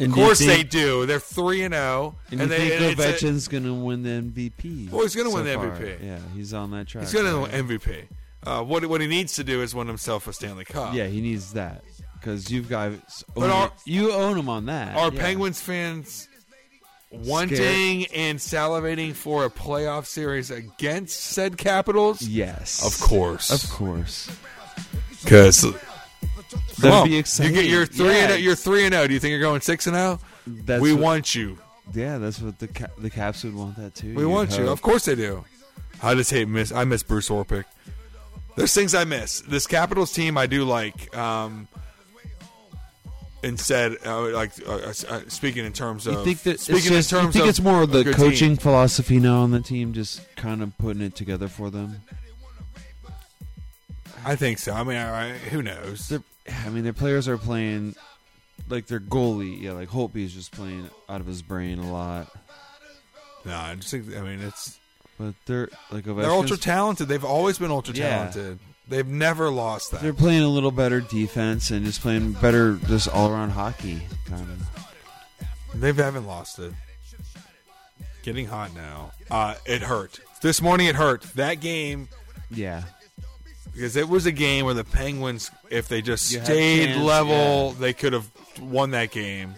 [0.00, 1.06] And Of course they do.
[1.06, 2.78] They're three and zero, And, and you they.
[2.78, 4.90] think Ovechkin's going to win the MVP?
[4.90, 5.70] Well, he's gonna so win the far.
[5.70, 6.04] MVP.
[6.04, 7.04] Yeah, he's on that track.
[7.04, 8.04] He's going to win MVP.
[8.44, 10.94] Uh, what what he needs to do is win himself a Stanley Cup.
[10.94, 11.82] Yeah, he needs that
[12.14, 13.24] because you've guys.
[13.34, 14.96] But are- you own him on that.
[14.96, 15.20] Are yeah.
[15.20, 16.28] Penguins fans
[17.10, 22.22] wanting and salivating for a playoff series against said Capitals?
[22.22, 23.50] Yes, Of course.
[23.50, 24.30] of course.
[25.24, 25.64] Because
[26.80, 27.54] That'd be exciting.
[27.54, 28.12] you get your three Yeah.
[28.22, 29.06] and 0 you're three and zero.
[29.06, 30.20] Do you think you're going six and zero?
[30.46, 31.58] That's We what- want you.
[31.94, 34.14] Yeah, that's what the Ca- the Caps would want that too.
[34.14, 34.68] We want you.
[34.68, 35.44] Of course they do.
[36.02, 36.70] I just hate miss.
[36.70, 37.64] I miss Brooks Orpik.
[38.56, 39.40] There's things I miss.
[39.40, 41.16] This Capitals team I do like.
[41.16, 41.66] Um,
[43.42, 47.18] instead, uh, like uh, uh, speaking in terms of You think that speaking just, in
[47.18, 48.56] terms you think of it's more of the coaching team.
[48.56, 52.02] philosophy now on the team, just kind of putting it together for them.
[54.24, 54.72] I think so.
[54.72, 56.08] I mean, I, I- who knows?
[56.08, 56.22] They're,
[56.66, 57.94] I mean, their players are playing
[58.68, 59.60] like their goalie.
[59.62, 62.32] Yeah, like Holtby is just playing out of his brain a lot.
[63.44, 64.14] No, I just think.
[64.16, 64.78] I mean, it's
[65.18, 67.08] But they're like they're ultra talented.
[67.08, 68.08] They've always been ultra Yeah.
[68.30, 68.58] talented.
[68.88, 70.00] They've never lost that.
[70.00, 74.48] They're playing a little better defense and just playing better, just all around hockey kind
[74.48, 75.80] of.
[75.80, 76.72] They haven't lost it.
[78.22, 79.12] Getting hot now.
[79.30, 80.20] Uh, it hurt.
[80.40, 81.22] This morning it hurt.
[81.34, 82.08] That game
[82.50, 82.84] Yeah,
[83.78, 87.70] because it was a game where the Penguins, if they just You stayed chance, level,
[87.72, 88.28] they could have
[88.60, 89.54] won that game.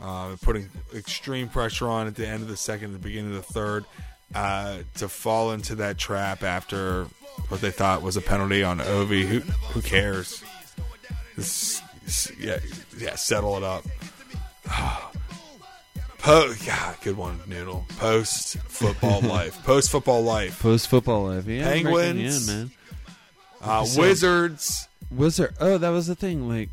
[0.00, 3.52] Uh, putting extreme pressure on at the end of the second, the beginning of the
[3.52, 3.84] third,
[4.34, 7.04] uh, to fall into that trap after
[7.48, 9.22] what they thought was a penalty on Ovi.
[9.24, 10.44] Who who cares?
[12.38, 12.58] Yeah,
[12.96, 13.84] yeah, settle it up.
[16.18, 17.86] Po- yeah, good one, Noodle.
[17.98, 19.62] Post football life.
[19.64, 20.60] Post football life.
[20.60, 21.46] post football life.
[21.46, 22.48] Yeah, Penguins.
[22.48, 22.70] in, man.
[23.60, 24.88] Uh, So- Wizards.
[25.10, 25.54] Wizard.
[25.60, 26.48] Oh, that was the thing.
[26.48, 26.68] Like,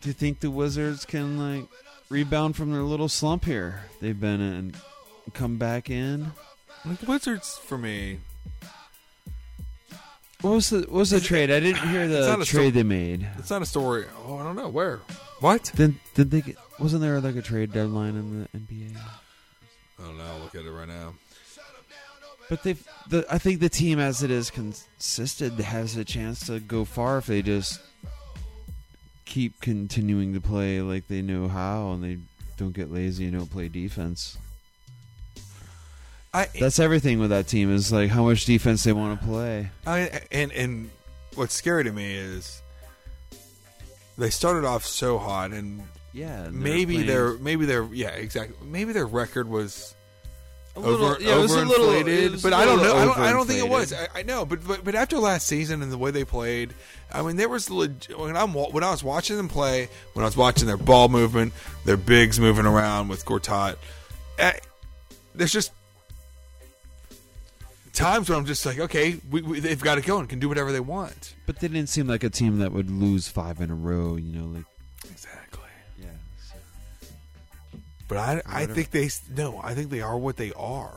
[0.00, 1.68] do you think the Wizards can like
[2.08, 3.82] rebound from their little slump here?
[4.00, 4.76] They've been in, and
[5.34, 6.32] come back in.
[6.84, 8.20] Like Wizards for me.
[10.42, 11.50] What was the what was the trade?
[11.50, 13.26] I didn't hear the trade sto- they made.
[13.38, 14.04] It's not a story.
[14.26, 15.00] Oh, I don't know where.
[15.40, 15.72] What?
[15.74, 16.56] Did did they get?
[16.78, 18.96] Wasn't there like a trade deadline in the NBA?
[19.98, 20.24] I don't know.
[20.24, 21.14] I'll look at it right now.
[22.48, 22.76] But they,
[23.08, 27.18] the I think the team as it is consisted has a chance to go far
[27.18, 27.80] if they just
[29.24, 32.18] keep continuing to play like they know how and they
[32.56, 34.38] don't get lazy and don't play defense.
[36.32, 39.70] I, That's everything with that team is like how much defense they want to play.
[39.86, 40.90] I and and
[41.34, 42.62] what's scary to me is
[44.16, 45.82] they started off so hot and
[46.12, 49.95] Yeah, maybe their maybe their yeah exactly maybe their record was
[50.76, 52.94] A little- over yeah, it was a little- overinflated, it was but I don't know.
[52.96, 53.92] I don't, I don't think it was.
[53.92, 56.74] I, I know, but, but but after last season and the way they played,
[57.10, 60.26] I mean, there was leg- when I'm when I was watching them play, when I
[60.28, 61.54] was watching their ball movement,
[61.84, 63.76] their bigs moving around with Gortat.
[64.38, 64.52] eh,
[65.34, 65.72] there's just
[67.92, 70.48] times when I'm just like, okay, we, we, they've got to go and can do
[70.48, 71.34] whatever they want.
[71.46, 74.16] But they didn't seem like a team that would lose five in a row.
[74.16, 74.64] You know, like
[78.08, 80.94] But I, I think they no, I think they are what they are.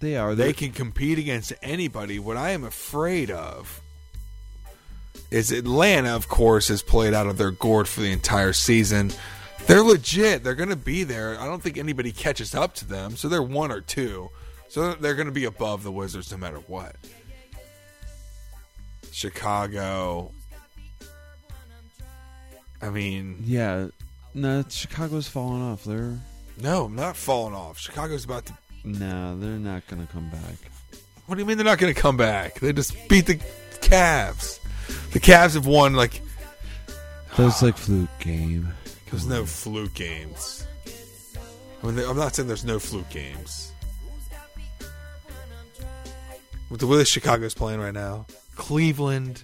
[0.00, 0.34] They are.
[0.34, 2.18] they can compete against anybody.
[2.18, 3.80] What I am afraid of
[5.30, 9.12] is Atlanta, of course, has played out of their gourd for the entire season.
[9.66, 10.44] They're legit.
[10.44, 11.40] They're going to be there.
[11.40, 13.16] I don't think anybody catches up to them.
[13.16, 14.30] So they're one or two.
[14.68, 16.96] So they're going to be above the Wizards no matter what.
[19.10, 20.32] Chicago.
[22.82, 23.88] I mean, Yeah.
[24.36, 25.84] No, Chicago's falling off.
[25.84, 26.18] They're
[26.62, 27.78] no, I'm not falling off.
[27.78, 28.52] Chicago's about to.
[28.84, 30.70] no, they're not gonna come back.
[31.26, 32.60] What do you mean they're not going to come back?
[32.60, 33.34] They just beat the
[33.80, 34.60] Cavs.
[35.12, 36.22] The Cavs have won like
[37.36, 38.68] That's like fluke game.
[39.10, 40.66] There's no fluke games.
[41.82, 43.72] I mean, I'm not saying there's no fluke games.
[46.70, 49.42] With the way that Chicago's playing right now, Cleveland,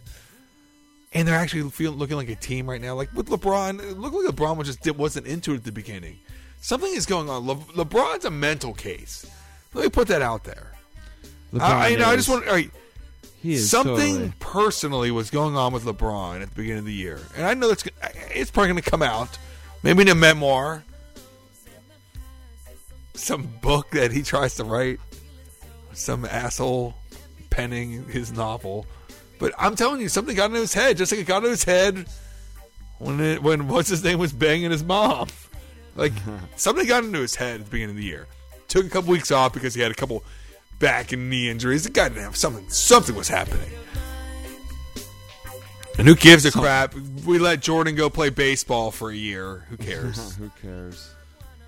[1.15, 2.95] and they're actually feeling looking like a team right now.
[2.95, 6.19] Like with LeBron, it looked like LeBron was just wasn't into it at the beginning.
[6.61, 7.47] Something is going on.
[7.47, 9.27] Le, LeBron's a mental case.
[9.75, 10.73] Let me put that out there.
[11.59, 12.47] I, I, you know, I just want.
[12.47, 12.71] All right,
[13.57, 17.47] something totally- personally was going on with LeBron at the beginning of the year, and
[17.47, 17.85] I know that's
[18.31, 19.39] it's probably going to come out,
[19.83, 20.85] maybe in a memoir,
[23.15, 25.01] some book that he tries to write,
[25.93, 26.95] some asshole
[27.51, 28.87] penning his novel.
[29.43, 31.65] But I'm telling you, something got into his head, just like it got into his
[31.65, 32.07] head
[33.01, 35.27] when it, when what's his name was banging his mom.
[35.97, 36.13] Like
[36.55, 38.29] something got into his head at the beginning of the year.
[38.69, 40.23] Took a couple weeks off because he had a couple
[40.79, 41.83] back and knee injuries.
[41.83, 42.71] The guy didn't have something.
[42.71, 43.69] Something was happening.
[45.99, 46.95] And who gives a crap?
[47.27, 49.67] We let Jordan go play baseball for a year.
[49.71, 50.37] Who cares?
[50.37, 51.13] Who cares?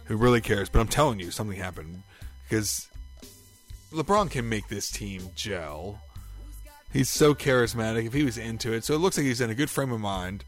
[0.05, 0.69] who really cares?
[0.69, 2.05] But I'm telling you, something happened
[2.49, 2.87] because
[3.93, 6.04] LeBron can make this team gel.
[6.95, 8.07] He's so charismatic.
[8.07, 10.01] If he was into it, so it looks like he's in a good frame of
[10.01, 10.45] mind.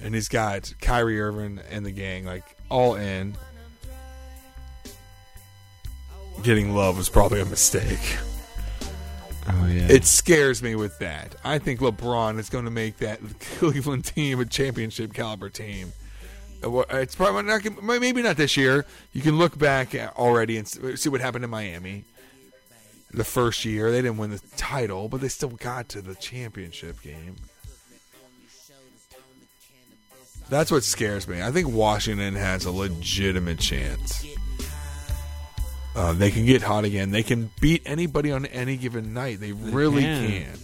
[0.00, 3.34] And he's got Kyrie Irving and the gang like all in.
[6.42, 8.16] getting love was probably a mistake.
[9.48, 9.88] Oh yeah.
[9.90, 11.34] It scares me with that.
[11.44, 13.18] I think LeBron is going to make that
[13.58, 15.92] Cleveland team a championship caliber team.
[16.62, 17.82] Uh, It's probably not.
[17.82, 18.86] Maybe not this year.
[19.12, 22.04] You can look back already and see what happened in Miami.
[23.12, 27.02] The first year they didn't win the title, but they still got to the championship
[27.02, 27.36] game.
[30.48, 31.42] That's what scares me.
[31.42, 34.24] I think Washington has a legitimate chance.
[35.94, 37.10] Uh, they can get hot again.
[37.10, 39.40] They can beat anybody on any given night.
[39.40, 40.28] They, really can.
[40.28, 40.58] can.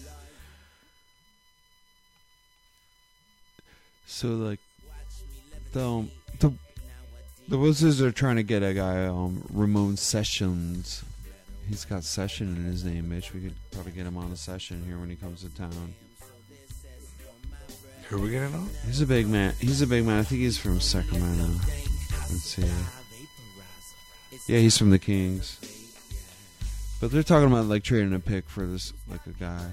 [4.07, 4.61] So like
[5.73, 6.53] the um, the
[7.49, 11.05] the Wizards are trying to get a guy um Ramon Sessions.
[11.69, 13.35] He's got session in his name, Mitch.
[13.35, 15.95] We could probably get him on a session here when he comes to town.
[18.09, 18.71] Who are we getting on?
[18.87, 19.53] He's a big man.
[19.59, 20.21] He's a big man.
[20.21, 21.61] I think he's from Sacramento.
[22.13, 22.71] Let's see.
[24.47, 25.59] Yeah, he's from the Kings.
[27.01, 29.67] But they're talking about like trading a pick for this like a guy.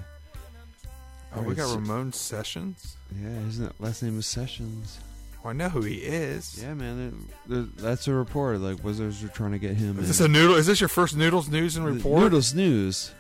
[1.35, 2.97] Oh, we got Ramon Sessions.
[3.15, 4.99] Yeah, his last name is Sessions.
[5.45, 6.61] I know who he is.
[6.61, 8.59] Yeah, man, that's a report.
[8.59, 9.99] Like Wizards are trying to get him.
[9.99, 10.55] Is this a noodle?
[10.55, 12.21] Is this your first Noodles news and report?
[12.21, 13.11] Noodles News.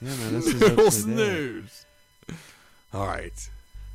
[0.00, 1.86] Yeah, man, that's his Noodles news.
[2.94, 3.50] All right.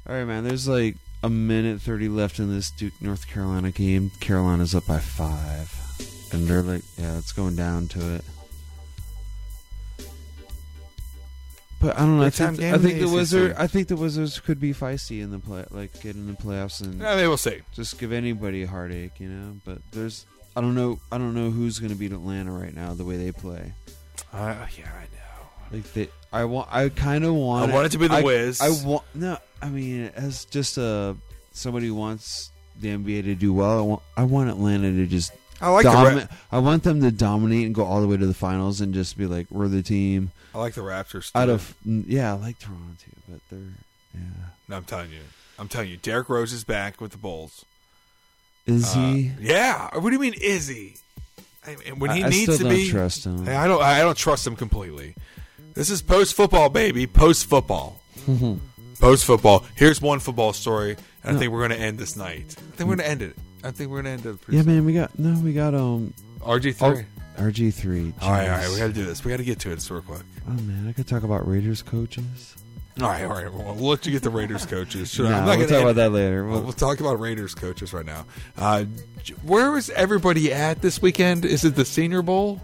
[0.08, 0.44] All right, man.
[0.44, 4.12] There's like a minute thirty left in this Duke North Carolina game.
[4.20, 5.74] Carolina's up by five,
[6.34, 8.26] and they're like, yeah, it's going down to it.
[11.82, 12.24] But I don't know.
[12.26, 13.14] I think, game I think the the ACC.
[13.16, 13.56] Wizard.
[13.58, 16.82] I think the Wizards could be feisty in the play, like get in the playoffs
[16.82, 17.62] and Yeah, maybe we'll see.
[17.74, 19.56] just give anybody a heartache, you know.
[19.66, 20.26] But there's,
[20.58, 23.16] I don't know, I don't know who's going to beat Atlanta right now the way
[23.18, 23.74] they play.
[24.34, 25.48] Uh, yeah, I know.
[25.78, 27.72] Like they, I want, I kind of want.
[27.72, 28.60] I want it to be the I, Wiz.
[28.60, 29.38] I want no.
[29.62, 31.16] I mean, as just a
[31.52, 35.32] somebody who wants the NBA to do well, I want, I want Atlanta to just
[35.62, 35.90] I like the.
[35.92, 38.94] Ra- I want them to dominate and go all the way to the finals and
[38.94, 40.32] just be like, we're the team.
[40.56, 41.32] I like the Raptors.
[41.36, 41.52] Out too.
[41.52, 43.60] of yeah, I like Toronto too, but they're
[44.14, 44.20] yeah.
[44.68, 45.20] No, I'm telling you.
[45.58, 45.98] I'm telling you.
[45.98, 47.66] Derrick Rose is back with the Bulls.
[48.66, 49.32] Is Uh, he?
[49.42, 49.90] Yeah.
[49.98, 50.36] What do you mean?
[50.42, 50.96] Is he?
[51.68, 52.90] I mean, when he I, I needs still to don't be.
[52.90, 53.48] trust him.
[53.48, 53.82] I don't.
[53.82, 55.16] I don't trust him completely.
[55.74, 57.06] This is post football, baby.
[57.08, 58.00] Post football.
[59.00, 59.66] post football.
[59.76, 62.56] Here's one football story, and I think we're going to end this night.
[62.58, 63.36] I think we're going to end it.
[63.64, 64.42] I think we're going to end up.
[64.42, 64.74] pretty yeah, soon.
[64.76, 67.06] man, we got no, we got um RG three.
[67.38, 68.14] RG three.
[68.22, 68.70] All right, all right.
[68.70, 69.24] We got to do this.
[69.24, 70.22] We got to get to it real quick.
[70.48, 72.56] Oh man, I could talk about Raiders coaches.
[73.02, 73.54] All right, all right.
[73.54, 75.14] Well, we'll let you get the Raiders coaches.
[75.14, 76.46] Sure, Nah, I'm not we'll gonna talk about that later.
[76.46, 78.26] We'll, We'll- talk about Raiders coaches right now.
[78.58, 78.86] Uh,
[79.44, 81.46] where is everybody at this weekend?
[81.46, 82.62] Is it the Senior Bowl?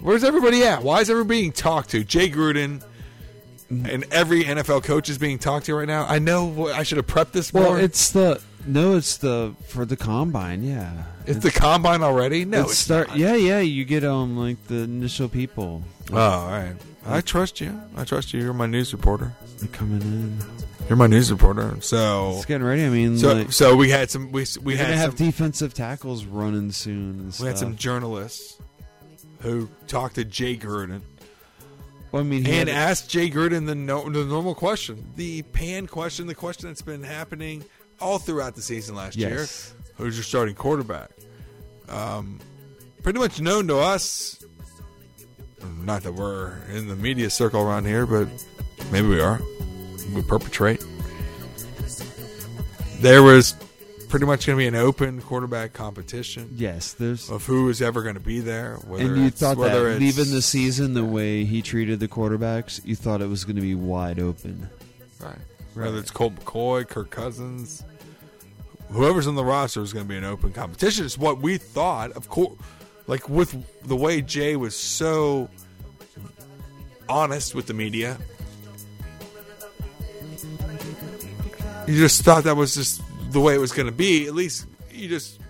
[0.00, 0.82] Where's everybody at?
[0.82, 2.02] Why is everybody being talked to?
[2.02, 2.82] Jay Gruden
[3.86, 6.04] and every NFL coach is being talked to right now.
[6.06, 7.62] I know I should have prepped this more.
[7.62, 10.62] Well, it's the no, it's the for the combine.
[10.62, 12.44] Yeah, It's the combine already.
[12.44, 13.08] No, It's it's start.
[13.08, 13.16] not.
[13.18, 13.60] Yeah, yeah.
[13.60, 15.82] You get um like the initial people
[16.12, 16.74] Oh, all right.
[17.06, 17.80] I trust you.
[17.96, 18.40] I trust you.
[18.40, 19.32] You're my news reporter.
[19.58, 20.38] They're coming in.
[20.88, 21.76] You're my news reporter.
[21.80, 22.84] So, It's getting ready.
[22.84, 24.30] I mean, so, like, so we had some.
[24.30, 27.32] We we had gonna have some, defensive tackles running soon.
[27.40, 28.58] We had some journalists
[29.40, 31.00] who talked to Jay Gruden.
[32.12, 36.26] Well, I mean, and ask Jay Gruden the, no, the normal question, the pan question,
[36.26, 37.64] the question that's been happening
[38.00, 39.30] all throughout the season last Yes.
[39.30, 39.84] year.
[39.96, 41.10] Who's your starting quarterback?
[41.88, 42.38] Um,
[43.02, 44.44] pretty much known to us.
[45.84, 48.28] Not that we're in the media circle around here, but
[48.90, 49.40] maybe we are.
[50.14, 50.84] We perpetrate.
[53.00, 53.54] There was
[54.12, 57.30] pretty much going to be an open quarterback competition yes, there's.
[57.30, 58.78] of who is ever going to be there.
[58.90, 62.84] And you thought whether that it's- leaving the season the way he treated the quarterbacks,
[62.84, 64.68] you thought it was going to be wide open.
[65.18, 65.38] Right.
[65.72, 67.84] Whether it's Colt McCoy, Kirk Cousins,
[68.90, 71.06] whoever's on the roster is going to be an open competition.
[71.06, 72.12] Is what we thought.
[72.12, 72.52] Of course,
[73.06, 75.48] like with the way Jay was so
[77.08, 78.18] honest with the media,
[81.86, 83.00] you just thought that was just
[83.32, 84.26] the way it was going to be.
[84.26, 85.40] At least you just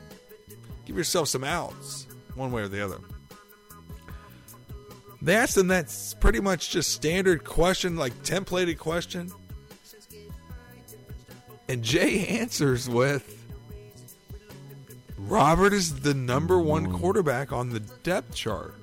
[0.87, 2.99] give yourself some outs, one way or the other.
[5.21, 9.31] They asked him that's pretty much just standard question, like templated question.
[11.69, 13.39] And Jay answers with
[15.17, 18.75] Robert is the number one quarterback on the depth chart.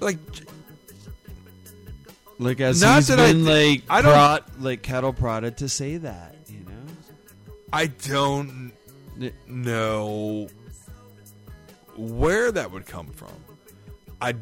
[0.00, 0.16] Like,
[2.38, 5.68] Like as Not he's that I been like I don't- prod, like cattle prodded to
[5.68, 6.36] say that.
[7.72, 8.72] I don't
[9.46, 10.48] know
[11.96, 13.32] where that would come from.
[14.20, 14.34] I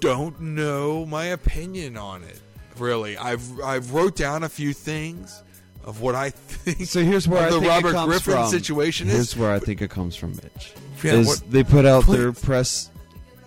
[0.00, 2.40] don't know my opinion on it.
[2.78, 5.42] Really, I've I've wrote down a few things.
[5.84, 6.86] of what I think.
[6.86, 8.50] So here's where the think Robert it comes Griffin from.
[8.50, 9.36] situation Here's is.
[9.36, 10.74] where I think it comes from, Mitch.
[11.02, 12.90] Yeah, is what- they put out their press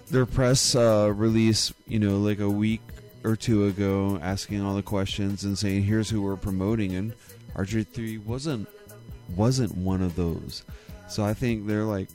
[0.09, 2.81] their press uh, release, you know, like a week
[3.23, 7.13] or two ago, asking all the questions and saying, "Here's who we're promoting," and
[7.55, 8.67] RG three wasn't
[9.35, 10.63] wasn't one of those.
[11.09, 12.09] So I think they're like,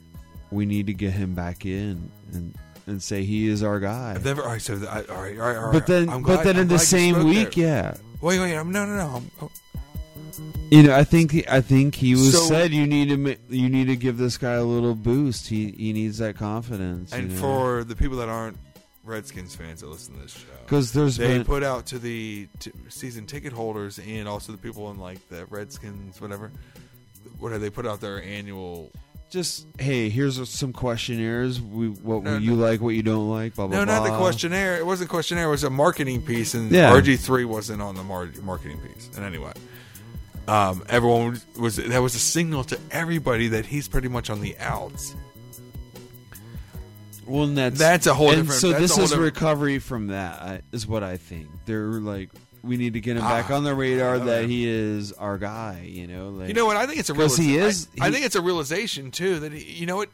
[0.51, 2.53] we need to get him back in and
[2.87, 4.13] and say he is our guy.
[4.15, 4.41] I've never.
[4.43, 5.73] All right, so I, all right, all right, all right.
[5.73, 7.65] But then, I'm but then I'm in the same week, there.
[7.65, 9.07] yeah, Wait, wait, I'm, no, no, no.
[9.17, 9.51] I'm, oh,
[10.69, 13.67] You know, I think he, I think he was So- said you need to you
[13.69, 15.47] need to give this guy a little boost.
[15.49, 17.11] He he needs that confidence.
[17.11, 18.57] and for the people that aren't
[19.03, 22.47] Redskins fans that listen to this show, because there's they been put out to the
[22.89, 26.51] season ticket holders and also the people in like the Redskins, whatever.
[27.39, 28.91] What have they put out their annual?
[29.29, 31.59] just hey, here's some questionnaires.
[31.61, 32.63] We what No, you no.
[32.63, 33.55] like, what you don't like.
[33.55, 33.79] Blah blah.
[33.79, 34.77] No, not the questionnaire.
[34.77, 35.47] It wasn't a questionnaire.
[35.47, 36.91] It was a marketing piece, and Yeah.
[36.93, 39.09] RG three wasn't on the mar- marketing piece.
[39.17, 39.51] And anyway,
[40.47, 44.57] um, everyone was, that was a signal to everybody that he's pretty much on the
[44.59, 45.13] outs.
[47.25, 50.63] Well, that's That's a whole and different- So this is recovery from that.
[50.71, 51.47] Is what I think.
[51.65, 52.29] They're like,
[52.67, 55.81] we need to get him back Ah, on the radar that he is our guy.
[55.89, 56.77] You know, like You know what?
[56.77, 59.39] I think it's a 'Cause he is- I, I he- think it's a realization too
[59.39, 60.09] that he, you know what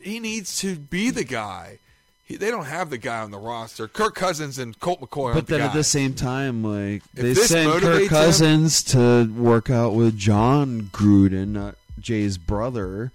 [0.00, 1.78] he needs to be the guy.
[2.24, 3.88] He, they don't have the guy on the roster.
[3.88, 5.34] Kirk Cousins and Colt McCoy.
[5.34, 9.32] But then the at the same time, like If they this motivates Kirk Cousins to
[9.34, 13.10] work out with Jon Gruden, not Jay's brother.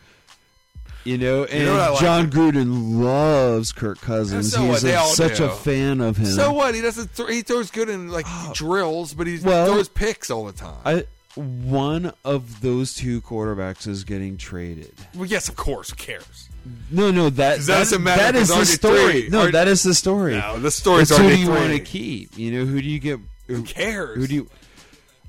[1.06, 2.02] You know, and know what I like?
[2.02, 4.52] Jon Gruden loves Kirk Cousins.
[4.52, 4.72] so what?
[4.73, 5.45] He's They all such do.
[5.45, 6.26] a fan of him.
[6.26, 6.73] So what?
[6.76, 7.15] He doesn't.
[7.15, 8.52] Th- he throws good in like oh.
[8.56, 10.80] drills, but he Well, throws picks all the time.
[10.84, 11.06] I,
[11.36, 14.94] one of those two quarterbacks is getting traded.
[15.14, 15.91] well, yes, of course.
[15.91, 16.49] Who cares?
[16.90, 19.23] No, no, that That doesn't matter, that is the story.
[19.26, 20.38] RG3 No, R- that is the story.
[20.38, 21.40] No, the story's It's who do RG3.
[21.40, 22.36] you want to keep?
[22.38, 23.19] You know, who do you get?
[23.48, 24.18] Who, cares?
[24.18, 24.49] Who do you?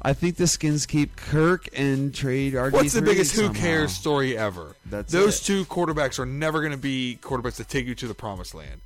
[0.07, 2.71] I think the Skins keep Kirk and trade RG.
[2.71, 4.77] What's the biggest who cares story ever?
[4.87, 5.45] That's Those it.
[5.45, 8.83] two quarterbacks are never going to be quarterbacks that take you to the promised land.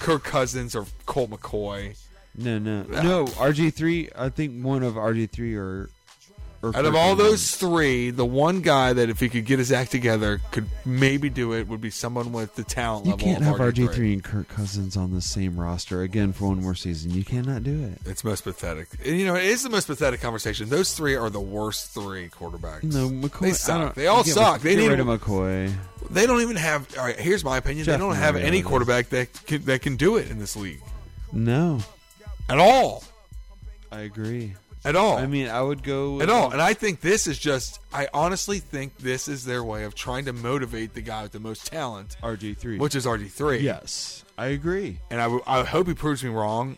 [0.00, 1.96] Kirk Cousins or Colt McCoy.
[2.36, 3.26] No, no, no.
[3.26, 4.10] RG three.
[4.16, 5.90] I think one of RG three or.
[6.74, 9.90] Out of all those three, the one guy that if he could get his act
[9.90, 13.26] together could maybe do it would be someone with the talent You level.
[13.26, 14.12] can't have RG RG3.
[14.14, 17.10] and Kirk Cousins on the same roster again for one more season.
[17.12, 17.98] You cannot do it.
[18.06, 18.88] It's most pathetic.
[19.04, 20.68] And, you know, it is the most pathetic conversation.
[20.68, 22.84] Those three are the worst three quarterbacks.
[22.84, 23.40] No, McCoy.
[23.40, 23.94] They suck.
[23.94, 24.60] They all suck.
[24.60, 25.72] They need rid of McCoy.
[26.10, 26.86] They don't even have.
[26.98, 27.84] All right, here's my opinion.
[27.86, 30.82] Jeff they don't have any quarterback that can, that can do it in this league
[31.32, 31.80] No,
[32.48, 33.04] at all.
[33.90, 34.54] I agree.
[34.84, 35.16] At all.
[35.16, 36.50] I mean, I would go at all.
[36.50, 37.80] And I think this is just.
[37.92, 41.40] I honestly think this is their way of trying to motivate the guy with the
[41.40, 42.78] most talent, RG three.
[42.78, 43.60] which is RG three.
[43.60, 44.98] yes, I agree.
[45.10, 46.76] And I, w- I hope he proves me wrong.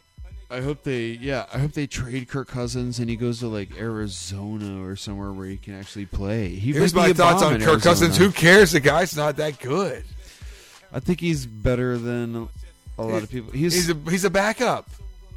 [0.49, 3.77] I hope they, yeah, I hope they trade Kirk Cousins and he goes to like
[3.77, 6.51] Arizona or somewhere where he can actually play.
[6.51, 8.17] He Here's my thoughts on Kirk Cousins.
[8.17, 8.71] Who cares?
[8.71, 10.05] The guy's not that good.
[10.93, 12.49] I think he's better than
[12.97, 13.51] a lot of people.
[13.53, 14.89] He's, He's a he's a backup.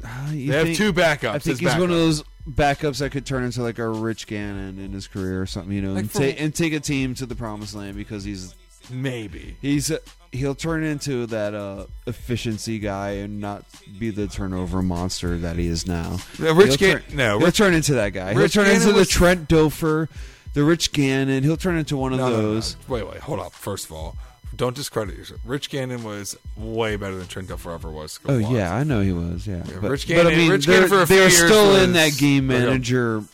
[0.04, 1.34] uh, They have two backups.
[1.34, 4.78] I think he's one of those backups that could turn into like a Rich Gannon
[4.78, 7.14] in his career or something, you know, Like and, for- ta- and take a team
[7.16, 8.54] to the promised land because he's
[8.90, 9.56] maybe.
[9.62, 9.92] he's
[10.32, 13.64] he'll turn into that uh, efficiency guy and not
[13.98, 16.18] be the turnover monster that he is now.
[16.38, 18.32] No, Rich He'll Gan- turn- no, he'll Rich- turn into that guy.
[18.32, 20.08] Rich he'll turn Gannon into was- the Trent Dilfer,
[20.54, 21.42] the Rich Gannon.
[21.42, 22.76] He'll turn into one of No, no, no, those.
[22.88, 23.52] Wait, wait, hold up.
[23.52, 24.16] First of all,
[24.60, 25.40] don't discredit yourself.
[25.46, 28.20] Rich Gannon was way better than Trent Dilfer ever was.
[28.26, 28.50] Oh was.
[28.50, 29.46] yeah, I know he was.
[29.46, 32.46] Yeah, but, Rich but I mean, Rich they're, Gannon a they're still in that game
[32.46, 33.24] manager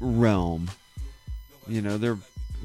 [0.00, 0.70] realm.
[1.68, 2.16] You know, they're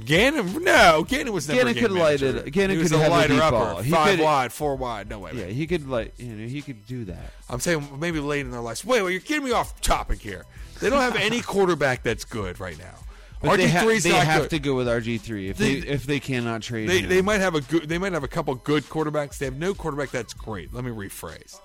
[0.05, 3.11] Gannon, no, Gannon was never Gannon a could light it- Gannon could a have a
[3.11, 3.81] lighter deep upper, ball.
[3.81, 5.09] He five could- wide, four wide.
[5.09, 5.31] No way.
[5.33, 7.33] yeah, he could like you know he could do that.
[7.49, 8.85] I'm saying maybe late in their lives.
[8.85, 10.45] Wait, wait, you're getting me off topic here.
[10.79, 12.95] They don't have any quarterback that's good right now.
[13.41, 14.49] But they, ha- RG3's they not have good.
[14.51, 17.09] to go with RG three if they, They- if they cannot trade They, him.
[17.09, 17.87] they might have a good.
[17.87, 19.37] They might have a couple good quarterbacks.
[19.37, 20.73] They have no quarterback that's great.
[20.73, 21.59] Let me rephrase.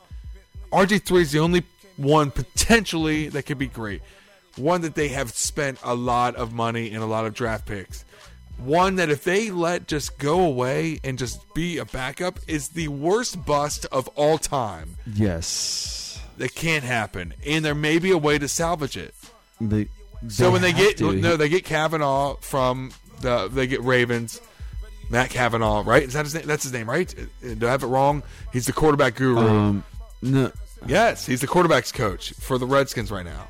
[0.72, 1.62] RG three is the only
[1.96, 4.02] one potentially that could be great.
[4.56, 8.04] One that they have spent a lot of money and a lot of draft picks.
[8.58, 12.88] One that if they let just go away and just be a backup is the
[12.88, 14.96] worst bust of all time.
[15.14, 16.20] yes.
[16.38, 19.14] That can't happen, and there may be a way to salvage it.
[19.60, 19.88] They,
[20.28, 21.12] So when they get to.
[21.12, 24.40] no, they get Cavanaugh from the they get Ravens.
[25.10, 26.04] Matt Cavanaugh, right?
[26.04, 26.46] Is that his name?
[26.46, 27.14] That's his name, right?
[27.42, 28.22] Do I have it wrong?
[28.52, 29.38] He's the quarterback guru.
[29.46, 29.84] um
[30.22, 30.50] no
[30.86, 33.48] yes, he's the quarterbacks coach for the Redskins right now,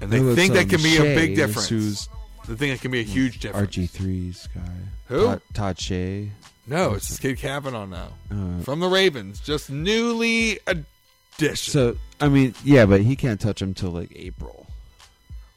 [0.00, 1.68] and they think that can be a big difference.
[1.68, 2.08] Who's
[2.46, 3.74] They think it can be a huge difference.
[3.74, 4.60] RG 3's guy?
[5.06, 5.24] Who?
[5.24, 6.30] Todd, Todd Shea.
[6.66, 11.72] No, it's this kid Cavanaugh now Uh, from the Ravens, just newly addition.
[11.72, 14.66] So I mean, yeah, but he can't touch him till like April.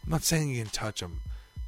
[0.03, 1.21] I'm not saying you can touch him.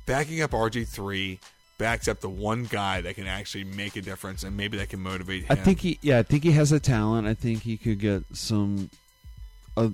[0.05, 1.39] Backing up RG3
[1.77, 4.99] backs up the one guy that can actually make a difference and maybe that can
[4.99, 5.47] motivate him.
[5.49, 7.27] I think he, yeah, I think he has a talent.
[7.27, 8.89] I think he could get some,
[9.76, 9.89] uh,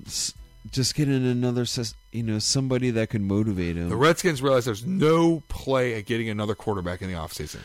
[0.72, 1.66] just get in another,
[2.12, 3.90] you know, somebody that could motivate him.
[3.90, 7.60] the Redskins realize there's no play at getting another quarterback in the offseason.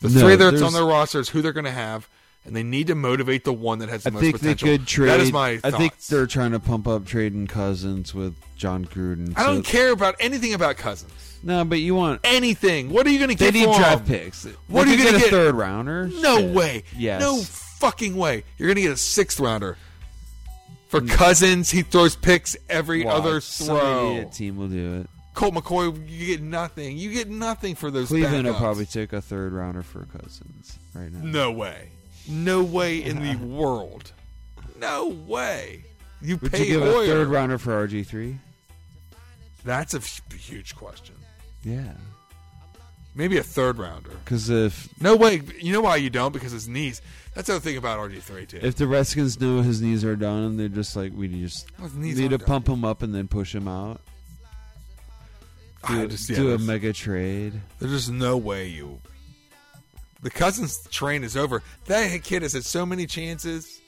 [0.00, 2.08] The No, three that's on their roster is who they're going to have,
[2.46, 4.78] and they need to motivate the one that has the I most think they potential.
[4.78, 5.08] could trade.
[5.08, 9.34] That is my I think they're trying to pump up trading Cousins with Jon Gruden.
[9.36, 11.12] I don't care about anything about Cousins.
[11.42, 12.90] No, but you want anything.
[12.90, 13.52] What are you going to get?
[13.52, 14.44] they need draft picks.
[14.68, 16.08] What They are you going to get a third rounder?
[16.08, 16.54] No Shit.
[16.54, 16.82] way.
[16.96, 17.20] Yes.
[17.20, 18.44] No fucking way.
[18.58, 19.76] You're going to get a sixth rounder.
[20.88, 21.10] For mm.
[21.10, 23.14] Cousins, he throws picks every Watch.
[23.14, 24.10] other Some throw.
[24.12, 25.10] idiot team will do it.
[25.34, 26.96] Colt McCoy, you get nothing.
[26.96, 31.12] You get nothing for those Cleveland will probably take a third rounder for Cousins right
[31.12, 31.20] now.
[31.22, 31.90] No way.
[32.28, 34.12] No way in the world.
[34.78, 35.84] No way.
[36.20, 38.38] You Would pay you give a third rounder for RG three?
[39.64, 41.14] That's a f- huge question.
[41.64, 41.92] Yeah,
[43.14, 44.10] Maybe a third rounder.
[44.24, 45.40] because if No way.
[45.60, 46.32] You know why you don't?
[46.32, 47.00] Because his knees.
[47.34, 48.58] That's the other thing about RG3 too.
[48.62, 51.94] if the Redskins know his knees are done, they're just like we just oh, His
[51.94, 52.46] knees need to aren't done.
[52.46, 54.00] pump him up and then push him out.
[55.84, 57.60] I Do, just- yeah, do a there's- mega trade.
[57.78, 59.00] There's just no way you.
[60.26, 61.62] The Cousins train is over.
[61.84, 63.80] That kid has had so many chances.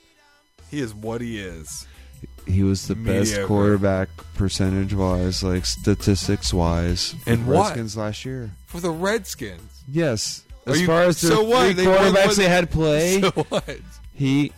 [0.71, 1.85] He is what he is.
[2.47, 7.63] He was the best quarterback percentage wise, like statistics wise, And what?
[7.65, 8.51] Redskins last year.
[8.67, 9.83] For the Redskins.
[9.85, 11.65] Yes, as you- far as the so what?
[11.65, 13.77] three They quarterbacks they had play, So what?
[14.13, 14.53] he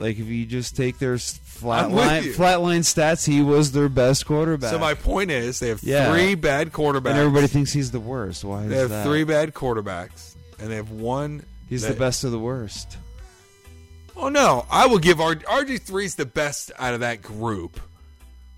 [0.00, 4.26] like if you just take their flat line flat line stats, he was their best
[4.26, 4.72] quarterback.
[4.72, 6.10] So my point is, they have Yeah.
[6.12, 7.10] three bad quarterbacks.
[7.10, 8.42] and everybody thinks he's the worst.
[8.42, 8.74] Why is that?
[8.74, 9.06] they have that?
[9.06, 10.31] three bad quarterbacks,
[10.62, 11.44] and they have one.
[11.68, 12.96] he's that- the best of the worst.
[14.16, 17.80] Oh no, I will give R- RG3 is the best out of that group.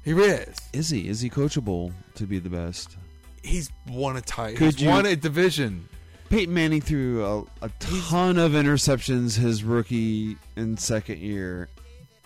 [0.04, 0.56] He is.
[0.72, 1.08] Is he?
[1.08, 2.96] Is he coachable to be the best?
[3.42, 4.56] He's won a title.
[4.58, 5.88] Could He's you- won a division.
[6.28, 11.68] Peyton Manning threw a, a ton of interceptions his rookie and second year,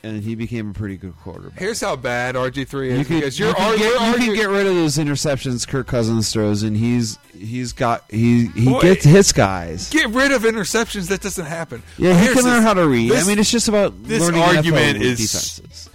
[0.02, 1.58] and he became a pretty good quarterback.
[1.58, 4.26] Here's how bad RG3 is You could, because you you're, could ar- get, you're you
[4.28, 8.66] could get rid of those interceptions Kirk Cousins throws, and he's he's got he he
[8.66, 9.90] Boy, gets his guys.
[9.90, 11.08] get rid of interceptions.
[11.08, 11.82] That doesn't happen.
[11.96, 13.10] Yeah, he can learn how to read.
[13.10, 15.90] this- I mean, it's just about this learning argument is- defenses.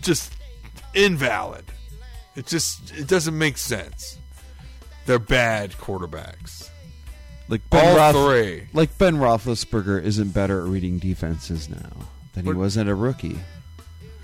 [0.00, 0.32] just
[0.94, 1.64] invalid.
[2.34, 4.16] It just it doesn't make sense.
[5.04, 6.70] They're bad quarterbacks.
[7.48, 8.68] Like Ben All Roth- three.
[8.72, 11.90] like Ben Roethlisberger isn't better at reading defenses now
[12.34, 13.40] than he But- wasn't a rookie.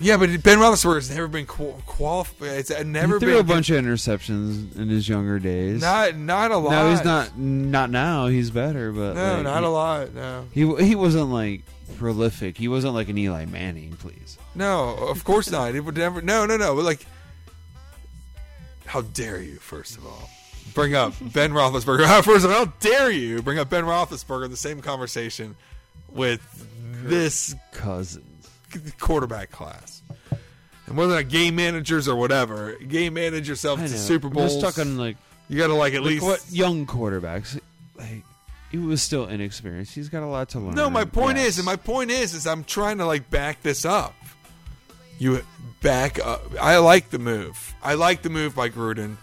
[0.01, 2.51] Yeah, but Ben Roethlisberger has never been qual- qualified.
[2.51, 5.81] It's never he threw been a bunch of interceptions in his younger days.
[5.81, 6.71] Not not a lot.
[6.71, 7.37] no, he's not.
[7.37, 8.29] Not now.
[8.29, 10.15] He's better, but No, like, not he, a lot.
[10.15, 11.63] No, He he wasn't like
[11.97, 12.57] prolific.
[12.57, 13.97] He wasn't like an Eli Manning.
[13.99, 14.39] Please.
[14.55, 15.75] no, of course not.
[15.75, 16.23] It would never.
[16.23, 16.77] No, no, no.
[16.77, 17.05] But like,
[18.87, 19.57] how dare you?
[19.57, 20.31] First of all,
[20.75, 22.23] bring up Ben Roethlisberger.
[22.23, 25.57] First of all, how dare you bring up Ben Roethlisberger in the same conversation
[26.09, 26.41] with
[27.09, 28.49] this Cousins.
[28.99, 30.03] quarterback class?
[30.87, 33.97] And whether they're game managers or whatever, game manage yourself I to know.
[33.99, 34.57] Super I'm Bowls.
[34.57, 35.17] Just talking like
[35.49, 36.25] you got to like at least.
[36.25, 37.61] what young quarterbacks.
[37.97, 38.23] Like
[38.71, 39.95] he was still inexperienced.
[39.95, 40.75] He's got a lot to learn.
[40.75, 41.49] No, my point Yes.
[41.49, 44.15] is, and my point is, is I'm trying to like back this up.
[45.19, 45.43] You
[45.83, 46.43] back up.
[46.61, 47.75] I like the move.
[47.83, 49.17] I like the move by Gruden.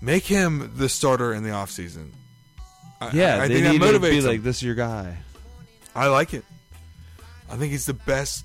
[0.00, 2.10] Make him the starter in the offseason.
[3.00, 4.24] I, yeah, I, I they think that need to motivates be him.
[4.24, 4.56] like this.
[4.56, 5.16] Is your guy.
[5.94, 6.44] I like it.
[7.50, 8.44] I think he's the best,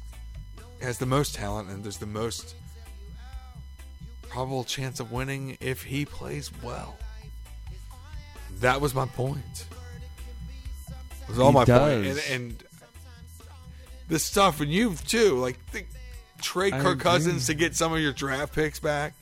[0.81, 2.55] has the most talent, and there's the most
[4.29, 6.95] probable chance of winning if he plays well.
[8.59, 9.65] That was my point.
[11.21, 12.05] That was all He my point.
[12.05, 12.63] And, and
[14.07, 15.87] this stuff, and you too, like think,
[16.41, 17.03] trade I Kirk agree.
[17.03, 19.13] Cousins to get some of your draft picks back.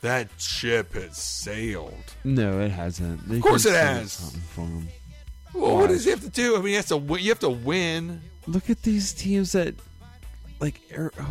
[0.00, 1.94] That ship has sailed.
[2.22, 3.28] No, it hasn't.
[3.30, 4.36] Of course it has.
[5.52, 5.62] Something for him.
[5.62, 6.54] Well, what does he have to do?
[6.54, 6.96] I mean, he has to.
[6.96, 8.20] win- You have to win.
[8.46, 9.74] Look at these teams that,
[10.60, 10.80] like,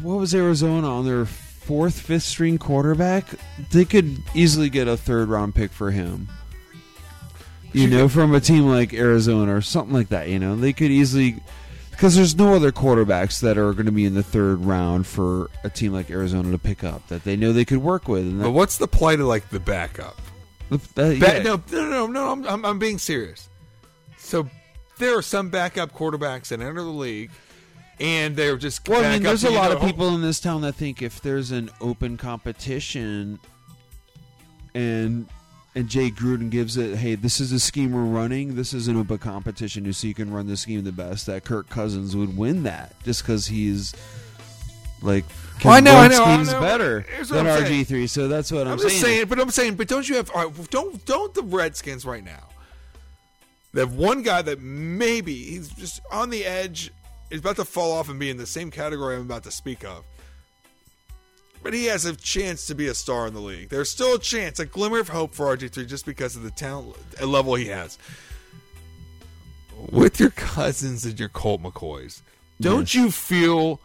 [0.02, 3.26] what was Arizona on their fourth, fifth string quarterback?
[3.72, 6.28] They could easily get a third round pick for him.
[7.74, 10.30] You know, from a team like Arizona or something like that.
[10.30, 11.36] You know, they could easily
[11.92, 15.50] because there's no other quarterbacks that are going to be in the third round for
[15.64, 18.22] a team like Arizona to pick up that they know they could work with.
[18.24, 20.20] And But what's the plight of like the backup?
[20.70, 21.40] that- uh, Ba- yeah.
[21.44, 22.30] no, no, no, no.
[22.32, 23.47] I'm, I'm, I'm being serious.
[24.28, 24.50] So
[24.98, 27.32] there are some backup quarterbacks that enter the league,
[27.98, 28.88] and they're just.
[28.88, 31.22] Well, I mean, there's a lot know, of people in this town that think if
[31.22, 33.40] there's an open competition
[34.76, 35.28] and
[35.76, 38.56] and Jay Gruden gives it, hey, this is a scheme we're running.
[38.56, 41.28] This is an open competition, so you can run the scheme the best.
[41.28, 43.96] That Kirk Cousins would win that just because he's
[45.02, 45.24] like
[45.64, 46.60] Well, I know, I know, I know.
[46.60, 49.04] better than RG three, So that's what I'm, I'm just saying.
[49.04, 50.30] saying, but I'm saying, but don't you have?
[50.32, 52.50] All right, don't don't the Redskins right now?
[53.74, 56.92] They have one guy that maybe he's just on the edge,
[57.30, 59.84] is about to fall off and be in the same category I'm about to speak
[59.84, 60.04] of.
[61.64, 63.70] But he has a chance to be a star in the league.
[63.70, 66.96] There's still a chance, a glimmer of hope for RG3 just because of the talent
[67.22, 67.98] level he has.
[69.92, 72.22] With your cousins and your Colt McCoys,
[72.62, 73.80] don't you feel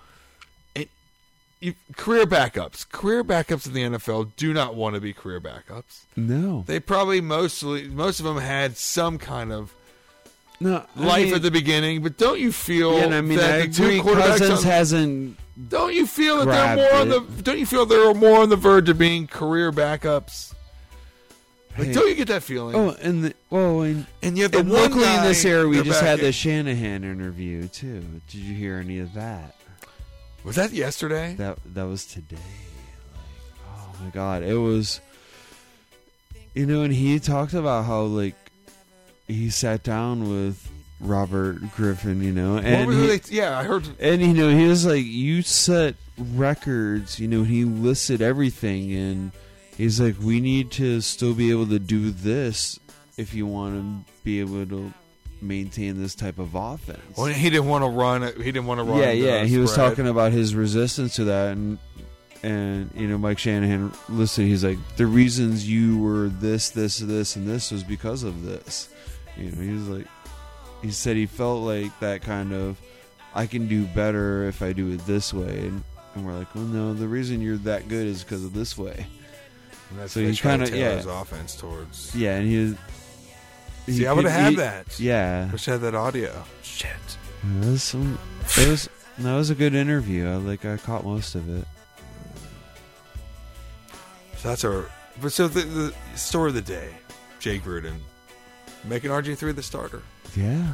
[1.97, 2.89] career backups?
[2.91, 6.03] Career backups in the NFL do not want to be career backups.
[6.17, 9.73] no, They probably mostly most of them had some kind of
[10.61, 13.63] no I life mean, at the beginning, but don't you feel Yeah, I mean, that
[13.63, 14.01] I the two agree.
[14.01, 15.39] quarterbacks Cousins on- hasn't.
[15.69, 18.57] don't you feel that they're more on the don't you feel they're more on the
[18.57, 20.55] verge of being career backups?
[21.79, 21.93] Like, Hey.
[21.95, 22.75] don't you get that feeling?
[22.77, 25.67] Oh, and the, oh, and, and you have the and one locally in this area,
[25.67, 28.05] we just had the Shanahan interview too.
[28.29, 29.57] Did you hear any of that?
[30.45, 31.35] Was that yesterday?
[31.35, 32.37] That that was today.
[32.37, 35.01] Like, oh my god, it was.
[36.55, 38.35] You know, and he talked about how like
[39.29, 40.71] he sat down with
[41.01, 42.23] Robert Griffin.
[42.23, 43.89] You know, and he, they, yeah, I heard.
[44.01, 47.21] and you know he was like, you set records.
[47.21, 49.33] You know, he listed everything, and
[49.77, 52.81] he's like, we need to still be able to do this
[53.17, 54.93] if you want to be able to
[55.43, 57.17] maintain this type of offense.
[57.17, 58.23] Well, he didn't want to run.
[58.37, 58.99] He didn't want to run.
[58.99, 59.45] Yeah, yeah.
[59.45, 61.79] He was talking about his resistance to that, and
[62.43, 64.47] and you know, Mike Shanahan listed.
[64.47, 68.89] He's like, the reasons you were this, this, this, and this was because of this.
[69.37, 70.07] You know, he was like,
[70.83, 72.81] he said he felt like that kind of,
[73.35, 75.83] I can do better if I do it this way, and,
[76.15, 79.07] and we're like, well, no, the reason you're that good is because of this way.
[79.91, 80.97] And that's So he to kinda- yeah.
[80.97, 82.15] his offense towards.
[82.15, 82.75] Yeah, and he.
[83.87, 84.99] Was- he I would have had that.
[85.01, 86.45] Yeah, Wish I had that audio.
[86.63, 86.91] Shit.
[87.61, 88.19] It was some.
[88.59, 88.89] It was.
[89.19, 90.29] That was a good interview.
[90.29, 90.65] I like.
[90.65, 91.67] I caught most of it.
[94.39, 94.87] So that's our.
[95.21, 96.89] But so the, the story of the day,
[97.39, 97.97] Jay Gruden
[98.85, 100.03] making RG three the starter.
[100.37, 100.73] Yeah.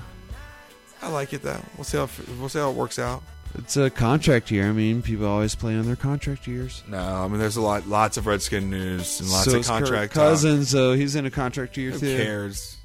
[1.03, 1.61] I like it though.
[1.77, 2.09] We'll see how
[2.39, 3.23] we'll see how it works out.
[3.57, 4.69] It's a contract year.
[4.69, 6.83] I mean, people always play on their contract years.
[6.89, 9.69] No, I mean there's a lot, lots of Redskin news and lots so of is
[9.69, 10.23] Kirk contract talk.
[10.23, 12.17] Cousins, so he's in a contract year Who too.
[12.17, 12.78] cares?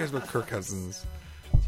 [0.00, 1.04] Cares about Kirk Cousins?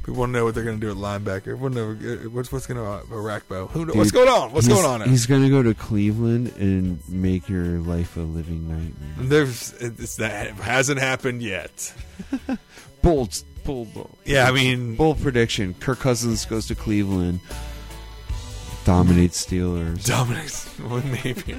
[0.02, 1.48] People want to know what they're going to do at linebacker.
[1.48, 3.68] Everyone know uh, what's what's going to at Rackbow.
[3.70, 4.52] Who kn- what's going on?
[4.52, 5.00] What's going on?
[5.00, 5.08] There?
[5.08, 9.28] He's going to go to Cleveland and make your life a living nightmare.
[9.28, 11.94] There's it's, that hasn't happened yet.
[13.02, 14.16] Bold, bold, bold.
[14.24, 17.40] Yeah, I mean, Bold prediction: Kirk Cousins goes to Cleveland,
[18.84, 20.06] dominates Steelers.
[20.06, 21.56] Dominic's well, maybe,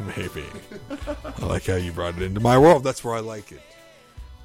[0.16, 0.44] maybe.
[1.24, 2.84] I like how you brought it into my world.
[2.84, 3.60] That's where I like it.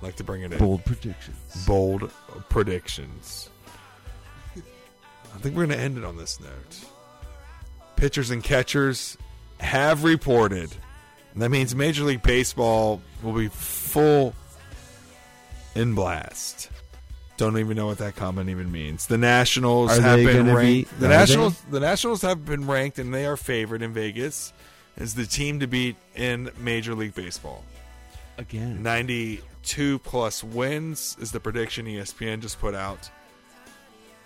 [0.02, 0.60] Like to bring it in.
[0.60, 1.66] Bold predictions.
[1.66, 2.12] bold
[2.50, 3.50] predictions.
[4.56, 6.80] I think we're going to end it on this note.
[7.96, 9.18] Pitchers and catchers
[9.60, 10.72] have reported.
[11.34, 14.34] And that means Major League Baseball will be full
[15.76, 16.70] in blast.
[17.38, 19.06] Don't even know what that comment even means.
[19.06, 20.90] The Nationals Are have been ranked.
[20.92, 24.54] be- the Nationals, the Nationals have been ranked, and they are favored in Vegas
[24.98, 27.64] as the team to beat in Major League Baseball.
[28.38, 28.84] Again.
[28.84, 33.10] 92 plus wins is the prediction ESPN just put out.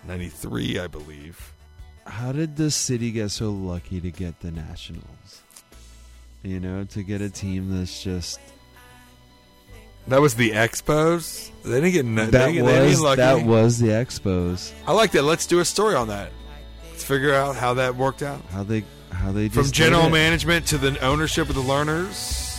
[0.06, 1.52] 93, I believe.
[2.06, 5.42] How did the city get so lucky to get the Nationals?
[6.42, 8.40] You know, to get a team that's just
[10.08, 11.50] That was the Expos.
[11.62, 14.72] They didn't get no, that didn't- was that was the Expos.
[14.86, 15.22] I like that.
[15.22, 16.32] Let's do a story on that.
[16.90, 18.42] Let's figure out how that worked out.
[18.50, 18.82] How they
[19.12, 22.51] how they just From general management to the ownership of the Lerners,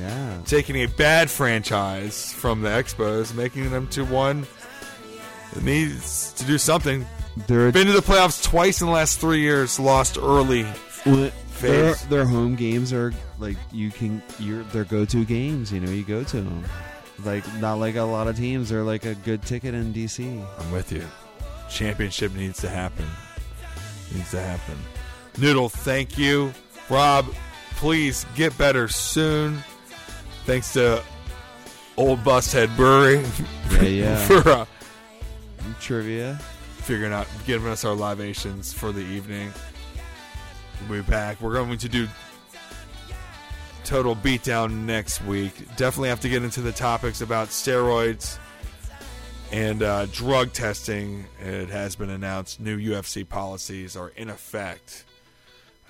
[0.00, 4.46] Yeah, taking a bad franchise from the Expos, making them to one
[5.52, 7.06] that needs to do something.
[7.46, 10.66] they're Been to the playoffs twice in the last three years, lost early.
[11.04, 15.72] Well, their, their home games are like you can your their go to games.
[15.72, 16.64] You know, you go to them.
[17.24, 18.70] Like not like a lot of teams.
[18.70, 20.46] They're like a good ticket in DC.
[20.58, 21.04] I'm with you.
[21.68, 23.06] Championship needs to happen.
[24.14, 24.76] Needs to happen.
[25.38, 26.52] Noodle, thank you.
[26.88, 27.26] Rob,
[27.76, 29.62] please get better soon.
[30.50, 31.00] Thanks to
[31.96, 33.22] Old Bust Head Brewery
[33.70, 34.26] Yeah, yeah.
[34.26, 34.66] for uh,
[35.78, 36.40] Trivia.
[36.78, 39.52] figuring out, giving us our libations for the evening.
[40.88, 41.40] We'll be back.
[41.40, 42.08] We're going to do
[43.84, 45.52] total beatdown next week.
[45.76, 48.36] Definitely have to get into the topics about steroids
[49.52, 51.26] and uh, drug testing.
[51.38, 55.04] It has been announced new UFC policies are in effect.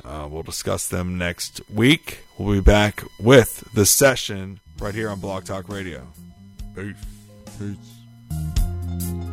[0.04, 2.20] Uh, we'll discuss them next week.
[2.38, 6.06] We'll be back with the session right here on Blog Talk Radio.
[6.74, 6.96] Peace.
[7.58, 9.29] Peace.